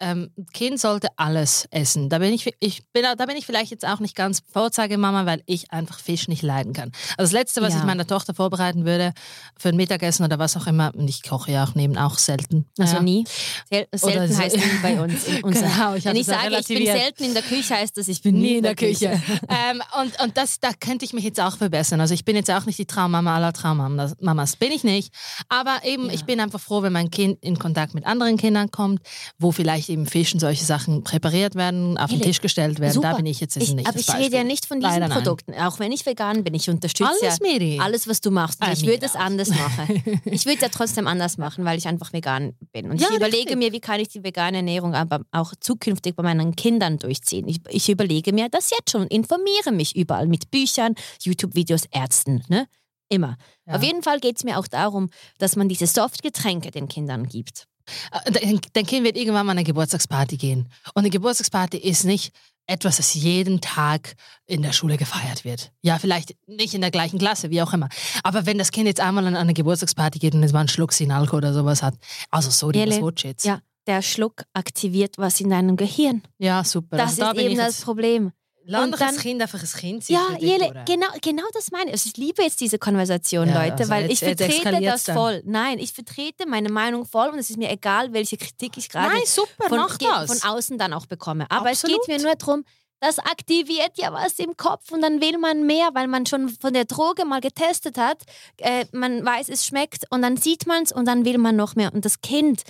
ähm, 0.01 0.31
ein 0.37 0.47
Kind 0.53 0.79
sollte 0.81 1.09
alles 1.17 1.67
essen. 1.71 2.09
Da 2.09 2.19
bin 2.19 2.33
ich, 2.33 2.53
ich 2.61 2.83
bin, 2.93 3.03
da 3.17 3.27
bin 3.27 3.37
ich 3.37 3.47
vielleicht 3.47 3.71
jetzt 3.71 3.87
auch 3.87 4.01
nicht 4.01 4.15
ganz 4.15 4.43
Vorzeigemama, 4.53 5.25
weil 5.27 5.43
ich 5.47 5.71
einfach 5.73 5.99
Fisch 5.99 6.29
nicht 6.29 6.43
leiden 6.43 6.73
kann. 6.73 6.93
Also 7.17 7.31
das 7.31 7.33
Letzte, 7.33 7.63
was 7.63 7.73
Ja. 7.75 7.81
ich 7.81 7.87
meiner 7.87 8.07
Tochter 8.07 8.35
vorbereiten 8.35 8.85
würde 8.85 9.13
für 9.59 9.71
ein 9.71 9.77
Mittagessen 9.77 10.25
oder 10.25 10.39
was 10.39 10.57
auch 10.57 10.67
immer, 10.67 10.93
und 10.95 11.09
ich 11.09 11.23
koche 11.23 11.53
ja 11.53 11.65
auch 11.65 11.75
neben 11.75 11.97
auch 11.97 12.19
selten. 12.19 12.67
Also 12.79 12.97
ja. 12.97 13.03
nie. 13.03 13.25
Sel 13.71 13.87
selten 13.95 14.33
so. 14.33 14.39
heißt 14.39 14.57
nie 14.57 14.63
bei 14.83 15.01
uns. 15.03 15.25
Genau, 15.25 15.95
ich 15.95 16.05
Wenn 16.05 16.17
ich 16.17 16.27
sage, 16.27 16.57
ich 16.59 16.67
bin 16.67 16.85
selten 16.87 17.25
in 17.25 17.35
der 17.35 17.43
Küche, 17.43 17.75
heißt 17.75 17.97
das, 17.97 18.09
ich 18.09 18.21
bin 18.23 18.39
nie 18.39 18.57
in 18.57 18.63
der 18.63 18.75
Küche. 18.75 19.21
ähm, 19.49 19.83
und 20.01 20.21
und 20.23 20.37
das, 20.37 20.61
da 20.61 20.71
könnte 20.79 21.05
ich 21.05 21.13
mich 21.13 21.25
jetzt 21.25 21.41
auch 21.41 21.57
verbessern. 21.57 22.01
Also 22.01 22.13
ich 22.15 22.25
bin 22.25 22.37
jetzt 22.37 22.51
auch 22.51 22.67
nicht 22.67 22.79
die 22.79 22.87
Traummama 22.87 23.35
aller 23.37 23.53
Traummamas. 23.53 24.15
Mamas 24.21 24.57
bin 24.57 24.73
ich 24.73 24.85
nicht. 24.85 25.13
Aber 25.49 25.81
eben, 25.85 26.07
Ja. 26.07 26.13
ich 26.13 26.25
bin 26.25 26.41
einfach 26.41 26.61
froh, 26.61 26.83
wenn 26.83 26.93
mein 26.93 27.11
Kind 27.11 27.43
in 27.43 27.59
Kontakt 27.59 27.95
mit 27.95 28.05
anderen 28.05 28.37
Kindern 28.37 28.71
kommt, 28.71 29.01
wo 29.39 29.53
vielleicht 29.53 29.86
eben 29.90 30.07
Fisch 30.07 30.33
und 30.35 30.40
solche 30.40 30.64
Sachen 30.64 31.03
präpariert 31.05 31.55
werden, 31.55 31.99
auf 31.99 32.11
den 32.11 32.18
Hele, 32.18 32.31
Tisch 32.31 32.40
gestellt 32.40 32.81
werden. 32.81 32.92
Super. 32.92 33.11
Da 33.11 33.16
bin 33.16 33.27
ich 33.27 33.40
jetzt 33.40 33.57
Ich, 33.57 33.72
nicht 33.75 33.87
aber 33.88 33.99
ich 33.99 34.09
rede 34.09 34.18
Beispiel. 34.20 34.38
ja 34.38 34.44
nicht 34.44 34.66
von 34.66 34.81
diesen 34.81 34.92
Leider 34.92 35.09
nein. 35.09 35.18
Produkten. 35.22 35.55
Auch 35.55 35.79
wenn 35.79 35.92
ich 35.92 36.05
vegan 36.07 36.44
bin, 36.44 36.55
ich 36.55 36.68
unterstütze 36.70 37.11
Alles, 37.11 37.38
ja 37.40 37.46
Miri. 37.46 37.79
alles, 37.81 38.07
was 38.09 38.20
du 38.20 38.31
machst. 38.31 38.61
Und 38.61 38.68
Ah, 38.68 38.72
ich 38.72 38.87
würde 38.87 39.05
es 39.07 39.14
anders 39.14 39.49
machen. 39.51 40.03
Ich 40.27 40.44
würde 40.44 40.57
es 40.57 40.62
ja 40.62 40.68
trotzdem 40.68 41.07
anders 41.07 41.38
machen, 41.38 41.64
weil 41.64 41.79
ich 41.79 41.87
einfach 41.88 42.12
vegan 42.12 42.55
bin. 42.72 42.90
Und 42.90 43.01
Ja, 43.01 43.09
ich 43.11 43.16
überlege 43.16 43.38
richtig. 43.51 43.57
mir, 43.59 43.72
wie 43.72 43.81
kann 43.81 44.01
ich 44.01 44.09
die 44.09 44.22
vegane 44.25 44.59
Ernährung 44.59 44.94
aber 44.94 45.20
auch 45.33 45.53
zukünftig 45.61 46.14
bei 46.16 46.22
meinen 46.22 46.57
Kindern 46.57 46.99
durchziehen. 46.99 47.46
Ich, 47.49 47.59
ich 47.68 47.88
überlege 47.88 48.33
mir 48.33 48.49
das 48.49 48.70
jetzt 48.70 48.90
schon, 48.92 49.07
informiere 49.07 49.72
mich 49.72 49.94
überall 49.96 50.27
mit 50.27 50.51
Büchern, 50.51 50.94
YouTube-Videos, 51.22 51.83
Ärzten. 51.90 52.42
Ne? 52.49 52.66
Immer. 53.09 53.37
Ja. 53.66 53.77
Auf 53.77 53.83
jeden 53.83 54.03
Fall 54.03 54.18
geht 54.20 54.37
es 54.38 54.44
mir 54.44 54.59
auch 54.59 54.66
darum, 54.66 55.11
dass 55.38 55.55
man 55.57 55.68
diese 55.68 55.87
Softgetränke 55.87 56.70
den 56.70 56.88
Kindern 56.88 57.29
gibt. 57.29 57.66
Äh, 58.12 58.31
Dein, 58.33 58.61
dein 58.72 58.87
Kind 58.87 59.05
wird 59.05 59.16
irgendwann 59.16 59.46
mal 59.46 59.53
an 59.53 59.59
eine 59.59 59.64
Geburtstagsparty 59.64 60.37
gehen. 60.37 60.68
Und 60.94 61.01
eine 61.03 61.11
Geburtstagsparty 61.11 61.79
ist 61.79 62.05
nicht 62.05 62.33
etwas, 62.66 62.96
das 62.96 63.14
jeden 63.14 63.61
Tag 63.61 64.14
in 64.46 64.62
der 64.62 64.72
Schule 64.72 64.96
gefeiert 64.96 65.44
wird. 65.44 65.70
Ja, 65.83 65.99
vielleicht 65.99 66.35
nicht 66.46 66.75
in 66.75 66.81
der 66.81 66.90
gleichen 66.90 67.18
Klasse, 67.18 67.51
wie 67.51 67.62
auch 67.62 67.72
immer. 67.72 67.88
Aber 68.25 68.46
wenn 68.46 68.59
das 68.59 68.72
Kind 68.72 68.87
jetzt 68.87 69.01
einmal 69.01 69.27
an 69.27 69.37
eine 69.37 69.55
Geburtstagsparty 69.55 70.18
geht 70.18 70.35
und 70.35 70.42
jetzt 70.42 70.53
mal 70.53 70.61
einen 70.61 70.68
Schluck 70.68 70.92
Sinalco 70.92 71.37
oder 71.37 71.55
sowas 71.55 71.83
hat, 71.83 71.94
also 72.31 72.51
so 72.51 72.72
die 72.72 72.81
Shits. 73.16 73.44
Ja, 73.44 73.61
der 73.87 74.03
Schluck 74.03 74.42
aktiviert 74.53 75.16
was 75.16 75.40
in 75.40 75.51
deinem 75.51 75.77
Gehirn. 75.77 76.22
ja, 76.38 76.64
super. 76.64 76.96
Das 76.96 77.11
also 77.11 77.22
da 77.22 77.31
ist 77.33 77.38
eben 77.40 77.57
das 77.57 77.81
Problem. 77.83 78.33
Lass 78.68 78.90
doch 78.90 78.98
das 78.98 79.12
dann- 79.14 79.16
Kind 79.18 79.42
einfach 79.42 79.62
ein 79.62 79.68
Kind 79.81 80.05
sein 80.05 80.16
Ja, 80.16 80.37
Jele, 80.38 80.85
genau, 80.87 81.07
genau 81.22 81.44
das 81.55 81.70
meine 81.70 81.87
ich. 81.87 81.92
Also 81.92 82.09
ich 82.11 82.16
liebe 82.16 82.42
jetzt 82.42 82.61
diese 82.61 82.79
Konversation, 82.79 83.48
Ja, 83.48 83.62
Leute, 83.62 83.79
also 83.79 83.90
weil 83.90 84.02
jetzt- 84.11 84.22
ich 84.22 84.37
vertrete 84.37 84.81
das 84.83 85.05
dann. 85.05 85.16
voll. 85.16 85.42
Nein, 85.44 85.79
ich 85.79 85.92
vertrete 85.92 86.46
meine 86.48 86.68
Meinung 86.70 87.07
voll 87.07 87.29
und 87.29 87.38
es 87.38 87.50
ist 87.50 87.57
mir 87.59 87.70
egal, 87.70 88.12
welche 88.12 88.37
Kritik 88.37 88.76
ich 88.76 88.88
gerade 88.88 89.11
von, 89.26 89.79
von 90.26 90.42
außen 90.50 90.79
dann 90.79 90.92
auch 90.92 91.07
bekomme. 91.07 91.46
Aber 91.50 91.70
es 91.70 91.83
Absolut. 91.85 92.07
geht 92.07 92.16
mir 92.18 92.22
nur 92.24 92.35
darum, 92.35 92.64
das 93.00 93.18
aktiviert 93.18 93.92
ja 93.96 94.11
was 94.12 94.38
im 94.38 94.57
Kopf 94.57 94.90
und 94.90 95.02
dann 95.02 95.20
will 95.20 95.37
man 95.38 95.64
mehr, 95.66 95.90
weil 95.92 96.09
man 96.09 96.24
schon 96.24 96.48
von 96.48 96.72
der 96.72 96.87
Droge 96.87 97.26
mal 97.26 97.40
getestet 97.42 97.98
hat. 97.98 98.22
Äh, 98.57 98.87
man 98.92 99.24
weiß, 99.24 99.50
es 99.50 99.66
schmeckt 99.66 100.05
und 100.11 100.22
dann 100.22 100.38
sieht 100.38 100.66
man 100.66 100.83
es 100.83 100.92
und 100.92 101.05
dann 101.07 101.24
will 101.26 101.37
man 101.38 101.57
noch 101.57 101.74
mehr. 101.76 101.92
Und 101.92 102.07
das 102.07 102.22
Kind 102.22 102.62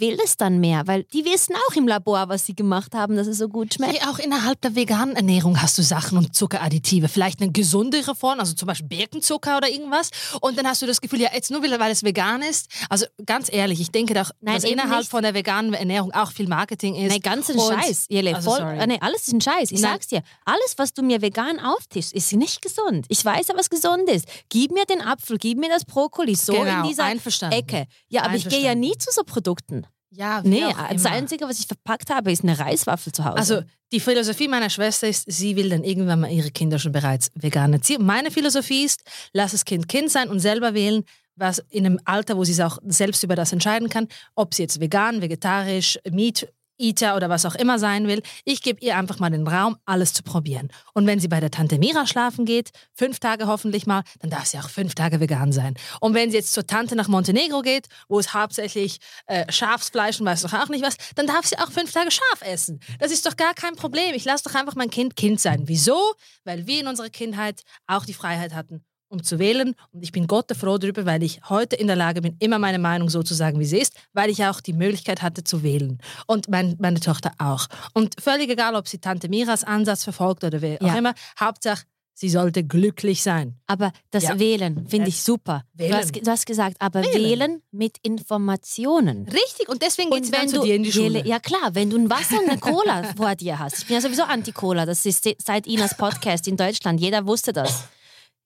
will 0.00 0.18
es 0.24 0.36
dann 0.36 0.58
mehr, 0.60 0.86
weil 0.86 1.04
die 1.04 1.24
wissen 1.24 1.54
auch 1.68 1.76
im 1.76 1.86
Labor, 1.88 2.28
was 2.28 2.46
sie 2.46 2.54
gemacht 2.54 2.94
haben, 2.94 3.16
dass 3.16 3.26
es 3.26 3.38
so 3.38 3.48
gut 3.48 3.74
schmeckt. 3.74 3.92
Hey, 4.00 4.08
auch 4.08 4.18
innerhalb 4.18 4.60
der 4.60 4.74
veganen 4.74 5.16
Ernährung 5.16 5.60
hast 5.60 5.78
du 5.78 5.82
Sachen 5.82 6.18
und 6.18 6.34
Zuckeradditive. 6.34 7.08
Vielleicht 7.08 7.40
eine 7.40 7.52
gesundere 7.52 8.14
Form, 8.14 8.40
also 8.40 8.54
zum 8.54 8.66
Beispiel 8.66 8.88
Birkenzucker 8.88 9.56
oder 9.56 9.68
irgendwas. 9.68 10.10
Und 10.40 10.58
dann 10.58 10.66
hast 10.66 10.82
du 10.82 10.86
das 10.86 11.00
Gefühl, 11.00 11.20
ja, 11.20 11.30
jetzt 11.32 11.50
nur 11.50 11.62
weil 11.62 11.90
es 11.92 12.02
vegan 12.02 12.42
ist. 12.42 12.68
Also 12.88 13.06
ganz 13.26 13.52
ehrlich, 13.52 13.80
ich 13.80 13.90
denke 13.90 14.14
doch, 14.14 14.30
Nein, 14.40 14.54
dass 14.54 14.64
innerhalb 14.64 15.00
nicht. 15.00 15.10
von 15.10 15.22
der 15.22 15.34
veganen 15.34 15.74
Ernährung 15.74 16.12
auch 16.12 16.32
viel 16.32 16.48
Marketing 16.48 16.94
ist. 16.94 17.10
Nein, 17.10 17.20
ganz 17.20 17.50
ein 17.50 17.58
Scheiß, 17.58 18.06
Jelle. 18.08 18.34
Also, 18.34 18.50
voll, 18.50 18.60
sorry. 18.60 18.78
äh, 18.78 18.86
nee, 18.86 18.98
alles 19.00 19.28
ist 19.28 19.32
ein 19.34 19.40
Scheiß. 19.40 19.70
Ich 19.70 19.80
Nein. 19.80 19.92
sag's 19.92 20.08
dir. 20.08 20.22
Alles, 20.44 20.74
was 20.76 20.94
du 20.94 21.02
mir 21.02 21.20
vegan 21.22 21.58
auftischst, 21.58 22.12
ist 22.12 22.32
nicht 22.32 22.62
gesund. 22.62 23.06
Ich 23.08 23.24
weiß 23.24 23.48
ja, 23.48 23.56
was 23.56 23.70
gesund 23.70 24.08
ist. 24.08 24.26
Gib 24.48 24.72
mir 24.72 24.84
den 24.84 25.00
Apfel, 25.02 25.38
gib 25.38 25.58
mir 25.58 25.68
das 25.68 25.84
Brokkoli, 25.84 26.34
so 26.34 26.52
Genau, 26.52 26.82
in 26.82 26.88
dieser 26.88 27.04
einverstanden. 27.04 27.58
Ecke. 27.58 27.86
Ja, 28.08 28.22
aber 28.24 28.34
ich 28.34 28.48
gehe 28.48 28.62
ja 28.62 28.74
nie 28.74 28.96
zu 28.96 29.10
so 29.12 29.22
Produkten. 29.24 29.86
Ja, 30.10 30.40
Nee, 30.42 30.64
das. 30.90 31.04
Einzige, 31.04 31.46
was 31.46 31.58
ich 31.58 31.66
verpackt 31.66 32.10
habe, 32.10 32.32
ist 32.32 32.42
eine 32.42 32.58
Reiswaffel 32.58 33.12
zu 33.12 33.24
Hause. 33.24 33.36
Also 33.36 33.62
die 33.92 34.00
Philosophie 34.00 34.48
meiner 34.48 34.70
Schwester 34.70 35.08
ist, 35.08 35.24
sie 35.30 35.56
will 35.56 35.68
dann 35.68 35.84
irgendwann 35.84 36.20
mal 36.20 36.30
ihre 36.30 36.50
Kinder 36.50 36.78
schon 36.78 36.92
bereits 36.92 37.30
vegan 37.34 37.72
erziehen. 37.72 38.04
Meine 38.04 38.30
Philosophie 38.30 38.84
ist, 38.84 39.02
lass 39.32 39.52
das 39.52 39.64
Kind 39.64 39.88
Kind 39.88 40.10
sein 40.10 40.28
und 40.28 40.40
selber 40.40 40.74
wählen, 40.74 41.04
was 41.36 41.62
in 41.70 41.86
einem 41.86 42.00
Alter, 42.04 42.36
wo 42.36 42.44
sie 42.44 42.52
es 42.52 42.60
auch 42.60 42.78
selbst 42.86 43.22
über 43.22 43.36
das 43.36 43.52
entscheiden 43.52 43.88
kann, 43.88 44.08
ob 44.34 44.54
sie 44.54 44.62
jetzt 44.62 44.80
vegan, 44.80 45.20
vegetarisch, 45.22 45.98
Meat 46.10 46.48
Eater 46.78 47.16
oder 47.16 47.28
was 47.28 47.44
auch 47.44 47.54
immer 47.54 47.78
sein 47.78 48.06
will. 48.06 48.22
Ich 48.44 48.62
gebe 48.62 48.80
ihr 48.84 48.96
einfach 48.96 49.18
mal 49.18 49.30
den 49.30 49.46
Raum, 49.46 49.76
alles 49.84 50.12
zu 50.12 50.22
probieren. 50.22 50.68
Und 50.94 51.06
wenn 51.06 51.20
sie 51.20 51.28
bei 51.28 51.40
der 51.40 51.50
Tante 51.50 51.78
Mira 51.78 52.06
schlafen 52.06 52.44
geht, 52.44 52.70
fünf 52.94 53.18
Tage 53.18 53.46
hoffentlich 53.46 53.86
mal, 53.86 54.02
dann 54.20 54.30
darf 54.30 54.46
sie 54.46 54.58
auch 54.58 54.68
fünf 54.68 54.94
Tage 54.94 55.20
vegan 55.20 55.52
sein. 55.52 55.74
Und 56.00 56.14
wenn 56.14 56.30
sie 56.30 56.36
jetzt 56.36 56.52
zur 56.52 56.66
Tante 56.66 56.96
nach 56.96 57.08
Montenegro 57.08 57.62
geht, 57.62 57.88
wo 58.08 58.18
es 58.18 58.34
hauptsächlich 58.34 58.98
äh, 59.26 59.50
Schafsfleisch 59.50 60.20
und 60.20 60.26
weiß 60.26 60.42
doch 60.42 60.52
auch 60.54 60.68
nicht 60.68 60.84
was, 60.84 60.96
dann 61.14 61.26
darf 61.26 61.46
sie 61.46 61.58
auch 61.58 61.70
fünf 61.70 61.92
Tage 61.92 62.10
Schaf 62.10 62.42
essen. 62.42 62.80
Das 62.98 63.10
ist 63.10 63.26
doch 63.26 63.36
gar 63.36 63.54
kein 63.54 63.76
Problem. 63.76 64.14
Ich 64.14 64.24
lasse 64.24 64.44
doch 64.44 64.54
einfach 64.54 64.74
mein 64.74 64.90
Kind 64.90 65.16
Kind 65.16 65.40
sein. 65.40 65.62
Wieso? 65.66 66.14
Weil 66.44 66.66
wir 66.66 66.80
in 66.80 66.86
unserer 66.86 67.10
Kindheit 67.10 67.62
auch 67.86 68.04
die 68.04 68.14
Freiheit 68.14 68.54
hatten, 68.54 68.84
um 69.08 69.22
zu 69.22 69.38
wählen. 69.38 69.74
Und 69.92 70.02
ich 70.02 70.12
bin 70.12 70.26
Gott 70.26 70.50
froh 70.56 70.78
darüber, 70.78 71.06
weil 71.06 71.22
ich 71.22 71.40
heute 71.48 71.76
in 71.76 71.86
der 71.86 71.96
Lage 71.96 72.20
bin, 72.22 72.36
immer 72.40 72.58
meine 72.58 72.78
Meinung 72.78 73.08
so 73.10 73.22
zu 73.22 73.34
sagen, 73.34 73.58
wie 73.60 73.64
sie 73.64 73.78
ist, 73.78 73.94
weil 74.12 74.30
ich 74.30 74.44
auch 74.44 74.60
die 74.60 74.72
Möglichkeit 74.72 75.22
hatte 75.22 75.44
zu 75.44 75.62
wählen. 75.62 75.98
Und 76.26 76.48
mein, 76.48 76.76
meine 76.78 77.00
Tochter 77.00 77.32
auch. 77.38 77.66
Und 77.94 78.20
völlig 78.20 78.50
egal, 78.50 78.74
ob 78.74 78.86
sie 78.88 78.98
Tante 78.98 79.28
Miras 79.28 79.64
Ansatz 79.64 80.04
verfolgt 80.04 80.44
oder 80.44 80.60
wer 80.60 80.78
Ja. 80.82 80.92
auch 80.92 80.96
immer, 80.96 81.14
Hauptsache, 81.40 81.84
sie 82.14 82.28
sollte 82.28 82.64
glücklich 82.64 83.22
sein. 83.22 83.54
aber 83.68 83.92
das 84.10 84.24
Ja. 84.24 84.38
Wählen 84.40 84.88
finde 84.88 85.08
ich 85.08 85.22
super. 85.22 85.62
Du 85.74 85.92
hast, 85.92 86.14
du 86.16 86.28
hast 86.30 86.46
gesagt, 86.46 86.76
aber 86.80 87.02
Wählen. 87.04 87.22
wählen, 87.40 87.62
mit 87.70 87.96
Informationen. 88.02 89.26
Richtig, 89.28 89.68
und 89.68 89.82
deswegen 89.82 90.10
geht 90.10 90.26
sie 90.26 90.32
dann 90.32 90.42
wenn 90.42 90.48
zu 90.48 90.56
du, 90.56 90.62
dir 90.64 90.74
in 90.74 90.82
die 90.82 90.92
Schule. 90.92 91.24
Ja 91.26 91.38
klar, 91.38 91.74
wenn 91.74 91.90
du 91.90 91.96
ein 91.96 92.10
Wasser 92.10 92.38
und 92.40 92.48
eine 92.50 92.58
Cola 92.58 93.02
vor 93.16 93.34
dir 93.36 93.58
hast. 93.58 93.78
Ich 93.78 93.86
bin 93.86 93.94
ja 93.94 94.00
sowieso 94.00 94.24
Anti-Cola. 94.24 94.84
Das 94.86 95.06
ist 95.06 95.22
se- 95.22 95.36
seit 95.38 95.66
Inas 95.66 95.96
Podcast 95.96 96.48
in 96.48 96.56
Deutschland. 96.56 97.00
Jeder 97.00 97.24
wusste 97.26 97.52
das. 97.52 97.84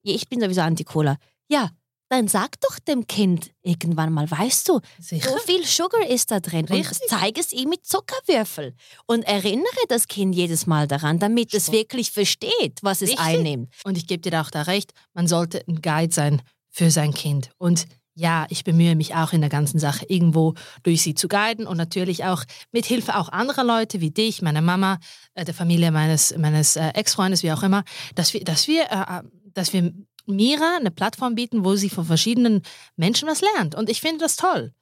Ich 0.03 0.29
bin 0.29 0.41
sowieso 0.41 0.61
Anti-Cola. 0.63 1.17
Ja, 1.49 1.71
dann 2.13 2.29
sag 2.29 2.61
doch 2.61 2.79
dem 2.79 3.07
Kind 3.07 3.53
irgendwann 3.63 4.13
mal, 4.13 4.31
weißt 4.31 4.69
du, 4.69 4.81
Sicher. 4.99 5.31
so 5.31 5.39
viel 5.39 5.65
Sugar 5.65 6.07
ist 6.07 6.31
da 6.31 6.41
drin. 6.41 6.67
Und 6.69 6.73
Richtig. 6.73 7.09
zeig 7.09 7.39
es 7.39 7.53
ihm 7.53 7.71
mit 7.71 7.87
Zuckerwürfel. 7.87 8.75
Und 9.07 9.23
erinnere 9.23 9.65
das 9.89 10.09
Kind 10.09 10.35
jedes 10.35 10.67
Mal 10.67 10.87
daran, 10.87 11.19
damit 11.19 11.55
es 11.55 11.73
wirklich 11.73 12.11
versteht, 12.13 12.81
was 12.83 13.01
es 13.01 13.11
Richtig. 13.11 13.25
einnimmt. 13.25 13.73
Und 13.85 13.97
ich 13.97 14.07
gebe 14.07 14.21
dir 14.21 14.31
da 14.31 14.43
auch 14.43 14.51
da 14.51 14.63
recht, 14.63 14.93
man 15.15 15.27
sollte 15.27 15.65
ein 15.67 15.81
Guide 15.81 16.13
sein 16.13 16.43
für 16.69 16.91
sein 16.91 17.15
Kind. 17.15 17.51
Und 17.57 17.87
ja, 18.15 18.47
ich 18.51 18.63
bemühe 18.63 18.95
mich 18.95 19.15
auch 19.15 19.33
in 19.33 19.41
der 19.41 19.49
ganzen 19.49 19.79
Sache 19.79 20.05
irgendwo 20.07 20.53
durch 20.83 21.01
sie 21.01 21.15
zu 21.15 21.29
guiden 21.29 21.67
und 21.67 21.79
natürlich 21.79 22.25
auch 22.25 22.45
mit 22.73 22.85
Hilfe 22.85 23.17
auch 23.17 23.31
anderer 23.31 23.65
Leute 23.65 24.03
wie 24.03 24.11
dich, 24.11 24.43
meiner 24.43 24.61
Mama, 24.61 24.99
äh, 25.35 25.47
der 25.47 25.55
Familie 25.55 25.91
meines, 25.91 26.37
meines 26.37 26.77
äh, 26.77 26.89
Ex-Freundes, 26.89 27.43
wie 27.43 27.53
auch 27.53 27.63
immer, 27.63 27.85
dass 28.15 28.35
wir, 28.35 28.45
dass 28.45 28.69
wir, 28.69 28.83
äh, 28.91 29.23
dass 29.55 29.73
wir 29.73 29.93
Mira 30.27 30.77
eine 30.77 30.91
Plattform 30.91 31.35
bieten, 31.35 31.65
wo 31.65 31.75
sie 31.75 31.91
von 31.91 32.05
verschiedenen 32.05 32.63
Menschen 32.97 33.29
was 33.29 33.41
lernt. 33.41 33.75
Und 33.75 33.91
ich 33.91 34.01
finde 34.01 34.19
das 34.19 34.37
toll, 34.37 34.73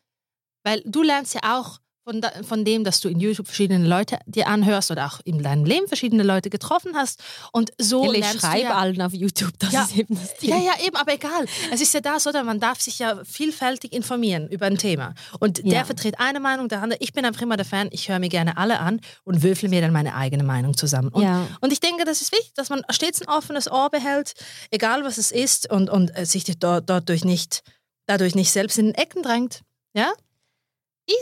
weil 0.65 0.83
du 0.85 1.03
lernst 1.03 1.35
ja 1.35 1.59
auch 1.59 1.79
von, 2.11 2.21
da, 2.21 2.33
von 2.43 2.65
dem, 2.65 2.83
dass 2.83 2.99
du 3.01 3.09
in 3.09 3.21
YouTube 3.21 3.47
verschiedene 3.47 3.87
Leute 3.87 4.19
dir 4.27 4.49
anhörst 4.49 4.91
oder 4.91 5.07
auch 5.07 5.21
in 5.25 5.41
deinem 5.43 5.65
Leben 5.65 5.87
verschiedene 5.87 6.25
Leute 6.25 6.51
getroffen 6.51 6.97
hast. 6.97 7.23
Und 7.53 7.71
so 7.79 8.05
ich 8.13 8.19
lernst 8.19 8.35
du 8.43 8.47
schreibe 8.49 8.63
ja, 8.65 8.75
allen 8.75 9.01
auf 9.01 9.13
YouTube, 9.13 9.53
das 9.61 9.73
Ja. 9.73 9.83
ist 9.85 9.97
eben 9.97 10.17
das 10.17 10.31
ja, 10.41 10.57
Ding. 10.57 10.67
ja, 10.67 10.73
eben, 10.85 10.97
aber 10.97 11.15
egal. 11.15 11.47
Es 11.71 11.81
ist 11.81 11.95
ja 11.95 12.01
das, 12.01 12.27
oder? 12.27 12.43
Man 12.43 12.59
darf 12.59 12.81
sich 12.81 12.99
ja 12.99 13.23
vielfältig 13.25 13.93
informieren 13.93 14.49
über 14.49 14.67
ein 14.67 14.77
Thema. 14.77 15.15
Und 15.39 15.59
Ja. 15.59 15.71
der 15.71 15.85
vertritt 15.85 16.19
eine 16.19 16.41
Meinung, 16.41 16.69
der 16.69 16.83
andere. 16.83 16.99
Ich 17.01 17.13
bin 17.13 17.25
einfach 17.25 17.43
immer 17.43 17.57
der 17.57 17.67
Fan, 17.67 17.89
ich 17.93 18.09
höre 18.09 18.19
mir 18.19 18.29
gerne 18.29 18.57
alle 18.57 18.81
an 18.81 19.01
und 19.23 19.45
würfel 19.45 19.69
mir 19.69 19.81
dann 19.81 19.93
meine 19.93 20.17
eigene 20.17 20.43
Meinung 20.43 20.77
zusammen. 20.77 21.11
Und, 21.11 21.23
Ja. 21.23 21.47
und 21.61 21.73
ich 21.73 21.79
denke, 21.79 22.05
das 22.05 22.23
ist 22.23 22.33
wichtig, 22.33 22.55
dass 22.55 22.71
man 22.71 22.83
stets 22.91 23.23
ein 23.23 23.29
offenes 23.29 23.71
Ohr 23.71 23.89
behält, 23.89 24.33
egal 24.73 25.05
was 25.05 25.17
es 25.17 25.31
ist, 25.31 25.71
und, 25.71 25.89
und 25.89 26.11
äh, 26.19 26.27
sich 26.27 26.43
dort, 26.59 26.91
dadurch, 26.91 27.25
nicht, 27.25 27.63
dadurch 28.07 28.35
nicht 28.35 28.51
selbst 28.51 28.79
in 28.79 28.87
den 28.87 28.95
Ecken 28.97 29.23
drängt. 29.23 29.61
Ja? 29.95 30.13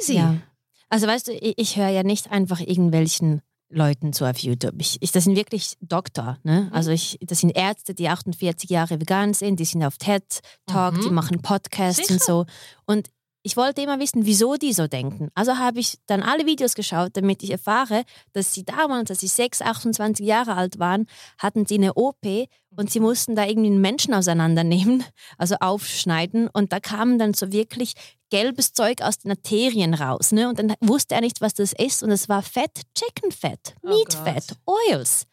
Easy. 0.00 0.14
Ja. 0.16 0.36
Also 0.88 1.06
weißt 1.06 1.28
du, 1.28 1.32
ich, 1.32 1.54
ich 1.58 1.76
höre 1.76 1.88
ja 1.88 2.02
nicht 2.02 2.30
einfach 2.30 2.60
irgendwelchen 2.60 3.42
Leuten 3.70 4.14
zu 4.14 4.24
auf 4.24 4.38
YouTube. 4.38 4.74
Ich, 4.78 4.96
ich, 5.00 5.12
das 5.12 5.24
sind 5.24 5.36
wirklich 5.36 5.74
Doktor. 5.80 6.38
Mhm. 6.42 6.50
Ne? 6.50 6.68
Also 6.72 6.90
ich, 6.90 7.18
das 7.20 7.40
sind 7.40 7.50
Ärzte, 7.50 7.94
die 7.94 8.08
48 8.08 8.70
Jahre 8.70 8.98
vegan 9.00 9.34
sind, 9.34 9.60
die 9.60 9.66
sind 9.66 9.84
auf 9.84 9.98
TED 9.98 10.40
Talk, 10.66 10.94
Mhm. 10.96 11.00
die 11.02 11.10
machen 11.10 11.42
Podcasts 11.42 11.98
Sicher. 12.06 12.14
und 12.14 12.22
so. 12.22 12.46
Und 12.86 13.10
ich 13.48 13.56
wollte 13.56 13.80
immer 13.80 13.98
wissen, 13.98 14.26
wieso 14.26 14.56
die 14.56 14.74
so 14.74 14.88
denken. 14.88 15.30
Also 15.34 15.56
habe 15.56 15.80
ich 15.80 15.98
dann 16.04 16.22
alle 16.22 16.44
Videos 16.44 16.74
geschaut, 16.74 17.12
damit 17.14 17.42
ich 17.42 17.50
erfahre, 17.50 18.04
dass 18.34 18.52
sie 18.52 18.62
damals, 18.62 19.08
als 19.08 19.20
sie 19.20 19.26
6, 19.26 19.62
28 19.62 20.26
Jahre 20.26 20.54
alt 20.54 20.78
waren, 20.78 21.06
hatten 21.38 21.64
sie 21.64 21.76
eine 21.76 21.94
OP 21.94 22.26
und 22.76 22.90
sie 22.90 23.00
mussten 23.00 23.36
da 23.36 23.46
irgendwie 23.46 23.70
einen 23.70 23.80
Menschen 23.80 24.12
auseinandernehmen, 24.12 25.02
also 25.38 25.54
aufschneiden. 25.60 26.48
Und 26.52 26.74
da 26.74 26.78
kamen 26.78 27.18
dann 27.18 27.32
so 27.32 27.50
wirklich 27.50 27.94
gelbes 28.28 28.74
Zeug 28.74 29.00
aus 29.00 29.16
den 29.16 29.30
Arterien 29.30 29.94
raus. 29.94 30.30
Ne? 30.30 30.50
Und 30.50 30.58
dann 30.58 30.74
wusste 30.82 31.14
er 31.14 31.22
nicht, 31.22 31.40
was 31.40 31.54
das 31.54 31.72
ist. 31.72 32.02
Und 32.02 32.10
es 32.10 32.28
war 32.28 32.42
Fett, 32.42 32.82
Chicken 32.94 33.32
Fett, 33.32 33.76
Oh 33.82 33.88
Meat 33.88 34.10
Gott. 34.10 34.24
Fett, 34.24 34.56
Oils. 34.66 35.24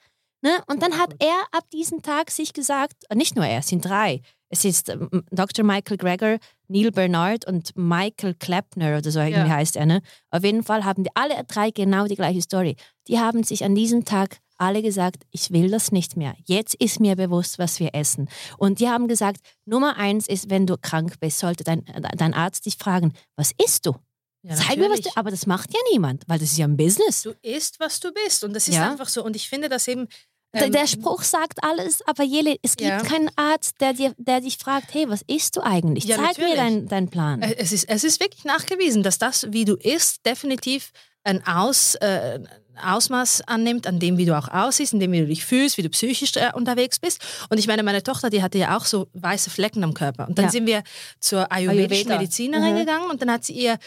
Ne? 0.41 0.63
Und 0.67 0.82
dann 0.82 0.97
hat 0.97 1.13
er 1.19 1.36
ab 1.51 1.69
diesem 1.73 2.01
Tag 2.01 2.32
sich 2.32 2.54
gesagt, 2.54 2.93
nicht 3.13 3.36
nur 3.36 3.45
er, 3.45 3.60
es 3.60 3.67
sind 3.67 3.84
drei. 3.84 4.21
Es 4.49 4.63
ist 4.63 4.89
ähm, 4.89 5.25
Dr. 5.32 5.65
Michael 5.65 5.97
Greger, 5.97 6.38
Neil 6.67 6.91
Bernard 6.91 7.45
und 7.47 7.71
Michael 7.75 8.34
Kleppner 8.36 8.97
oder 8.97 9.12
so 9.12 9.19
irgendwie 9.19 9.39
Ja. 9.39 9.49
heißt 9.49 9.75
er. 9.75 9.86
Ne? 9.86 10.01
Auf 10.32 10.43
jeden 10.43 10.63
Fall 10.63 10.84
haben 10.86 11.04
die 11.04 11.10
alle 11.15 11.43
drei 11.45 11.71
genau 11.71 12.06
die 12.06 12.15
gleiche 12.15 12.41
Story. 12.41 12.75
Die 13.08 13.19
haben 13.19 13.43
sich 13.43 13.63
an 13.63 13.75
diesem 13.75 14.06
Tag 14.06 14.38
alle 14.58 14.82
gesagt, 14.82 15.23
ich 15.32 15.51
will 15.51 15.69
das 15.69 15.91
nicht 15.91 16.15
mehr. 16.15 16.34
Jetzt 16.45 16.75
ist 16.75 16.99
mir 17.01 17.15
bewusst, 17.17 17.60
was 17.60 17.80
wir 17.82 17.93
essen. 17.93 18.30
Und 18.58 18.80
die 18.80 18.88
haben 18.88 19.08
gesagt, 19.10 19.41
Nummer 19.65 19.97
eins 19.97 20.28
ist, 20.28 20.49
wenn 20.49 20.65
du 20.65 20.78
krank 20.78 21.19
bist, 21.19 21.39
sollte 21.39 21.63
dein, 21.65 21.84
dein 22.17 22.34
Arzt 22.34 22.65
dich 22.65 22.78
fragen, 22.78 23.12
was 23.36 23.51
isst 23.63 23.86
du? 23.86 23.95
Ja, 24.43 24.56
Zeig 24.56 24.78
mir, 24.78 24.89
was 24.89 25.01
du. 25.01 25.10
Aber 25.15 25.32
das 25.32 25.45
macht 25.47 25.73
ja 25.73 25.80
niemand, 25.91 26.23
weil 26.28 26.39
das 26.39 26.51
ist 26.51 26.58
ja 26.58 26.65
ein 26.67 26.78
Business. 26.78 27.23
Du 27.23 27.34
isst, 27.41 27.80
was 27.80 27.99
du 27.99 28.13
bist. 28.13 28.43
Und 28.43 28.54
das 28.54 28.67
ist 28.67 28.75
Ja. 28.75 28.89
einfach 28.91 29.10
so. 29.10 29.25
Und 29.25 29.36
ich 29.36 29.49
finde 29.49 29.69
das 29.69 29.88
eben. 29.88 30.08
Der- 30.56 30.65
ähm, 30.68 30.72
der 30.72 30.88
Spruch 30.88 31.22
sagt 31.24 31.63
alles, 31.63 32.00
aber 32.08 32.24
Jele, 32.24 32.56
es 32.63 32.76
gibt 32.78 32.89
Ja. 32.89 33.02
keinen 33.02 33.30
Arzt, 33.36 33.76
der, 33.82 33.94
dir, 33.94 34.13
der 34.18 34.41
dich 34.41 34.58
fragt, 34.58 34.94
hey, 34.94 35.06
was 35.10 35.22
isst 35.28 35.56
du 35.58 35.62
eigentlich? 35.62 36.06
Ja, 36.06 36.15
Zeig 36.18 36.38
mir 36.38 36.44
natürlich. 36.46 36.56
deinen 36.56 36.88
dein 36.88 37.10
Plan. 37.10 37.41
Es 37.41 37.72
ist, 37.72 37.88
es 37.89 38.04
ist 38.04 38.20
wirklich 38.20 38.44
nachgewiesen, 38.46 39.04
dass 39.04 39.18
das, 39.20 39.48
wie 39.52 39.65
du 39.65 39.76
isst, 39.76 40.26
definitiv 40.26 40.91
ein 41.24 41.46
Aus, 41.46 41.96
äh, 41.96 42.39
Ausmaß 42.84 43.44
annimmt, 43.48 43.88
an 43.88 44.00
dem, 44.00 44.18
wie 44.18 44.26
du 44.26 44.38
auch 44.38 44.50
aussiehst, 44.50 44.94
an 44.94 45.00
dem, 45.00 45.12
wie 45.13 45.22
du 45.22 45.28
dich 45.28 45.46
fühlst, 45.46 45.78
wie 45.78 45.82
du 45.82 45.89
psychisch 45.89 46.36
äh, 46.36 46.52
unterwegs 46.54 47.00
bist. 47.00 47.20
Und 47.50 47.58
ich 47.58 47.68
meine, 47.68 47.84
meine 47.84 48.04
Tochter, 48.04 48.30
die 48.30 48.44
hatte 48.44 48.58
ja 48.58 48.78
auch 48.78 48.84
so 48.86 49.08
weiße 49.13 49.50
Flecken 49.50 49.84
am 49.84 49.94
Körper. 49.94 50.28
Und 50.28 50.38
dann 50.38 50.46
Ja. 50.46 50.52
sind 50.52 50.65
wir 50.68 50.84
zur 51.22 51.52
ayurvedischen 51.52 52.12
Ayurveda. 52.12 52.18
Medizinerin 52.20 52.74
Mhm. 52.74 52.78
gegangen 52.80 53.10
und 53.10 53.22
dann 53.22 53.32
hat 53.32 53.46
sie 53.46 53.54
ihr 53.54 53.78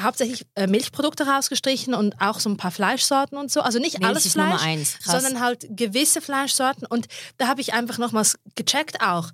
hauptsächlich 0.00 0.46
äh, 0.54 0.66
Milchprodukte 0.66 1.26
rausgestrichen 1.26 1.94
und 1.94 2.20
auch 2.20 2.40
so 2.40 2.48
ein 2.48 2.56
paar 2.56 2.70
Fleischsorten 2.70 3.36
und 3.36 3.50
so. 3.50 3.60
Also 3.60 3.78
nicht 3.78 3.98
Milch 3.98 4.08
alles 4.08 4.32
Fleisch, 4.32 4.96
sondern 5.02 5.40
halt 5.40 5.66
gewisse 5.70 6.20
Fleischsorten. 6.20 6.86
Und 6.86 7.06
da 7.36 7.48
habe 7.48 7.60
ich 7.60 7.74
einfach 7.74 7.98
nochmals 7.98 8.38
gecheckt 8.54 9.00
auch. 9.00 9.30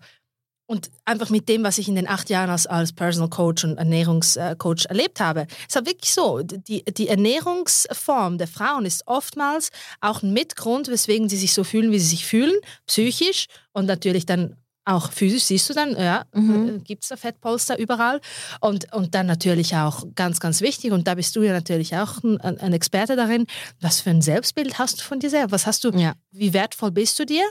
Und 0.66 0.90
einfach 1.04 1.28
mit 1.28 1.50
dem, 1.50 1.62
was 1.62 1.76
ich 1.76 1.88
in 1.88 1.94
den 1.94 2.08
acht 2.08 2.30
Jahren 2.30 2.48
als, 2.48 2.66
als 2.66 2.94
Personal 2.94 3.28
Coach 3.28 3.64
und 3.64 3.76
Ernährungscoach 3.76 4.86
erlebt 4.88 5.20
habe, 5.20 5.46
ist 5.68 5.76
halt 5.76 5.86
wirklich 5.86 6.14
so, 6.14 6.40
die, 6.42 6.82
die 6.84 7.08
Ernährungsform 7.08 8.38
der 8.38 8.48
Frauen 8.48 8.86
ist 8.86 9.06
oftmals 9.06 9.70
auch 10.00 10.22
ein 10.22 10.32
Mitgrund, 10.32 10.88
weswegen 10.88 11.28
sie 11.28 11.36
sich 11.36 11.52
so 11.52 11.64
fühlen, 11.64 11.92
wie 11.92 11.98
sie 11.98 12.08
sich 12.08 12.24
fühlen, 12.24 12.54
psychisch 12.86 13.46
und 13.72 13.84
natürlich 13.84 14.24
dann 14.24 14.56
auch 14.84 15.10
physisch, 15.12 15.44
siehst 15.44 15.68
du 15.70 15.74
dann, 15.74 15.96
ja, 15.96 16.24
Mhm. 16.34 16.84
gibt 16.84 17.02
es 17.04 17.08
da 17.08 17.16
Fettpolster 17.16 17.78
überall. 17.78 18.20
Und, 18.60 18.92
und 18.92 19.14
dann 19.14 19.26
natürlich 19.26 19.74
auch 19.76 20.04
ganz, 20.14 20.40
ganz 20.40 20.60
wichtig, 20.60 20.92
und 20.92 21.06
da 21.08 21.14
bist 21.14 21.34
du 21.36 21.42
ja 21.42 21.52
natürlich 21.52 21.96
auch 21.96 22.22
ein, 22.22 22.38
ein 22.40 22.72
Experte 22.72 23.16
darin, 23.16 23.46
was 23.80 24.00
für 24.00 24.10
ein 24.10 24.20
Selbstbild 24.22 24.78
hast 24.78 25.00
du 25.00 25.04
von 25.04 25.20
dir 25.20 25.30
selber? 25.30 25.52
Was 25.52 25.66
hast 25.66 25.84
du, 25.84 25.90
Ja. 25.90 26.14
wie 26.32 26.52
wertvoll 26.52 26.90
bist 26.90 27.18
du 27.18 27.24
dir? 27.26 27.44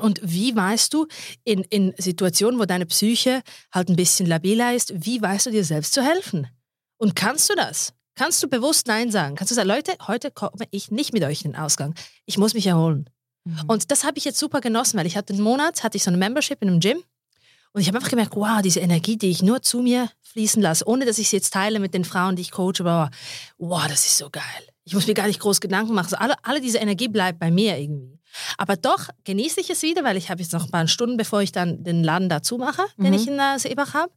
Und 0.00 0.20
wie 0.22 0.54
weißt 0.54 0.92
du 0.94 1.06
in, 1.44 1.62
in 1.64 1.94
Situationen, 1.98 2.60
wo 2.60 2.64
deine 2.66 2.86
Psyche 2.86 3.42
halt 3.72 3.88
ein 3.88 3.96
bisschen 3.96 4.26
labiler 4.26 4.74
ist, 4.74 4.92
wie 4.94 5.20
weißt 5.20 5.46
du 5.46 5.50
dir 5.50 5.64
selbst 5.64 5.92
zu 5.94 6.02
helfen? 6.02 6.46
Und 6.98 7.14
kannst 7.16 7.50
du 7.50 7.54
das? 7.54 7.92
kannst 8.14 8.42
du 8.42 8.48
bewusst 8.48 8.88
Nein 8.88 9.12
sagen. 9.12 9.36
Kannst 9.36 9.52
du 9.52 9.54
sagen, 9.54 9.68
Leute, 9.68 9.92
heute 10.08 10.32
komme 10.32 10.64
ich 10.72 10.90
nicht 10.90 11.12
mit 11.12 11.22
euch 11.22 11.44
in 11.44 11.52
den 11.52 11.60
Ausgang. 11.60 11.94
Ich 12.26 12.36
muss 12.36 12.52
mich 12.52 12.66
erholen. 12.66 13.08
Mhm. 13.48 13.64
Und 13.68 13.90
das 13.90 14.04
habe 14.04 14.18
ich 14.18 14.24
jetzt 14.24 14.38
super 14.38 14.60
genossen, 14.60 14.98
weil 14.98 15.06
ich 15.06 15.16
hatte 15.16 15.32
einen 15.32 15.42
Monat, 15.42 15.82
hatte 15.84 15.96
ich 15.96 16.04
so 16.04 16.10
eine 16.10 16.16
Membership 16.18 16.60
in 16.62 16.68
einem 16.68 16.80
Gym. 16.80 17.02
Und 17.72 17.82
ich 17.82 17.88
habe 17.88 17.98
einfach 17.98 18.10
gemerkt, 18.10 18.34
wow, 18.34 18.60
diese 18.62 18.80
Energie, 18.80 19.16
die 19.16 19.28
ich 19.28 19.42
nur 19.42 19.60
zu 19.62 19.80
mir 19.80 20.08
fließen 20.32 20.60
lasse, 20.62 20.86
ohne 20.86 21.04
dass 21.04 21.18
ich 21.18 21.28
sie 21.28 21.36
jetzt 21.36 21.52
teile 21.52 21.78
mit 21.80 21.94
den 21.94 22.04
Frauen, 22.04 22.34
die 22.36 22.42
ich 22.42 22.50
coache, 22.50 22.80
aber 22.80 23.10
wow, 23.58 23.86
das 23.86 24.06
ist 24.06 24.18
so 24.18 24.30
geil. 24.30 24.42
Ich 24.84 24.94
muss 24.94 25.06
mir 25.06 25.14
gar 25.14 25.26
nicht 25.26 25.38
groß 25.40 25.60
Gedanken 25.60 25.92
machen. 25.94 26.06
Also 26.06 26.16
alle, 26.16 26.34
alle 26.42 26.60
diese 26.62 26.78
Energie 26.78 27.08
bleibt 27.08 27.38
bei 27.38 27.50
mir 27.50 27.76
irgendwie. 27.78 28.18
Aber 28.56 28.76
doch 28.76 29.08
genieße 29.24 29.60
ich 29.60 29.68
es 29.70 29.82
wieder, 29.82 30.02
weil 30.02 30.16
ich 30.16 30.30
habe 30.30 30.40
jetzt 30.40 30.52
noch 30.52 30.64
ein 30.64 30.70
paar 30.70 30.88
Stunden, 30.88 31.16
bevor 31.18 31.42
ich 31.42 31.52
dann 31.52 31.82
den 31.84 32.02
Laden 32.04 32.28
dazu 32.30 32.56
mache, 32.56 32.82
den 32.96 33.08
Mhm. 33.08 33.12
ich 33.12 33.28
in 33.28 33.38
äh, 33.38 33.58
Seebach 33.58 33.92
habe. 33.94 34.12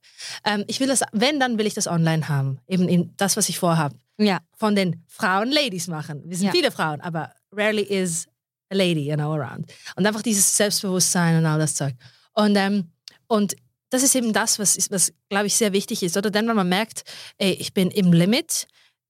Ähm, 0.46 0.64
ich 0.68 0.80
will 0.80 0.88
das, 0.88 1.02
wenn, 1.12 1.40
dann 1.40 1.58
will 1.58 1.66
ich 1.66 1.74
das 1.74 1.88
online 1.88 2.30
haben. 2.30 2.60
Eben 2.68 2.88
in 2.88 3.14
das, 3.18 3.36
was 3.36 3.50
ich 3.50 3.60
vorhabe. 3.60 3.96
Ja. 4.18 4.40
Von 4.56 4.76
den 4.76 5.04
Frauen 5.08 5.52
Ladies 5.52 5.88
machen. 5.88 6.22
Wir 6.26 6.38
sind 6.38 6.48
Ja. 6.48 6.52
viele 6.54 6.72
Frauen, 6.72 7.02
aber 7.02 7.34
rarely 7.52 7.82
is 7.84 8.28
a 8.72 8.76
lady, 8.76 9.10
you 9.10 9.16
know, 9.16 9.34
around. 9.34 9.72
Und 9.96 10.06
einfach 10.06 10.22
dieses 10.22 10.56
Selbstbewusstsein 10.56 11.38
und 11.38 11.46
all 11.46 11.60
das 11.60 11.76
Zeug. 11.76 11.94
Und, 12.34 12.56
ähm, 12.56 12.92
und 13.28 13.56
das 13.90 14.04
ist 14.04 14.16
eben 14.16 14.34
das, 14.34 14.58
was, 14.58 14.78
was 14.90 15.14
glaube 15.30 15.48
ich, 15.48 15.56
sehr 15.56 15.74
wichtig 15.74 16.02
ist. 16.04 16.18
Oder 16.18 16.32
dann, 16.32 16.48
wenn 16.48 16.56
man 16.56 16.70
merkt, 16.70 17.04
ey, 17.38 17.52
ich 17.54 17.74
bin 17.74 17.92
im 17.92 18.14
Limit, 18.14 18.68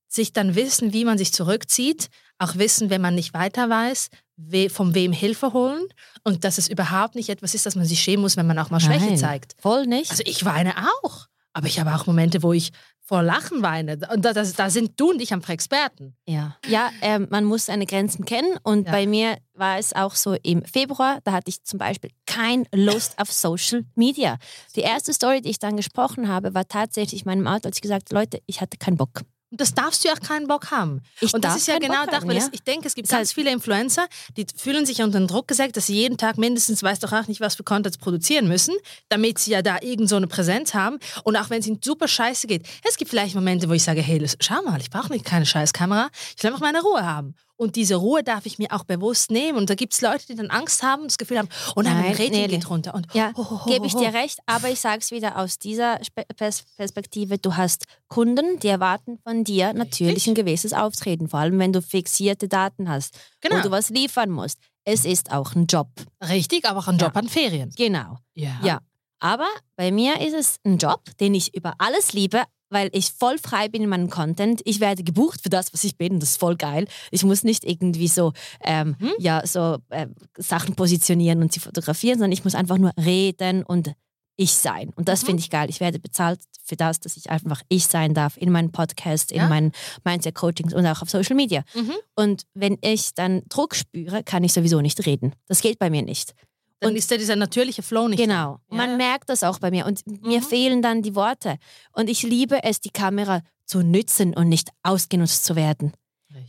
sich 0.08 0.34
dann 0.34 0.56
wissen, 0.56 0.92
wie 0.92 1.06
man 1.06 1.18
sich 1.18 1.32
zurückzieht, 1.32 2.10
auch 2.38 2.56
wissen, 2.56 2.90
wenn 2.90 3.02
man 3.02 3.16
nicht 3.16 3.34
weiter 3.34 3.70
weiß, 3.70 4.10
we, 4.36 4.70
von 4.70 4.94
wem 4.94 5.14
Hilfe 5.14 5.54
holen 5.54 5.84
und 6.24 6.44
dass 6.44 6.58
es 6.58 6.68
überhaupt 6.68 7.16
nicht 7.16 7.30
etwas 7.30 7.54
ist, 7.54 7.66
dass 7.66 7.76
man 7.76 7.86
sich 7.86 8.02
schämen 8.02 8.22
muss, 8.22 8.36
wenn 8.36 8.48
man 8.48 8.60
auch 8.60 8.72
mal 8.72 8.80
Schwäche 8.80 9.06
Nein. 9.06 9.18
zeigt. 9.18 9.56
Voll 9.60 9.86
nicht. 9.86 10.12
Also 10.12 10.24
ich 10.26 10.44
weine 10.44 10.74
auch, 11.04 11.28
aber 11.54 11.68
ich 11.68 11.80
habe 11.80 11.96
auch 11.96 12.08
Momente, 12.08 12.44
wo 12.44 12.52
ich 12.52 12.72
vor 13.12 13.24
Lachen 13.24 13.62
weine. 13.62 14.00
Und 14.14 14.24
da, 14.24 14.32
da 14.32 14.70
sind 14.70 14.98
du 14.98 15.10
und 15.10 15.22
ich 15.22 15.34
einfach 15.34 15.50
Experten. 15.50 16.16
Ja, 16.26 16.56
ja 16.66 16.92
ähm, 17.02 17.28
man 17.30 17.44
muss 17.44 17.66
seine 17.66 17.86
Grenzen 17.86 18.24
kennen. 18.24 18.58
Und 18.64 18.86
Ja. 18.86 18.94
bei 18.94 19.06
mir 19.06 19.38
war 19.54 19.78
es 19.78 19.92
auch 19.92 20.16
so 20.16 20.38
im 20.44 20.64
Februar, 20.64 21.20
da 21.26 21.34
hatte 21.34 21.50
ich 21.50 21.62
zum 21.66 21.78
Beispiel 21.78 22.12
kein 22.26 22.66
Lust 22.74 23.20
auf 23.20 23.30
Social 23.30 23.84
Media. 23.96 24.38
Die 24.78 24.80
erste 24.80 25.12
Story, 25.12 25.42
die 25.42 25.50
ich 25.50 25.60
dann 25.60 25.76
gesprochen 25.76 26.30
habe, 26.30 26.54
war 26.54 26.66
tatsächlich 26.70 27.24
in 27.24 27.28
meinem 27.28 27.48
Auto, 27.48 27.68
als 27.68 27.78
ich 27.78 27.82
gesagt 27.82 28.10
habe, 28.10 28.22
Leute, 28.22 28.40
ich 28.46 28.62
hatte 28.62 28.78
keinen 28.78 28.96
Bock. 28.96 29.24
Und 29.52 29.60
das 29.60 29.74
darfst 29.74 30.04
du 30.04 30.08
ja 30.08 30.14
auch 30.16 30.20
keinen 30.22 30.48
Bock 30.48 30.72
haben. 30.72 31.02
Ich 31.20 31.34
und 31.34 31.44
das 31.44 31.58
ist 31.58 31.68
ja 31.68 31.78
genau 31.78 32.06
das, 32.06 32.26
weil 32.26 32.38
ja. 32.38 32.48
ich 32.54 32.64
denke, 32.64 32.88
es 32.88 32.96
gibt 32.96 33.08
Ist 33.08 33.12
ganz 33.12 33.30
halt- 33.30 33.36
viele 33.36 33.52
Influencer, 33.52 34.08
die 34.38 34.46
fühlen 34.56 34.86
sich 34.86 35.02
unter 35.02 35.20
den 35.20 35.28
Druck 35.28 35.48
gesetzt, 35.50 35.76
dass 35.76 35.88
sie 35.88 35.96
jeden 35.96 36.18
Tag 36.18 36.38
mindestens, 36.38 36.82
weiß 36.82 37.00
doch 37.00 37.12
auch 37.12 37.28
nicht, 37.28 37.42
was 37.42 37.56
für 37.56 37.64
Content 37.64 38.00
produzieren 38.00 38.48
müssen, 38.48 38.74
damit 39.10 39.40
sie 39.40 39.52
ja 39.52 39.62
da 39.62 39.80
irgend 39.82 40.08
so 40.08 40.16
eine 40.16 40.28
Präsenz 40.28 40.74
haben. 40.74 41.00
Und 41.26 41.36
auch 41.36 41.50
wenn 41.50 41.60
es 41.60 41.68
ihnen 41.68 41.80
super 41.84 42.08
scheiße 42.08 42.48
geht. 42.48 42.66
Es 42.88 42.96
gibt 42.96 43.10
vielleicht 43.10 43.36
Momente, 43.36 43.68
wo 43.68 43.74
ich 43.74 43.84
sage, 43.84 44.02
hey, 44.02 44.20
das- 44.20 44.38
schau 44.40 44.62
mal, 44.64 44.80
ich 44.80 44.90
brauche 44.90 45.12
nicht 45.12 45.26
keine 45.26 45.46
scheiß 45.46 45.74
Kamera, 45.74 46.10
ich 46.38 46.42
will 46.44 46.52
einfach 46.52 46.62
meine 46.66 46.82
Ruhe 46.82 47.06
haben. 47.06 47.36
Und 47.62 47.76
diese 47.76 47.96
Ruhe 47.96 48.24
darf 48.24 48.48
ich 48.48 48.58
mir 48.58 48.72
auch 48.72 48.84
bewusst 48.86 49.30
nehmen. 49.30 49.56
Und 49.60 49.70
da 49.70 49.76
gibt 49.76 49.94
es 49.94 50.02
Leute, 50.02 50.26
die 50.26 50.34
dann 50.34 50.50
Angst 50.50 50.82
haben 50.82 51.04
und 51.04 51.12
das 51.12 51.20
Gefühl 51.20 51.38
haben, 51.38 51.48
oh 51.76 51.82
nein, 51.84 51.94
mein 51.94 52.02
Nein, 52.06 52.12
Rating 52.14 52.32
Nele. 52.32 52.48
geht 52.48 52.68
runter. 52.70 52.96
Und 52.96 53.14
Ja, 53.14 53.32
ho, 53.38 53.48
ho, 53.48 53.66
ho, 53.66 53.70
gebe 53.70 53.86
ich 53.86 53.94
dir 53.94 54.14
recht, 54.16 54.40
aber 54.48 54.70
ich 54.70 54.80
sage 54.80 54.98
es 55.02 55.12
wieder 55.12 55.38
aus 55.38 55.60
dieser 55.60 56.04
Spe 56.04 56.26
Pers 56.36 56.64
Perspektive. 56.76 57.38
Du 57.38 57.56
hast 57.56 57.86
Kunden, 58.08 58.58
die 58.62 58.68
erwarten 58.68 59.20
von 59.24 59.44
dir 59.44 59.74
natürlich 59.74 60.26
ein 60.28 60.34
gewisses 60.34 60.74
Auftreten, 60.74 61.30
vor 61.30 61.40
allem 61.40 61.60
wenn 61.60 61.72
du 61.72 61.84
fixierte 61.84 62.48
Daten 62.48 62.90
hast, 62.90 63.14
Genau. 63.42 63.58
wo 63.58 63.62
du 63.62 63.70
was 63.72 63.90
liefern 63.90 64.32
musst. 64.32 64.58
Es 64.84 65.06
ist 65.06 65.32
auch 65.32 65.54
ein 65.54 65.68
Job. 65.68 65.88
Richtig, 66.28 66.66
aber 66.66 66.80
auch 66.80 66.88
ein 66.88 66.98
Job 66.98 67.12
Ja. 67.14 67.22
an 67.22 67.30
Ferien. 67.30 67.72
Genau. 67.78 68.18
Ja. 68.34 68.60
Ja. 68.64 68.80
Aber 69.20 69.48
bei 69.76 69.92
mir 69.92 70.20
ist 70.20 70.34
es 70.34 70.56
ein 70.66 70.80
Job, 70.80 71.02
den 71.20 71.36
ich 71.36 71.54
über 71.54 71.76
alles 71.78 72.14
liebe, 72.14 72.42
weil 72.72 72.90
ich 72.94 73.12
voll 73.12 73.38
frei 73.38 73.68
bin 73.70 73.84
in 73.84 73.90
meinem 73.90 74.10
Content. 74.10 74.62
Ich 74.66 74.80
werde 74.80 75.04
gebucht 75.04 75.42
für 75.44 75.50
das, 75.50 75.72
was 75.74 75.84
ich 75.84 75.98
bin. 75.98 76.20
Das 76.20 76.32
ist 76.32 76.40
voll 76.40 76.56
geil. 76.56 76.88
Ich 77.12 77.24
muss 77.24 77.44
nicht 77.44 77.64
irgendwie 77.64 78.08
so, 78.08 78.34
ähm, 78.64 78.96
Mhm. 79.00 79.12
ja, 79.20 79.46
so 79.46 79.78
äh, 79.90 80.08
Sachen 80.38 80.76
positionieren 80.76 81.42
und 81.42 81.54
sie 81.54 81.60
fotografieren, 81.60 82.18
sondern 82.18 82.32
ich 82.32 82.44
muss 82.44 82.56
einfach 82.56 82.78
nur 82.80 82.92
reden 82.98 83.64
und 83.64 83.94
ich 84.38 84.54
sein. 84.54 84.90
Und 84.96 85.08
das 85.08 85.22
Mhm. 85.22 85.26
finde 85.28 85.40
ich 85.42 85.50
geil. 85.52 85.70
Ich 85.70 85.80
werde 85.82 86.00
bezahlt 86.00 86.40
für 86.64 86.76
das, 86.78 87.00
dass 87.00 87.18
ich 87.18 87.30
einfach 87.30 87.62
ich 87.70 87.86
sein 87.86 88.14
darf 88.14 88.38
in 88.38 88.50
meinen 88.52 88.72
Podcasts, 88.72 89.30
in 89.32 89.38
Ja. 89.40 89.50
meinen 89.50 89.72
Mindset-Coachings 90.06 90.74
und 90.74 90.86
auch 90.88 91.02
auf 91.02 91.10
Social 91.10 91.36
Media. 91.36 91.64
Mhm. 91.76 91.94
Und 92.16 92.44
wenn 92.54 92.78
ich 92.82 93.14
dann 93.14 93.44
Druck 93.50 93.76
spüre, 93.76 94.24
kann 94.24 94.44
ich 94.44 94.54
sowieso 94.54 94.80
nicht 94.82 95.06
reden. 95.06 95.34
Das 95.48 95.62
geht 95.62 95.78
bei 95.80 95.90
mir 95.90 96.02
nicht. 96.02 96.34
Dann 96.82 96.92
Und- 96.92 96.96
ist 96.98 97.10
ja 97.10 97.18
dieser 97.18 97.36
natürliche 97.38 97.84
Flow 97.84 98.08
nicht. 98.10 98.20
Genau. 98.20 98.60
Ja, 98.70 98.78
Man 98.78 98.90
ja. 98.92 98.98
merkt 98.98 99.30
das 99.30 99.44
auch 99.44 99.60
bei 99.60 99.72
mir. 99.72 99.86
Und 99.86 100.06
mir 100.08 100.40
Mhm. 100.40 100.44
fehlen 100.44 100.82
dann 100.82 101.02
die 101.02 101.16
Worte. 101.16 101.58
Und 101.94 102.10
ich 102.10 102.24
liebe 102.24 102.64
es, 102.64 102.82
die 102.82 102.90
Kamera 102.90 103.42
zu 103.66 103.82
nützen 103.84 104.34
und 104.34 104.50
nicht 104.50 104.70
ausgenutzt 104.84 105.46
zu 105.46 105.56
werden. 105.56 105.94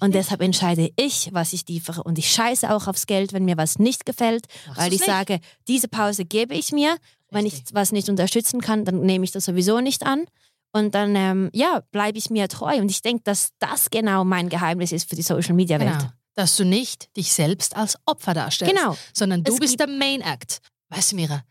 Und 0.01 0.15
deshalb 0.15 0.41
entscheide 0.43 0.91
ich, 0.97 1.31
was 1.33 1.53
ich 1.53 1.67
liefere. 1.69 2.03
Und 2.05 2.17
ich 2.19 2.31
scheiße 2.31 2.73
auch 2.75 2.87
aufs 2.87 3.07
Geld, 3.07 3.33
wenn 3.33 3.45
mir 3.45 3.57
was 3.57 3.79
nicht 3.79 4.07
gefällt, 4.07 4.47
Machst 4.69 4.81
weil 4.81 4.93
ich 4.93 5.01
nicht? 5.01 5.07
sage, 5.07 5.41
diese 5.69 5.89
Pause 5.89 6.25
gebe 6.25 6.55
ich 6.55 6.73
mir. 6.73 6.97
Wenn 7.31 7.47
ich 7.47 7.55
Richtig. 7.55 7.75
was 7.75 7.91
nicht 7.93 8.09
unterstützen 8.09 8.61
kann, 8.61 8.85
dann 8.85 9.01
nehme 9.01 9.25
ich 9.25 9.33
das 9.33 9.45
sowieso 9.45 9.81
nicht 9.81 10.05
an. 10.07 10.25
Und 10.73 10.95
dann, 10.95 11.15
ähm, 11.17 11.51
ja, 11.53 11.83
bleibe 11.91 12.17
ich 12.17 12.31
mir 12.31 12.49
treu. 12.49 12.77
Und 12.79 12.91
ich 12.91 13.03
denke, 13.03 13.23
dass 13.25 13.51
das 13.59 13.91
genau 13.91 14.25
mein 14.25 14.49
Geheimnis 14.49 14.93
ist 14.93 15.09
für 15.11 15.17
die 15.17 15.23
Social 15.23 15.55
Media 15.55 15.79
Welt. 15.81 15.99
Genau. 15.99 16.11
Dass 16.35 16.57
du 16.57 16.65
nicht 16.65 17.15
dich 17.17 17.33
selbst 17.33 17.77
als 17.77 17.99
Opfer 18.07 18.35
darstellst, 18.35 18.75
Genau. 18.75 18.97
sondern 19.13 19.45
du 19.45 19.53
Es 19.53 19.61
bist 19.61 19.79
der 19.79 19.87
Main 19.89 20.21
Act. 20.23 20.61
Weißt 20.89 21.13
du, 21.13 21.17
Mira, 21.17 21.43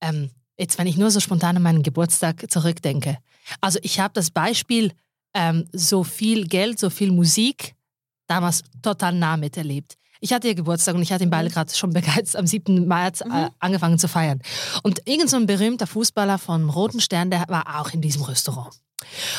ähm, 0.00 0.30
jetzt, 0.58 0.78
wenn 0.78 0.86
ich 0.86 0.96
nur 0.96 1.10
so 1.10 1.20
spontan 1.20 1.56
an 1.56 1.62
meinen 1.62 1.82
Geburtstag 1.82 2.50
zurückdenke. 2.50 3.18
Also 3.60 3.78
ich 3.82 4.00
habe 4.00 4.12
das 4.14 4.30
Beispiel, 4.30 4.92
ähm, 5.34 5.68
so 5.72 6.04
viel 6.04 6.46
Geld, 6.46 6.78
so 6.78 6.90
viel 6.90 7.12
Musik, 7.12 7.74
damals 8.26 8.62
total 8.82 9.12
nah 9.14 9.36
miterlebt. 9.36 9.94
Ich 10.22 10.32
hatte 10.32 10.48
ja 10.48 10.54
Geburtstag 10.54 10.94
und 10.94 11.02
ich 11.02 11.12
hatte 11.12 11.24
in 11.24 11.30
Beile 11.30 11.48
gerade 11.50 11.72
schon 11.74 11.92
bereits 11.94 12.36
am 12.36 12.46
7. 12.46 12.86
März 12.86 13.22
äh, 13.22 13.48
angefangen 13.58 13.98
zu 13.98 14.06
feiern. 14.08 14.40
Und 14.82 15.06
irgend 15.06 15.30
so 15.30 15.36
ein 15.36 15.46
berühmter 15.46 15.86
Fußballer 15.86 16.38
vom 16.38 16.68
Roten 16.70 17.00
Stern, 17.00 17.30
der 17.30 17.44
war 17.48 17.80
auch 17.80 17.90
in 17.92 18.00
diesem 18.00 18.22
Restaurant. 18.22 18.74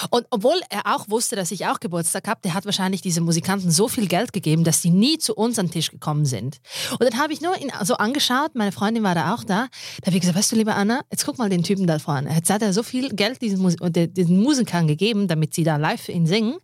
Und 0.10 0.26
obwohl 0.30 0.60
er 0.70 0.88
auch 0.96 1.10
wusste, 1.10 1.36
dass 1.36 1.52
ich 1.52 1.66
auch 1.68 1.80
Geburtstag 1.80 2.28
habe, 2.28 2.42
der 2.44 2.54
hat 2.54 2.66
wahrscheinlich 2.66 3.02
diese 3.02 3.22
Musikanten 3.22 3.72
so 3.72 3.88
viel 3.88 4.08
Geld 4.08 4.34
gegeben, 4.34 4.64
dass 4.64 4.82
die 4.82 4.90
nie 4.90 5.18
zu 5.18 5.36
uns 5.36 5.60
an 5.60 5.68
den 5.68 5.72
Tisch 5.74 5.92
gekommen 5.92 6.26
sind. 6.26 6.60
Und 6.92 7.04
dann 7.04 7.18
habe 7.20 7.34
ich 7.34 7.42
nur 7.42 7.58
ihn 7.60 7.72
so 7.84 7.96
angeschaut, 7.96 8.56
meine 8.56 8.72
Freundin 8.72 9.04
war 9.04 9.16
da 9.16 9.34
auch 9.34 9.44
da. 9.44 9.68
Da 10.02 10.08
habe 10.08 10.16
ich 10.16 10.22
gesagt, 10.22 10.38
weißt 10.38 10.52
du, 10.52 10.56
liebe 10.56 10.74
Anna, 10.74 11.02
jetzt 11.12 11.26
guck 11.26 11.38
mal 11.38 11.50
den 11.50 11.64
Typen 11.64 11.88
da 11.88 12.00
vorne. 12.00 12.34
Jetzt 12.34 12.50
hat 12.50 12.62
er 12.62 12.74
so 12.74 12.84
viel 12.84 13.10
Geld 13.10 13.42
diesen, 13.42 13.60
Mus 13.62 13.76
diesen 13.80 14.42
Musikern 14.42 14.88
gegeben, 14.88 15.28
damit 15.28 15.54
sie 15.54 15.64
da 15.64 15.78
live 15.78 16.02
für 16.02 16.12
ihn 16.12 16.26
singen. 16.28 16.58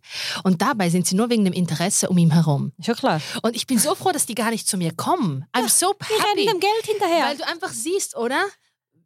Und 0.44 0.62
dabei 0.62 0.90
sind 0.90 1.06
sie 1.06 1.14
nur 1.16 1.30
wegen 1.30 1.44
dem 1.44 1.54
Interesse 1.54 2.08
um 2.08 2.18
ihn 2.18 2.32
herum. 2.32 2.72
Schon 2.84 2.94
klar. 2.94 3.20
Und 3.42 3.56
ich 3.56 3.66
bin 3.66 3.78
so 3.78 3.94
froh, 3.94 4.12
dass 4.12 4.26
die 4.26 4.34
gar 4.34 4.50
nicht 4.50 4.68
zu 4.68 4.76
mir 4.76 4.92
kommen. 4.94 5.44
I'm 5.54 5.68
so 5.68 5.94
Wir 5.98 6.16
rennen 6.16 6.24
happy. 6.30 6.46
dem 6.46 6.60
Geld 6.60 6.86
hinterher. 6.86 7.26
Weil 7.26 7.36
du 7.36 7.46
einfach 7.46 7.70
siehst, 7.70 8.16
oder? 8.16 8.40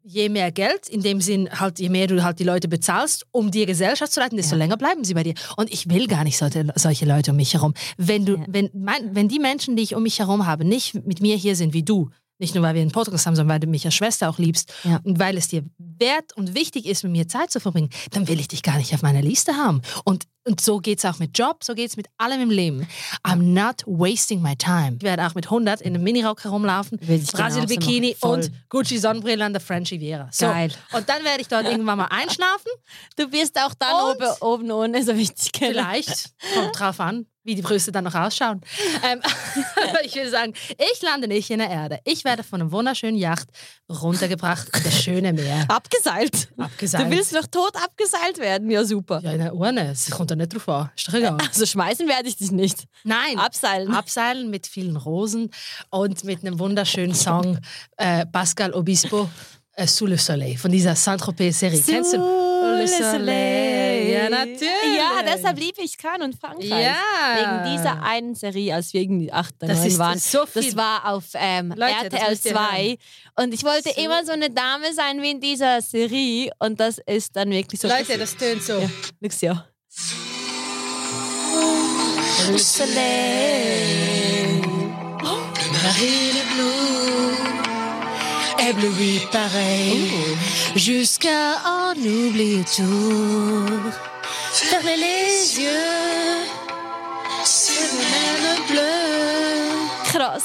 Je 0.05 0.29
mehr 0.29 0.51
Geld, 0.51 0.89
in 0.89 1.01
dem 1.03 1.21
Sinn, 1.21 1.49
halt, 1.61 1.79
je 1.79 1.89
mehr 1.89 2.09
du 2.09 2.23
halt 2.25 2.39
die 2.41 2.45
Leute 2.45 2.67
bezahlst, 2.69 3.25
um 3.31 3.51
dir 3.53 3.67
Gesellschaft 3.67 4.13
zu 4.13 4.19
leiten, 4.21 4.37
desto 4.37 4.55
Ja. 4.57 4.59
länger 4.59 4.77
bleiben 4.77 5.05
sie 5.05 5.15
bei 5.15 5.23
dir. 5.23 5.35
Und 5.57 5.73
ich 5.73 5.89
will 5.89 6.09
gar 6.09 6.25
nicht 6.25 6.37
solche, 6.39 6.67
solche 6.75 7.05
Leute 7.07 7.31
um 7.31 7.37
mich 7.37 7.55
herum. 7.55 7.73
Wenn, 7.99 8.27
du, 8.27 8.37
Ja. 8.37 8.45
wenn, 8.49 8.69
mein, 8.75 9.15
wenn 9.15 9.29
die 9.29 9.39
Menschen, 9.39 9.77
die 9.77 9.83
ich 9.85 9.95
um 9.95 10.03
mich 10.03 10.19
herum 10.19 10.45
habe, 10.47 10.65
nicht 10.65 10.95
mit 11.07 11.21
mir 11.21 11.37
hier 11.37 11.55
sind 11.55 11.73
wie 11.73 11.85
du, 11.85 12.11
nicht 12.39 12.57
nur 12.57 12.65
weil 12.65 12.75
wir 12.75 12.83
einen 12.83 12.91
Podcast 12.91 13.27
haben, 13.27 13.37
sondern 13.37 13.55
weil 13.55 13.61
du 13.61 13.69
mich 13.69 13.85
als 13.85 13.95
Schwester 13.95 14.29
auch 14.29 14.39
liebst 14.39 14.73
Ja. 14.83 14.99
und 15.05 15.21
weil 15.21 15.37
es 15.37 15.47
dir 15.47 15.63
wert 15.79 16.37
und 16.37 16.55
wichtig 16.57 16.87
ist, 16.87 17.05
mit 17.05 17.13
mir 17.13 17.29
Zeit 17.29 17.53
zu 17.53 17.61
verbringen, 17.61 17.91
dann 18.11 18.27
will 18.27 18.41
ich 18.41 18.49
dich 18.49 18.65
gar 18.65 18.79
nicht 18.79 18.93
auf 18.95 19.03
meiner 19.03 19.23
Liste 19.23 19.53
haben. 19.55 19.83
Und, 20.05 20.25
und 20.45 20.61
so 20.61 20.79
geht 20.79 20.99
es 20.99 21.05
auch 21.05 21.19
mit 21.19 21.39
Job, 21.39 21.63
so 21.63 21.75
geht 21.75 21.91
es 21.91 21.97
mit 21.97 22.07
allem 22.19 22.41
im 22.41 22.51
Leben. 22.51 22.87
I'm 23.25 23.43
not 23.43 23.83
wasting 23.87 24.43
my 24.43 24.57
time. 24.57 24.97
Ich 24.99 25.03
werde 25.05 25.27
auch 25.27 25.35
mit 25.35 25.47
100 25.47 25.81
in 25.81 25.95
einem 25.95 26.03
Minirock 26.05 26.43
herumlaufen, 26.45 26.99
Brasil-Bikini 26.99 28.17
und. 28.21 28.51
Gucci-Sonnenbrille 28.69 29.45
an 29.45 29.53
der 29.53 29.61
French 29.61 29.91
Riviera. 29.93 30.29
So. 30.33 30.47
Geil. 30.47 30.73
Und 30.93 31.07
dann 31.09 31.23
werde 31.25 31.43
ich 31.43 31.49
dort 31.49 31.67
irgendwann 31.67 31.99
mal 31.99 32.07
einschlafen. 32.07 32.71
Du 33.17 33.29
bist 33.29 33.59
auch 33.61 33.75
dann 33.75 33.95
Und- 33.95 34.17
oben, 34.17 34.63
oben 34.63 34.71
ohne 34.73 35.05
so 35.05 35.15
wichtig. 35.17 35.51
Vielleicht. 35.57 36.31
Kommt 36.55 36.79
drauf 36.79 36.99
an, 37.01 37.27
wie 37.45 37.55
die 37.55 37.61
Brüste 37.61 37.93
dann 37.93 38.05
noch 38.05 38.15
ausschauen. 38.15 38.63
Ähm, 39.05 39.21
ich 40.05 40.15
will 40.15 40.29
sagen, 40.31 40.55
ich 40.79 41.03
lande 41.03 41.29
nicht 41.29 41.51
in 41.51 41.59
der 41.59 41.69
Erde. 41.69 41.99
Ich 42.05 42.25
werde 42.25 42.43
von 42.43 42.63
einer 42.63 42.73
wunderschönen 42.73 43.17
Yacht 43.19 43.49
runtergebracht 43.91 44.69
in 44.75 44.83
das 44.85 45.03
schöne 45.03 45.33
Meer. 45.35 45.67
Abgeseilt. 45.69 46.49
Abgeseilt. 46.57 47.07
Du 47.07 47.11
willst 47.11 47.33
noch 47.35 47.47
tot 47.47 47.77
abgeseilt 47.77 48.39
werden. 48.39 48.71
Ja, 48.71 48.85
super. 48.85 49.21
Ja, 49.23 49.33
in 49.33 49.39
der 49.41 49.55
Urne. 49.55 49.91
Es 49.91 50.11
kommt 50.11 50.32
da 50.33 50.37
nicht 50.37 50.55
drauf 50.55 50.69
an. 50.69 50.91
Ist 50.97 51.09
doch 51.09 51.15
egal. 51.15 51.39
Also 51.49 51.67
schmeißen 51.67 52.09
werde 52.09 52.29
ich 52.29 52.37
dich 52.37 52.51
nicht. 52.51 52.85
Nein. 53.05 53.39
Abseilen. 53.39 53.93
Abseilen 53.95 54.51
mit 54.51 54.67
vielen 54.67 54.97
Rosen 54.97 55.51
und 55.91 56.25
mit 56.25 56.41
einem 56.45 56.59
wunderschönen 56.59 57.15
Song 57.15 57.59
äh, 57.97 58.27
Pascal 58.27 58.73
Obispo 58.75 59.29
äh, 59.75 59.87
Sous 59.87 60.09
le 60.09 60.19
Soleil 60.19 60.57
von 60.57 60.71
dieser 60.71 60.95
Saint-Tropez-Serie. 60.95 61.83
Kennst 61.87 62.13
du? 62.15 62.19
le 62.19 62.87
Soleil. 62.87 64.13
Ja, 64.13 64.29
natürlich. 64.29 64.97
Ja, 64.97 65.23
deshalb 65.25 65.59
liebe 65.59 65.81
ich 65.83 65.97
Cannes 65.97 66.27
und 66.27 66.39
Frankreich. 66.41 66.69
Ja. 66.69 66.97
Wegen 67.65 67.75
dieser 67.77 68.03
einen 68.03 68.35
Serie, 68.35 68.75
als 68.75 68.93
wir 68.93 69.01
irgendwie 69.01 69.33
acht 69.33 69.55
oder 69.61 69.69
Das 69.69 69.79
neun 69.79 69.87
ist 69.89 69.99
waren. 69.99 70.19
so 70.19 70.47
viel. 70.47 70.63
Das 70.65 70.77
war 70.77 71.07
auf 71.13 71.25
ähm, 71.35 71.71
Leute, 71.77 72.05
RTL 72.05 72.31
müsst 72.31 72.45
ihr 72.47 72.53
2. 72.53 72.97
Und 73.37 73.55
ich 73.55 73.65
wollte 73.65 73.91
So. 73.95 74.03
immer 74.03 74.25
so 74.25 74.33
eine 74.33 74.51
Dame 74.51 74.93
sein 74.95 75.23
wie 75.23 75.31
in 75.31 75.41
dieser 75.41 75.81
Serie. 75.81 76.51
Und 76.59 76.79
das 76.81 76.99
ist 77.07 77.35
dann 77.37 77.51
wirklich 77.51 77.81
so. 77.81 77.89
Leute, 77.89 78.19
das 78.19 78.37
tönt 78.37 78.63
so. 78.63 78.75
Ja, 78.79 78.91
nix 79.21 79.41
ja. 79.41 79.65
Le 82.51 82.59
soleil. 82.59 84.61
Marine 85.83 86.43
bleue, 86.55 87.37
ébloui 88.69 89.21
pareil, 89.31 90.11
jusqu'à 90.77 91.59
en 91.65 91.93
oublier 91.93 92.65
tout. 92.77 93.67
Fermez 94.53 94.97
les 94.97 95.61
yeux, 95.61 96.47
c'est 97.45 97.91
le 98.45 98.55
bleu, 98.69 98.99
Krass. 100.05 100.43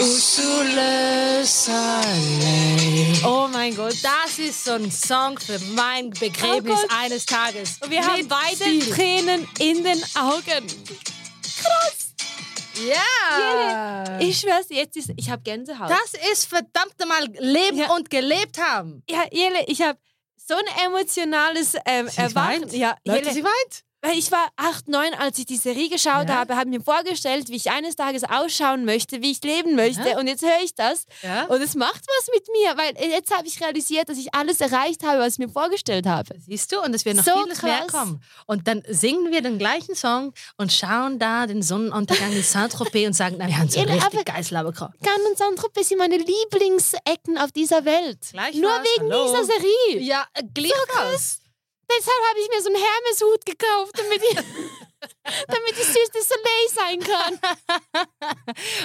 ou 0.00 0.04
sous 0.04 0.62
le 0.62 1.44
soleil. 1.44 2.47
Mein 3.68 3.76
Gott. 3.76 3.96
Das 4.02 4.38
ist 4.38 4.64
so 4.64 4.72
ein 4.72 4.90
Song 4.90 5.38
für 5.38 5.58
mein 5.74 6.08
Begräbnis 6.08 6.78
Oh 6.84 6.94
eines 7.02 7.26
Tages. 7.26 7.76
Und 7.82 7.90
wir 7.90 8.02
haben 8.02 8.20
Mit 8.20 8.28
beide 8.30 8.56
Stil. 8.56 8.94
Tränen 8.94 9.46
in 9.58 9.84
den 9.84 10.02
Augen. 10.14 10.66
Ja! 12.88 14.18
Ich 14.20 14.40
schwör's 14.40 14.66
jetzt 14.70 14.96
ist, 14.96 15.10
ich 15.16 15.28
habe 15.28 15.42
Gänsehaut. 15.42 15.90
das 15.90 16.14
ist 16.32 16.46
verdammt 16.46 16.94
mal 17.06 17.26
Leben 17.40 17.76
Ja. 17.78 17.90
und 17.94 18.08
gelebt 18.08 18.58
haben. 18.58 19.02
ja, 19.10 19.24
Jelle, 19.32 19.64
ich 19.66 19.82
habe 19.82 19.98
so 20.36 20.54
ein 20.54 20.86
emotionales 20.86 21.74
ähm, 21.84 22.08
Sie 22.08 22.20
Erwachen. 22.22 22.62
weint? 22.62 22.72
Ja, 22.72 22.96
Leute, 23.04 23.18
Jelle, 23.24 23.34
sie 23.34 23.44
weint. 23.44 23.84
Weil 24.00 24.16
ich 24.16 24.30
war 24.30 24.46
acht, 24.56 24.86
neun, 24.88 25.12
als 25.18 25.38
ich 25.38 25.46
die 25.46 25.56
Serie 25.56 25.88
geschaut 25.88 26.28
Ja. 26.28 26.36
habe, 26.36 26.56
habe 26.56 26.70
mir 26.70 26.80
vorgestellt, 26.80 27.48
wie 27.48 27.56
ich 27.56 27.70
eines 27.70 27.96
Tages 27.96 28.22
ausschauen 28.24 28.84
möchte, 28.84 29.22
wie 29.22 29.32
ich 29.32 29.42
leben 29.42 29.74
möchte. 29.74 30.08
Ja. 30.10 30.18
Und 30.18 30.28
jetzt 30.28 30.42
höre 30.42 30.60
ich 30.62 30.74
das. 30.74 31.04
Ja. 31.22 31.44
Und 31.46 31.60
es 31.60 31.74
macht 31.74 32.04
was 32.06 32.28
mit 32.34 32.46
mir, 32.48 32.76
weil 32.76 33.10
jetzt 33.10 33.36
habe 33.36 33.46
ich 33.48 33.60
realisiert, 33.60 34.08
dass 34.08 34.18
ich 34.18 34.32
alles 34.34 34.60
erreicht 34.60 35.02
habe, 35.04 35.18
was 35.20 35.34
ich 35.34 35.38
mir 35.38 35.48
vorgestellt 35.48 36.06
habe. 36.06 36.34
Siehst 36.46 36.70
du? 36.72 36.80
Und 36.80 36.94
es 36.94 37.04
wird 37.04 37.16
noch 37.16 37.24
So 37.24 37.42
vieles 37.42 37.62
mehr 37.62 37.78
krass. 37.80 37.92
kommen. 37.92 38.22
Und 38.46 38.68
dann 38.68 38.82
singen 38.88 39.32
wir 39.32 39.42
den 39.42 39.58
gleichen 39.58 39.94
Song 39.94 40.32
und 40.56 40.72
schauen 40.72 41.18
da 41.18 41.46
den 41.46 41.62
Sonnenuntergang 41.62 42.32
in 42.32 42.42
Saint-Tropez 42.42 43.06
und 43.08 43.12
sagen, 43.14 43.36
nein, 43.38 43.48
wir 43.48 43.58
haben 43.58 43.68
so 43.68 43.80
Ja, 43.80 43.86
richtig 43.92 44.24
geiles 44.26 44.48
gehabt. 44.50 44.76
Cannes 45.02 45.26
und 45.30 45.38
Saint-Tropez 45.38 45.88
sind 45.88 45.98
meine 45.98 46.16
Lieblingsecken 46.18 47.38
auf 47.38 47.52
dieser 47.52 47.84
Welt. 47.84 48.18
Gleich 48.32 48.54
Nur 48.54 48.70
wegen 48.70 49.12
hallo. 49.12 49.26
dieser 49.32 49.44
Serie. 49.44 50.02
Ja, 50.02 50.24
äh, 50.34 50.42
gleichfalls. 50.54 51.40
Deshalb 51.90 52.20
habe 52.28 52.40
ich 52.40 52.48
mir 52.48 52.62
so 52.62 52.68
einen 52.68 52.76
Hermeshut 52.76 53.46
gekauft, 53.46 53.92
damit 53.96 54.22
ich, 54.22 54.34
damit 55.46 55.70
ich 55.70 55.84
süß 55.84 56.10
des 56.10 56.28
Soleil 56.28 56.68
sein 56.74 57.00
kann. 57.00 57.40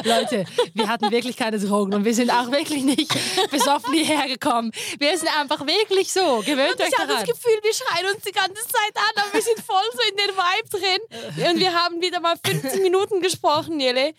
Leute, 0.04 0.46
wir 0.74 0.88
hatten 0.88 1.12
wirklich 1.12 1.36
keine 1.36 1.60
Drogen 1.60 1.94
und 1.94 2.06
wir 2.06 2.14
sind 2.14 2.32
auch 2.32 2.50
wirklich 2.52 2.84
nicht 2.84 3.12
besoffen 3.52 3.94
hierher 3.94 4.28
gekommen. 4.28 4.72
Wir 5.00 5.18
sind 5.18 5.30
einfach 5.38 5.66
wirklich 5.66 6.12
so. 6.14 6.42
Gewöhnt 6.46 6.80
euch 6.80 6.90
Ich 6.90 6.98
habe 6.98 7.14
das. 7.14 7.24
Gefühl, 7.26 7.60
wir 7.62 7.74
schreien 7.74 8.14
uns 8.14 8.24
die 8.24 8.32
ganze 8.32 8.64
Zeit 8.64 8.96
an, 8.96 9.24
aber 9.24 9.34
wir 9.34 9.42
sind 9.42 9.60
voll 9.60 9.90
so 9.94 10.00
in 10.10 10.18
den 10.18 10.30
Vibe 10.36 10.70
drin. 10.70 11.50
Und 11.52 11.60
wir 11.60 11.74
haben 11.74 12.02
wieder 12.02 12.20
mal 12.20 12.36
15 12.46 12.82
Minuten 12.82 13.22
gesprochen, 13.22 13.80
Jelle. 13.80 14.14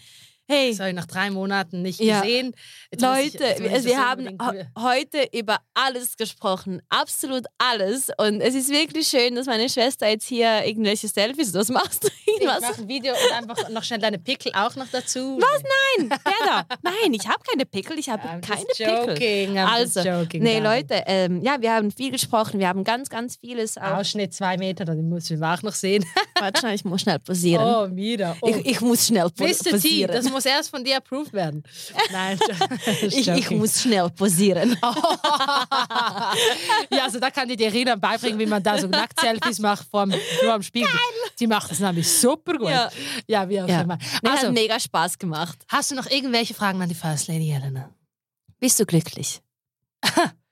Hey, 0.46 0.74
Sorry, 0.74 0.92
nach 0.92 1.06
drei 1.06 1.30
Monaten 1.30 1.80
nicht 1.80 2.00
Ja. 2.00 2.20
gesehen. 2.20 2.54
Jetzt 2.90 3.00
Leute, 3.00 3.54
ich 3.54 3.62
wir, 3.62 3.70
das 3.70 3.84
wir 3.84 3.98
haben 3.98 4.38
heute 4.78 5.26
über 5.32 5.58
alles 5.72 6.16
gesprochen. 6.18 6.82
Absolut 6.90 7.46
alles. 7.56 8.10
Und 8.18 8.42
es 8.42 8.54
ist 8.54 8.68
wirklich 8.70 9.08
schön, 9.08 9.34
dass 9.36 9.46
meine 9.46 9.68
Schwester 9.70 10.06
jetzt 10.08 10.26
hier 10.26 10.64
irgendwelche 10.66 11.08
Selfies, 11.08 11.54
was 11.54 11.70
machst 11.70 12.04
Ich 12.36 12.40
Irgendwas? 12.42 12.60
mache 12.62 12.82
ein 12.82 12.88
Video 12.88 13.12
und 13.14 13.32
einfach 13.50 13.68
noch 13.68 13.82
schnell 13.84 14.00
deine 14.00 14.18
Pickel 14.18 14.52
auch 14.54 14.74
noch 14.76 14.86
dazu. 14.90 15.38
Was? 15.40 15.62
Nein, 15.98 16.08
der 16.08 16.46
da. 16.46 16.66
Nein, 16.82 17.12
ich 17.14 17.26
habe 17.28 17.38
keine 17.48 17.64
Pickel, 17.66 17.98
ich 17.98 18.08
habe 18.08 18.22
keine 18.40 18.64
joking, 18.76 19.14
Pickel. 19.14 19.56
I'm 19.56 19.66
Also, 19.66 20.00
joking, 20.00 20.42
nee. 20.42 20.58
Leute, 20.60 21.02
ähm, 21.06 21.42
ja, 21.42 21.60
wir 21.60 21.72
haben 21.72 21.90
viel 21.90 22.10
gesprochen, 22.10 22.58
wir 22.60 22.68
haben 22.68 22.84
ganz, 22.84 23.08
ganz 23.08 23.36
vieles 23.36 23.76
auch. 23.78 23.98
Ausschnitt 23.98 24.34
zwei 24.34 24.56
Meter, 24.56 24.84
den 24.84 25.08
müssen 25.08 25.40
wir 25.40 25.54
auch 25.54 25.62
noch 25.62 25.74
sehen. 25.74 26.04
Warte, 26.38 26.68
ich 26.72 26.84
muss 26.84 27.02
schnell 27.02 27.18
posieren. 27.18 27.64
Oh, 27.64 27.86
Mira. 27.88 28.36
Oh. 28.40 28.48
Ich, 28.48 28.66
ich 28.66 28.80
muss 28.80 29.06
schnell 29.06 29.30
po 29.30 29.44
Mr. 29.44 29.52
T, 29.64 29.70
posieren. 29.70 30.12
das 30.12 30.30
muss 30.30 30.44
erst 30.44 30.70
von 30.70 30.82
dir 30.82 30.96
approved 30.96 31.32
werden. 31.32 31.62
Nein, 32.12 32.38
ich, 33.02 33.28
ich 33.28 33.50
muss 33.50 33.80
schnell 33.82 34.10
posieren. 34.10 34.76
Ja, 36.90 37.04
also 37.04 37.18
da 37.18 37.30
kann 37.30 37.48
dir 37.48 37.56
die 37.56 37.64
Irina 37.64 37.96
beibringen, 37.96 38.38
wie 38.38 38.46
man 38.46 38.62
da 38.62 38.78
so 38.78 38.86
Nackt-Selfies 38.86 39.58
macht 39.60 39.86
vor 39.90 40.06
dem, 40.06 40.14
vor 40.42 40.54
dem 40.54 40.62
Spiegel. 40.62 40.88
Die 41.38 41.46
macht 41.46 41.70
das 41.70 41.80
nämlich 41.80 42.08
super 42.28 42.54
gut. 42.58 42.68
Ja. 42.70 42.90
Ja, 43.26 43.48
wie 43.48 43.60
auch 43.62 43.68
Ja. 43.68 43.82
immer. 43.82 43.98
Also, 44.24 44.46
hat 44.48 44.52
mega 44.54 44.78
Spaß 44.80 45.18
gemacht. 45.18 45.64
hast 45.68 45.90
du 45.90 45.94
noch 45.94 46.06
irgendwelche 46.10 46.54
Fragen 46.54 46.80
an 46.82 46.88
die 46.88 46.94
First 46.94 47.28
Lady 47.28 47.46
Helena? 47.48 47.90
Bist 48.60 48.78
du 48.80 48.86
glücklich? 48.86 49.40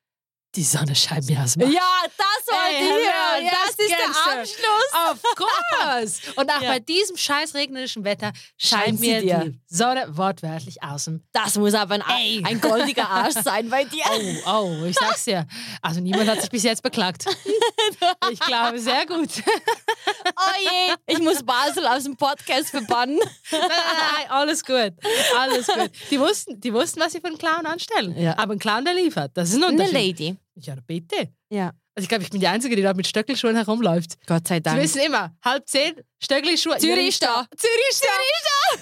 Die 0.55 0.65
Sonne 0.65 0.95
scheint 0.95 1.27
mir 1.31 1.41
aus 1.43 1.55
dem 1.55 1.71
Ja, 1.73 1.81
das 2.19 2.27
ich 2.47 2.79
hello, 2.79 2.91
hören. 2.97 3.43
yes, 3.45 3.53
das 3.77 3.87
ist 3.87 3.89
der. 3.89 4.33
Abschluss. 4.41 5.11
Of 5.11 5.23
course! 5.35 6.21
Und 6.37 6.51
auch 6.51 6.61
Ja. 6.61 6.69
bei 6.73 6.79
diesem 6.79 7.17
scheiß 7.17 7.55
regnerischen 7.55 8.05
Wetter 8.05 8.33
Scheint 8.59 8.83
scheint 8.85 9.01
mir 9.01 9.21
dir. 9.23 9.39
die 9.47 9.61
Sonne 9.67 10.07
wortwörtlich 10.11 10.83
aus 10.83 11.05
dem 11.07 11.25
Das 11.33 11.57
muss 11.57 11.73
aber 11.73 11.95
ein, 11.95 12.03
Ey. 12.07 12.43
ein 12.47 12.61
goldiger 12.61 13.09
Arsch 13.09 13.35
sein 13.43 13.71
bei 13.71 13.85
dir. 13.85 14.03
Oh, 14.47 14.77
oh, 14.83 14.85
ich 14.85 14.97
sag's 14.99 15.25
dir. 15.25 15.47
Also 15.81 16.01
niemand 16.01 16.29
hat 16.29 16.41
sich 16.43 16.51
bis 16.51 16.63
jetzt 16.65 16.83
beklagt. 16.83 17.25
Ich 18.31 18.41
glaube, 18.41 18.79
sehr 18.79 19.07
gut. 19.07 19.29
Oh 19.45 20.61
je, 20.61 20.95
ich 21.15 21.19
muss 21.19 21.43
Basel 21.43 21.87
aus 21.87 22.05
dem 22.05 22.17
Podcast 22.17 22.71
verbannen. 22.71 23.19
Nein, 23.51 23.61
nein, 23.61 23.69
nein, 23.69 24.31
alles 24.31 24.65
gut. 24.65 24.93
Alles 25.39 25.67
gut. 25.67 25.91
Die 26.11 26.19
wussten, 26.21 26.61
die 26.61 26.73
wussten, 26.73 27.01
was 27.01 27.13
sie 27.13 27.21
für 27.21 27.27
einen 27.27 27.39
Clown 27.39 27.67
anstellen. 27.67 28.17
Ja. 28.19 28.39
Aber 28.39 28.53
ein 28.55 28.59
Clown, 28.59 28.85
der 28.85 28.95
liefert. 28.95 29.33
Das 29.35 29.51
ist 29.51 29.57
ein 29.57 29.65
Eine 29.65 29.73
Unterschied. 29.73 29.95
Lady. 29.95 30.37
Ja, 30.55 30.75
bitte. 30.87 31.33
Ja. 31.51 31.73
Also 31.95 32.05
ich 32.05 32.09
glaube, 32.09 32.25
ich 32.25 32.31
bin 32.31 32.41
die 32.41 32.47
Einzige, 32.47 32.75
die 32.75 32.81
da 32.83 32.95
mit 32.95 33.07
Stöckelschuhen 33.07 33.55
herumläuft. 33.55 34.17
Gott 34.27 34.49
sei 34.49 34.57
Sie 34.57 34.63
Dank. 34.63 34.81
wissen 34.83 35.03
immer, 35.03 35.35
halb 35.45 35.69
zehn, 35.69 35.93
Stöckelschuhe. 36.23 36.79
Zürich 36.79 36.97
Juri 36.97 37.09
ist 37.09 37.23
da. 37.23 37.47
Zürich 37.55 37.91
ist 37.91 38.03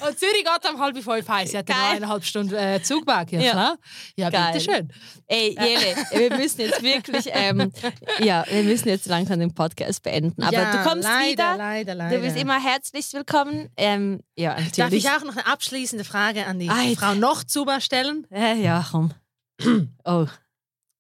da. 0.01 0.07
Und 0.07 0.17
Zürich 0.19 0.45
geht 0.45 0.71
um 0.73 0.81
halb 0.81 0.97
fünf 0.97 1.29
heiß. 1.29 1.51
Sie 1.51 1.59
hat 1.59 1.67
Geil. 1.67 1.77
eineinhalb 1.97 2.25
Stunden 2.25 2.55
äh, 2.55 2.81
Zugweg. 2.83 3.33
Ja, 3.33 3.41
Ja. 3.41 3.51
klar. 3.53 3.79
Ja, 4.17 4.31
Geil. 4.31 4.53
bitteschön. 4.53 4.93
Ey, 5.27 5.57
Jele, 5.61 5.97
wir 6.13 6.37
müssen 6.37 6.61
jetzt 6.61 6.83
wirklich, 6.85 7.25
ähm, 7.33 7.73
ja, 8.21 8.45
wir 8.49 8.63
müssen 8.63 8.89
jetzt 8.89 9.07
langsam 9.07 9.41
den 9.41 9.55
Podcast 9.55 10.05
beenden. 10.05 10.43
Aber 10.45 10.53
ja, 10.53 10.71
du 10.85 10.89
kommst 10.89 11.03
leider, 11.09 11.31
wieder. 11.33 11.57
Leider, 11.57 11.95
leider. 11.97 12.17
Du 12.17 12.23
bist 12.23 12.37
immer 12.37 12.63
herzlich 12.63 13.13
willkommen. 13.13 13.71
Ähm, 13.77 14.21
ja, 14.37 14.55
Darf 14.55 14.65
natürlich. 14.77 15.05
ich 15.05 15.11
auch 15.11 15.25
noch 15.25 15.37
eine 15.37 15.47
abschließende 15.47 16.05
Frage 16.05 16.47
an 16.47 16.61
die 16.61 16.69
Ei. 16.71 16.95
Frau 16.97 17.15
noch 17.15 17.43
Zuber 17.43 17.81
stellen? 17.81 18.25
Äh, 18.31 18.61
ja, 18.63 18.87
komm. 18.89 19.13
Oh. 20.05 20.27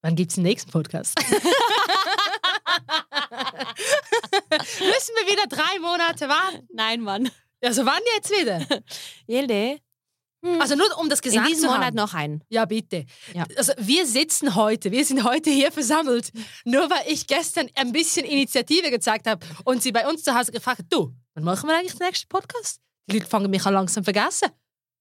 Wann 0.02 0.16
gibt 0.16 0.30
es 0.30 0.36
den 0.36 0.44
nächsten 0.44 0.70
Podcast? 0.70 1.14
Müssen 1.18 1.42
wir 5.14 5.26
wieder 5.30 5.46
drei 5.48 5.78
Monate 5.80 6.26
warten? 6.28 6.66
Nein, 6.72 7.00
Mann. 7.02 7.30
Also 7.62 7.84
wann 7.84 8.00
jetzt 8.16 8.30
wieder? 8.30 8.64
Jele, 9.26 9.78
Also 10.58 10.74
nur 10.74 10.86
um 10.98 11.10
das 11.10 11.18
in 11.20 11.24
gesagt 11.24 11.48
diesem 11.48 11.64
zu 11.64 11.66
Monat 11.66 11.84
haben. 11.88 11.96
noch 11.96 12.14
ein. 12.14 12.42
Ja, 12.48 12.64
bitte. 12.64 13.04
Ja. 13.34 13.44
Also 13.56 13.74
wir 13.76 14.06
sitzen 14.06 14.54
heute, 14.54 14.90
wir 14.90 15.04
sind 15.04 15.22
heute 15.24 15.50
hier 15.50 15.70
versammelt, 15.70 16.30
nur 16.64 16.88
weil 16.88 17.02
ich 17.06 17.26
gestern 17.26 17.68
ein 17.74 17.92
bisschen 17.92 18.24
Initiative 18.24 18.90
gezeigt 18.90 19.26
habe 19.26 19.44
und 19.64 19.82
sie 19.82 19.92
bei 19.92 20.08
uns 20.08 20.24
zu 20.24 20.34
Hause 20.34 20.50
gefragt 20.52 20.78
hat, 20.78 20.86
du, 20.88 21.12
wann 21.34 21.44
machen 21.44 21.68
wir 21.68 21.76
eigentlich 21.76 21.96
den 21.96 22.06
nächsten 22.06 22.28
Podcast? 22.28 22.80
Die 23.10 23.18
Leute 23.18 23.28
fangen 23.28 23.50
mich 23.50 23.66
an 23.66 23.74
langsam 23.74 24.02
vergessen. 24.04 24.48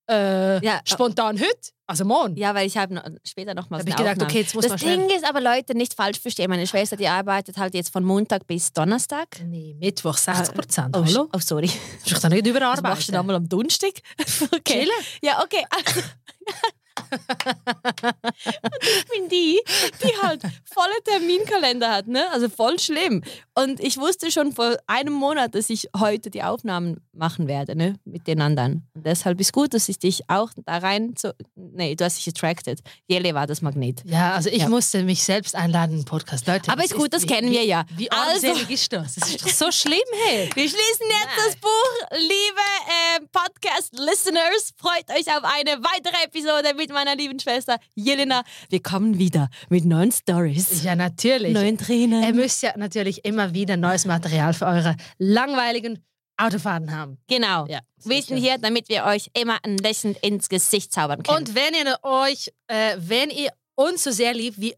Äh, 0.09 0.65
Ja. 0.65 0.81
spontan 0.85 1.39
heute, 1.39 1.71
also 1.85 2.03
morgen. 2.03 2.35
Ja, 2.35 2.55
weil 2.55 2.65
ich 2.67 2.77
habe 2.77 2.93
noch, 2.95 3.03
später 3.23 3.53
noch 3.53 3.69
mal 3.69 3.83
Da 3.83 3.89
ich 3.89 3.95
gedacht, 3.95 4.21
okay, 4.21 4.39
jetzt 4.39 4.55
muss 4.55 4.65
Das. 4.67 4.81
Ding 4.81 5.09
ist 5.09 5.23
aber, 5.23 5.39
Leute, 5.41 5.75
nicht 5.75 5.93
falsch 5.93 6.19
verstehen. 6.19 6.49
Meine 6.49 6.65
Schwester, 6.67 6.97
die 6.97 7.07
arbeitet 7.07 7.57
halt 7.57 7.73
jetzt 7.73 7.91
von 7.93 8.03
Montag 8.03 8.47
bis 8.47 8.73
Donnerstag. 8.73 9.27
Nee, 9.45 9.75
Mittwoch 9.79 10.17
60 10.17 10.55
Prozent. 10.55 10.97
Oh, 10.97 11.03
Hallo? 11.05 11.29
oh 11.33 11.39
sorry. 11.39 11.67
Du 12.03 12.09
dich 12.09 12.19
da 12.19 12.29
nicht 12.29 12.45
überarbeiten. 12.45 12.83
machst 12.83 13.07
du 13.07 13.11
denn 13.11 13.19
einmal 13.21 13.35
am 13.35 13.47
Donnerstag? 13.47 13.93
okay. 14.51 14.61
Chillen. 14.81 14.89
Ja, 15.21 15.43
okay. 15.43 15.63
Also, 17.11 18.69
ich 18.81 19.05
bin 19.09 19.29
die, 19.29 19.59
die 20.03 20.21
halt 20.21 20.41
volle 20.65 20.93
Terminkalender 21.05 21.89
hat, 21.91 22.07
ne? 22.07 22.29
Also 22.31 22.49
voll 22.49 22.79
schlimm. 22.79 23.23
Und 23.55 23.79
ich 23.79 23.97
wusste 23.97 24.31
schon 24.31 24.51
vor 24.53 24.77
einem 24.87 25.13
Monat, 25.13 25.55
dass 25.55 25.69
ich 25.69 25.89
heute 25.97 26.29
die 26.29 26.43
Aufnahmen 26.43 27.01
machen 27.13 27.47
werde, 27.47 27.75
ne? 27.75 27.95
Mit 28.05 28.27
den 28.27 28.41
anderen. 28.41 28.87
Und 28.93 29.05
deshalb 29.05 29.39
ist 29.41 29.53
gut, 29.53 29.73
dass 29.73 29.89
ich 29.89 29.99
dich 29.99 30.29
auch 30.29 30.51
da 30.65 30.77
rein 30.77 31.13
so. 31.17 31.31
Nee, 31.55 31.95
du 31.95 32.05
hast 32.05 32.17
dich 32.17 32.27
attracted. 32.29 32.79
Jele 33.07 33.33
war 33.33 33.47
das 33.47 33.61
Magnet. 33.61 34.01
Ja, 34.05 34.33
also 34.33 34.49
ich 34.49 34.59
Ja. 34.63 34.69
musste 34.69 35.03
mich 35.03 35.23
selbst 35.23 35.55
einladen 35.55 35.91
in 35.93 35.99
den 36.01 36.05
Podcast. 36.05 36.47
Leute, 36.47 36.71
Aber 36.71 36.83
ist 36.83 36.95
gut, 36.95 37.13
das 37.13 37.23
wie- 37.23 37.27
kennen 37.27 37.51
wir 37.51 37.63
ja. 37.65 37.85
Wie 37.95 38.09
Also- 38.11 38.47
armselig 38.47 38.69
ist 38.69 38.93
das? 38.93 39.15
Das 39.15 39.29
ist 39.29 39.41
doch 39.43 39.49
so 39.49 39.71
schlimm, 39.71 39.99
hey. 40.25 40.49
Wir 40.55 40.63
schließen 40.69 41.05
jetzt 41.07 41.47
das 41.47 41.55
Buch. 41.57 41.69
Liebe 42.11 42.61
äh, 42.87 43.25
Podcast-Listeners, 43.31 44.71
freut 44.77 45.09
euch 45.09 45.27
auf 45.27 45.43
eine 45.43 45.77
weitere 45.83 46.23
Episode 46.25 46.73
mit 46.75 46.88
meiner 46.93 47.15
lieben 47.15 47.39
Schwester 47.39 47.77
Jelena. 47.95 48.43
Wir 48.69 48.81
kommen 48.81 49.17
wieder 49.19 49.49
mit 49.69 49.85
neuen 49.85 50.11
Stories, 50.11 50.83
Ja, 50.83 50.95
natürlich. 50.95 51.53
neuen 51.53 51.77
Tränen. 51.77 52.23
Ihr 52.23 52.33
müsst 52.33 52.61
ja 52.63 52.77
natürlich 52.77 53.25
immer 53.25 53.53
wieder 53.53 53.77
neues 53.77 54.05
Material 54.05 54.53
für 54.53 54.65
eure 54.65 54.95
langweiligen 55.17 56.03
Autofahrten 56.37 56.91
haben. 56.95 57.17
genau. 57.27 57.65
Ja, 57.67 57.79
Wir 58.05 58.21
sind 58.21 58.37
hier, 58.37 58.57
damit 58.57 58.87
wir 58.87 59.03
euch 59.05 59.29
immer 59.33 59.57
ein 59.63 59.77
Lächeln 59.77 60.15
ins 60.21 60.47
Gesicht 60.47 60.93
zaubern 60.93 61.21
können. 61.23 61.37
Und 61.39 61.53
wenn 61.55 61.73
ihr 61.73 61.97
euch, 62.03 62.49
äh, 62.67 62.95
wenn 62.97 63.29
ihr 63.29 63.51
uns 63.75 64.03
so 64.05 64.11
sehr 64.11 64.33
liebt 64.33 64.59
wie 64.59 64.73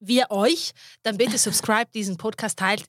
wir 0.00 0.30
euch, 0.30 0.72
dann 1.02 1.16
bitte 1.16 1.38
subscribe 1.38 1.90
diesen 1.94 2.18
Podcast, 2.18 2.58
teilt, 2.58 2.84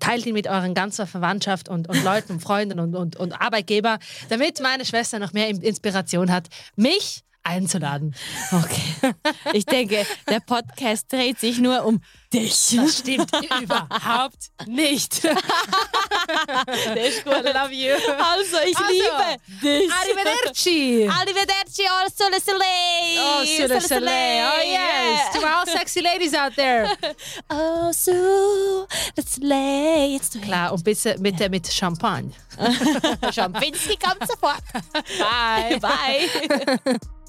teilt 0.00 0.26
ihn 0.26 0.34
mit 0.34 0.48
euren 0.48 0.74
ganzen 0.74 1.06
Verwandtschaft 1.06 1.68
und, 1.68 1.88
und 1.88 2.02
Leuten 2.04 2.32
und 2.32 2.40
Freunden 2.40 2.78
und, 2.80 2.94
und, 2.96 3.16
und 3.16 3.32
Arbeitgeber, 3.40 3.98
damit 4.28 4.60
meine 4.60 4.84
Schwester 4.84 5.18
noch 5.20 5.32
mehr 5.32 5.48
Inspiration 5.48 6.32
hat, 6.32 6.48
mich 6.76 7.22
einzuladen. 7.42 8.14
Okay. 8.52 9.14
Ich 9.52 9.64
denke, 9.64 10.06
der 10.28 10.40
Podcast 10.40 11.12
dreht 11.12 11.38
sich 11.40 11.58
nur 11.58 11.84
um 11.84 12.00
dich. 12.32 12.76
Das 12.76 12.98
stimmt 12.98 13.30
überhaupt 13.60 14.50
nicht. 14.66 15.22
Gut. 15.22 15.32
I 17.34 17.52
love 17.52 17.72
you. 17.72 17.94
Also, 17.94 18.58
ich 18.66 18.76
Also, 18.76 18.90
liebe 18.90 19.36
dich. 19.62 19.92
Arrivederci. 19.92 21.08
Arrivederci, 21.10 21.82
oh, 21.82 22.08
sole 22.14 22.40
soleil. 22.40 23.18
Oh, 23.18 23.44
Sule 23.44 23.80
Soleil. 23.80 24.44
Oh, 24.46 24.62
yes. 24.64 25.40
To 25.40 25.46
all 25.46 25.66
sexy 25.66 26.00
ladies 26.00 26.34
out 26.34 26.54
there. 26.56 26.88
Oh, 27.50 27.90
so, 27.92 28.86
das 29.14 29.34
Soleil. 29.34 30.12
Jetzt 30.12 30.34
du 30.34 30.40
Klar, 30.40 30.72
und 30.72 30.82
bitte 30.84 31.16
mit, 31.18 31.38
mit 31.50 31.72
Champagne. 31.72 32.32
Champinski 33.32 33.96
kommt 33.96 34.26
sofort. 34.28 34.62
Bye. 35.18 35.78
Bye. 35.80 37.00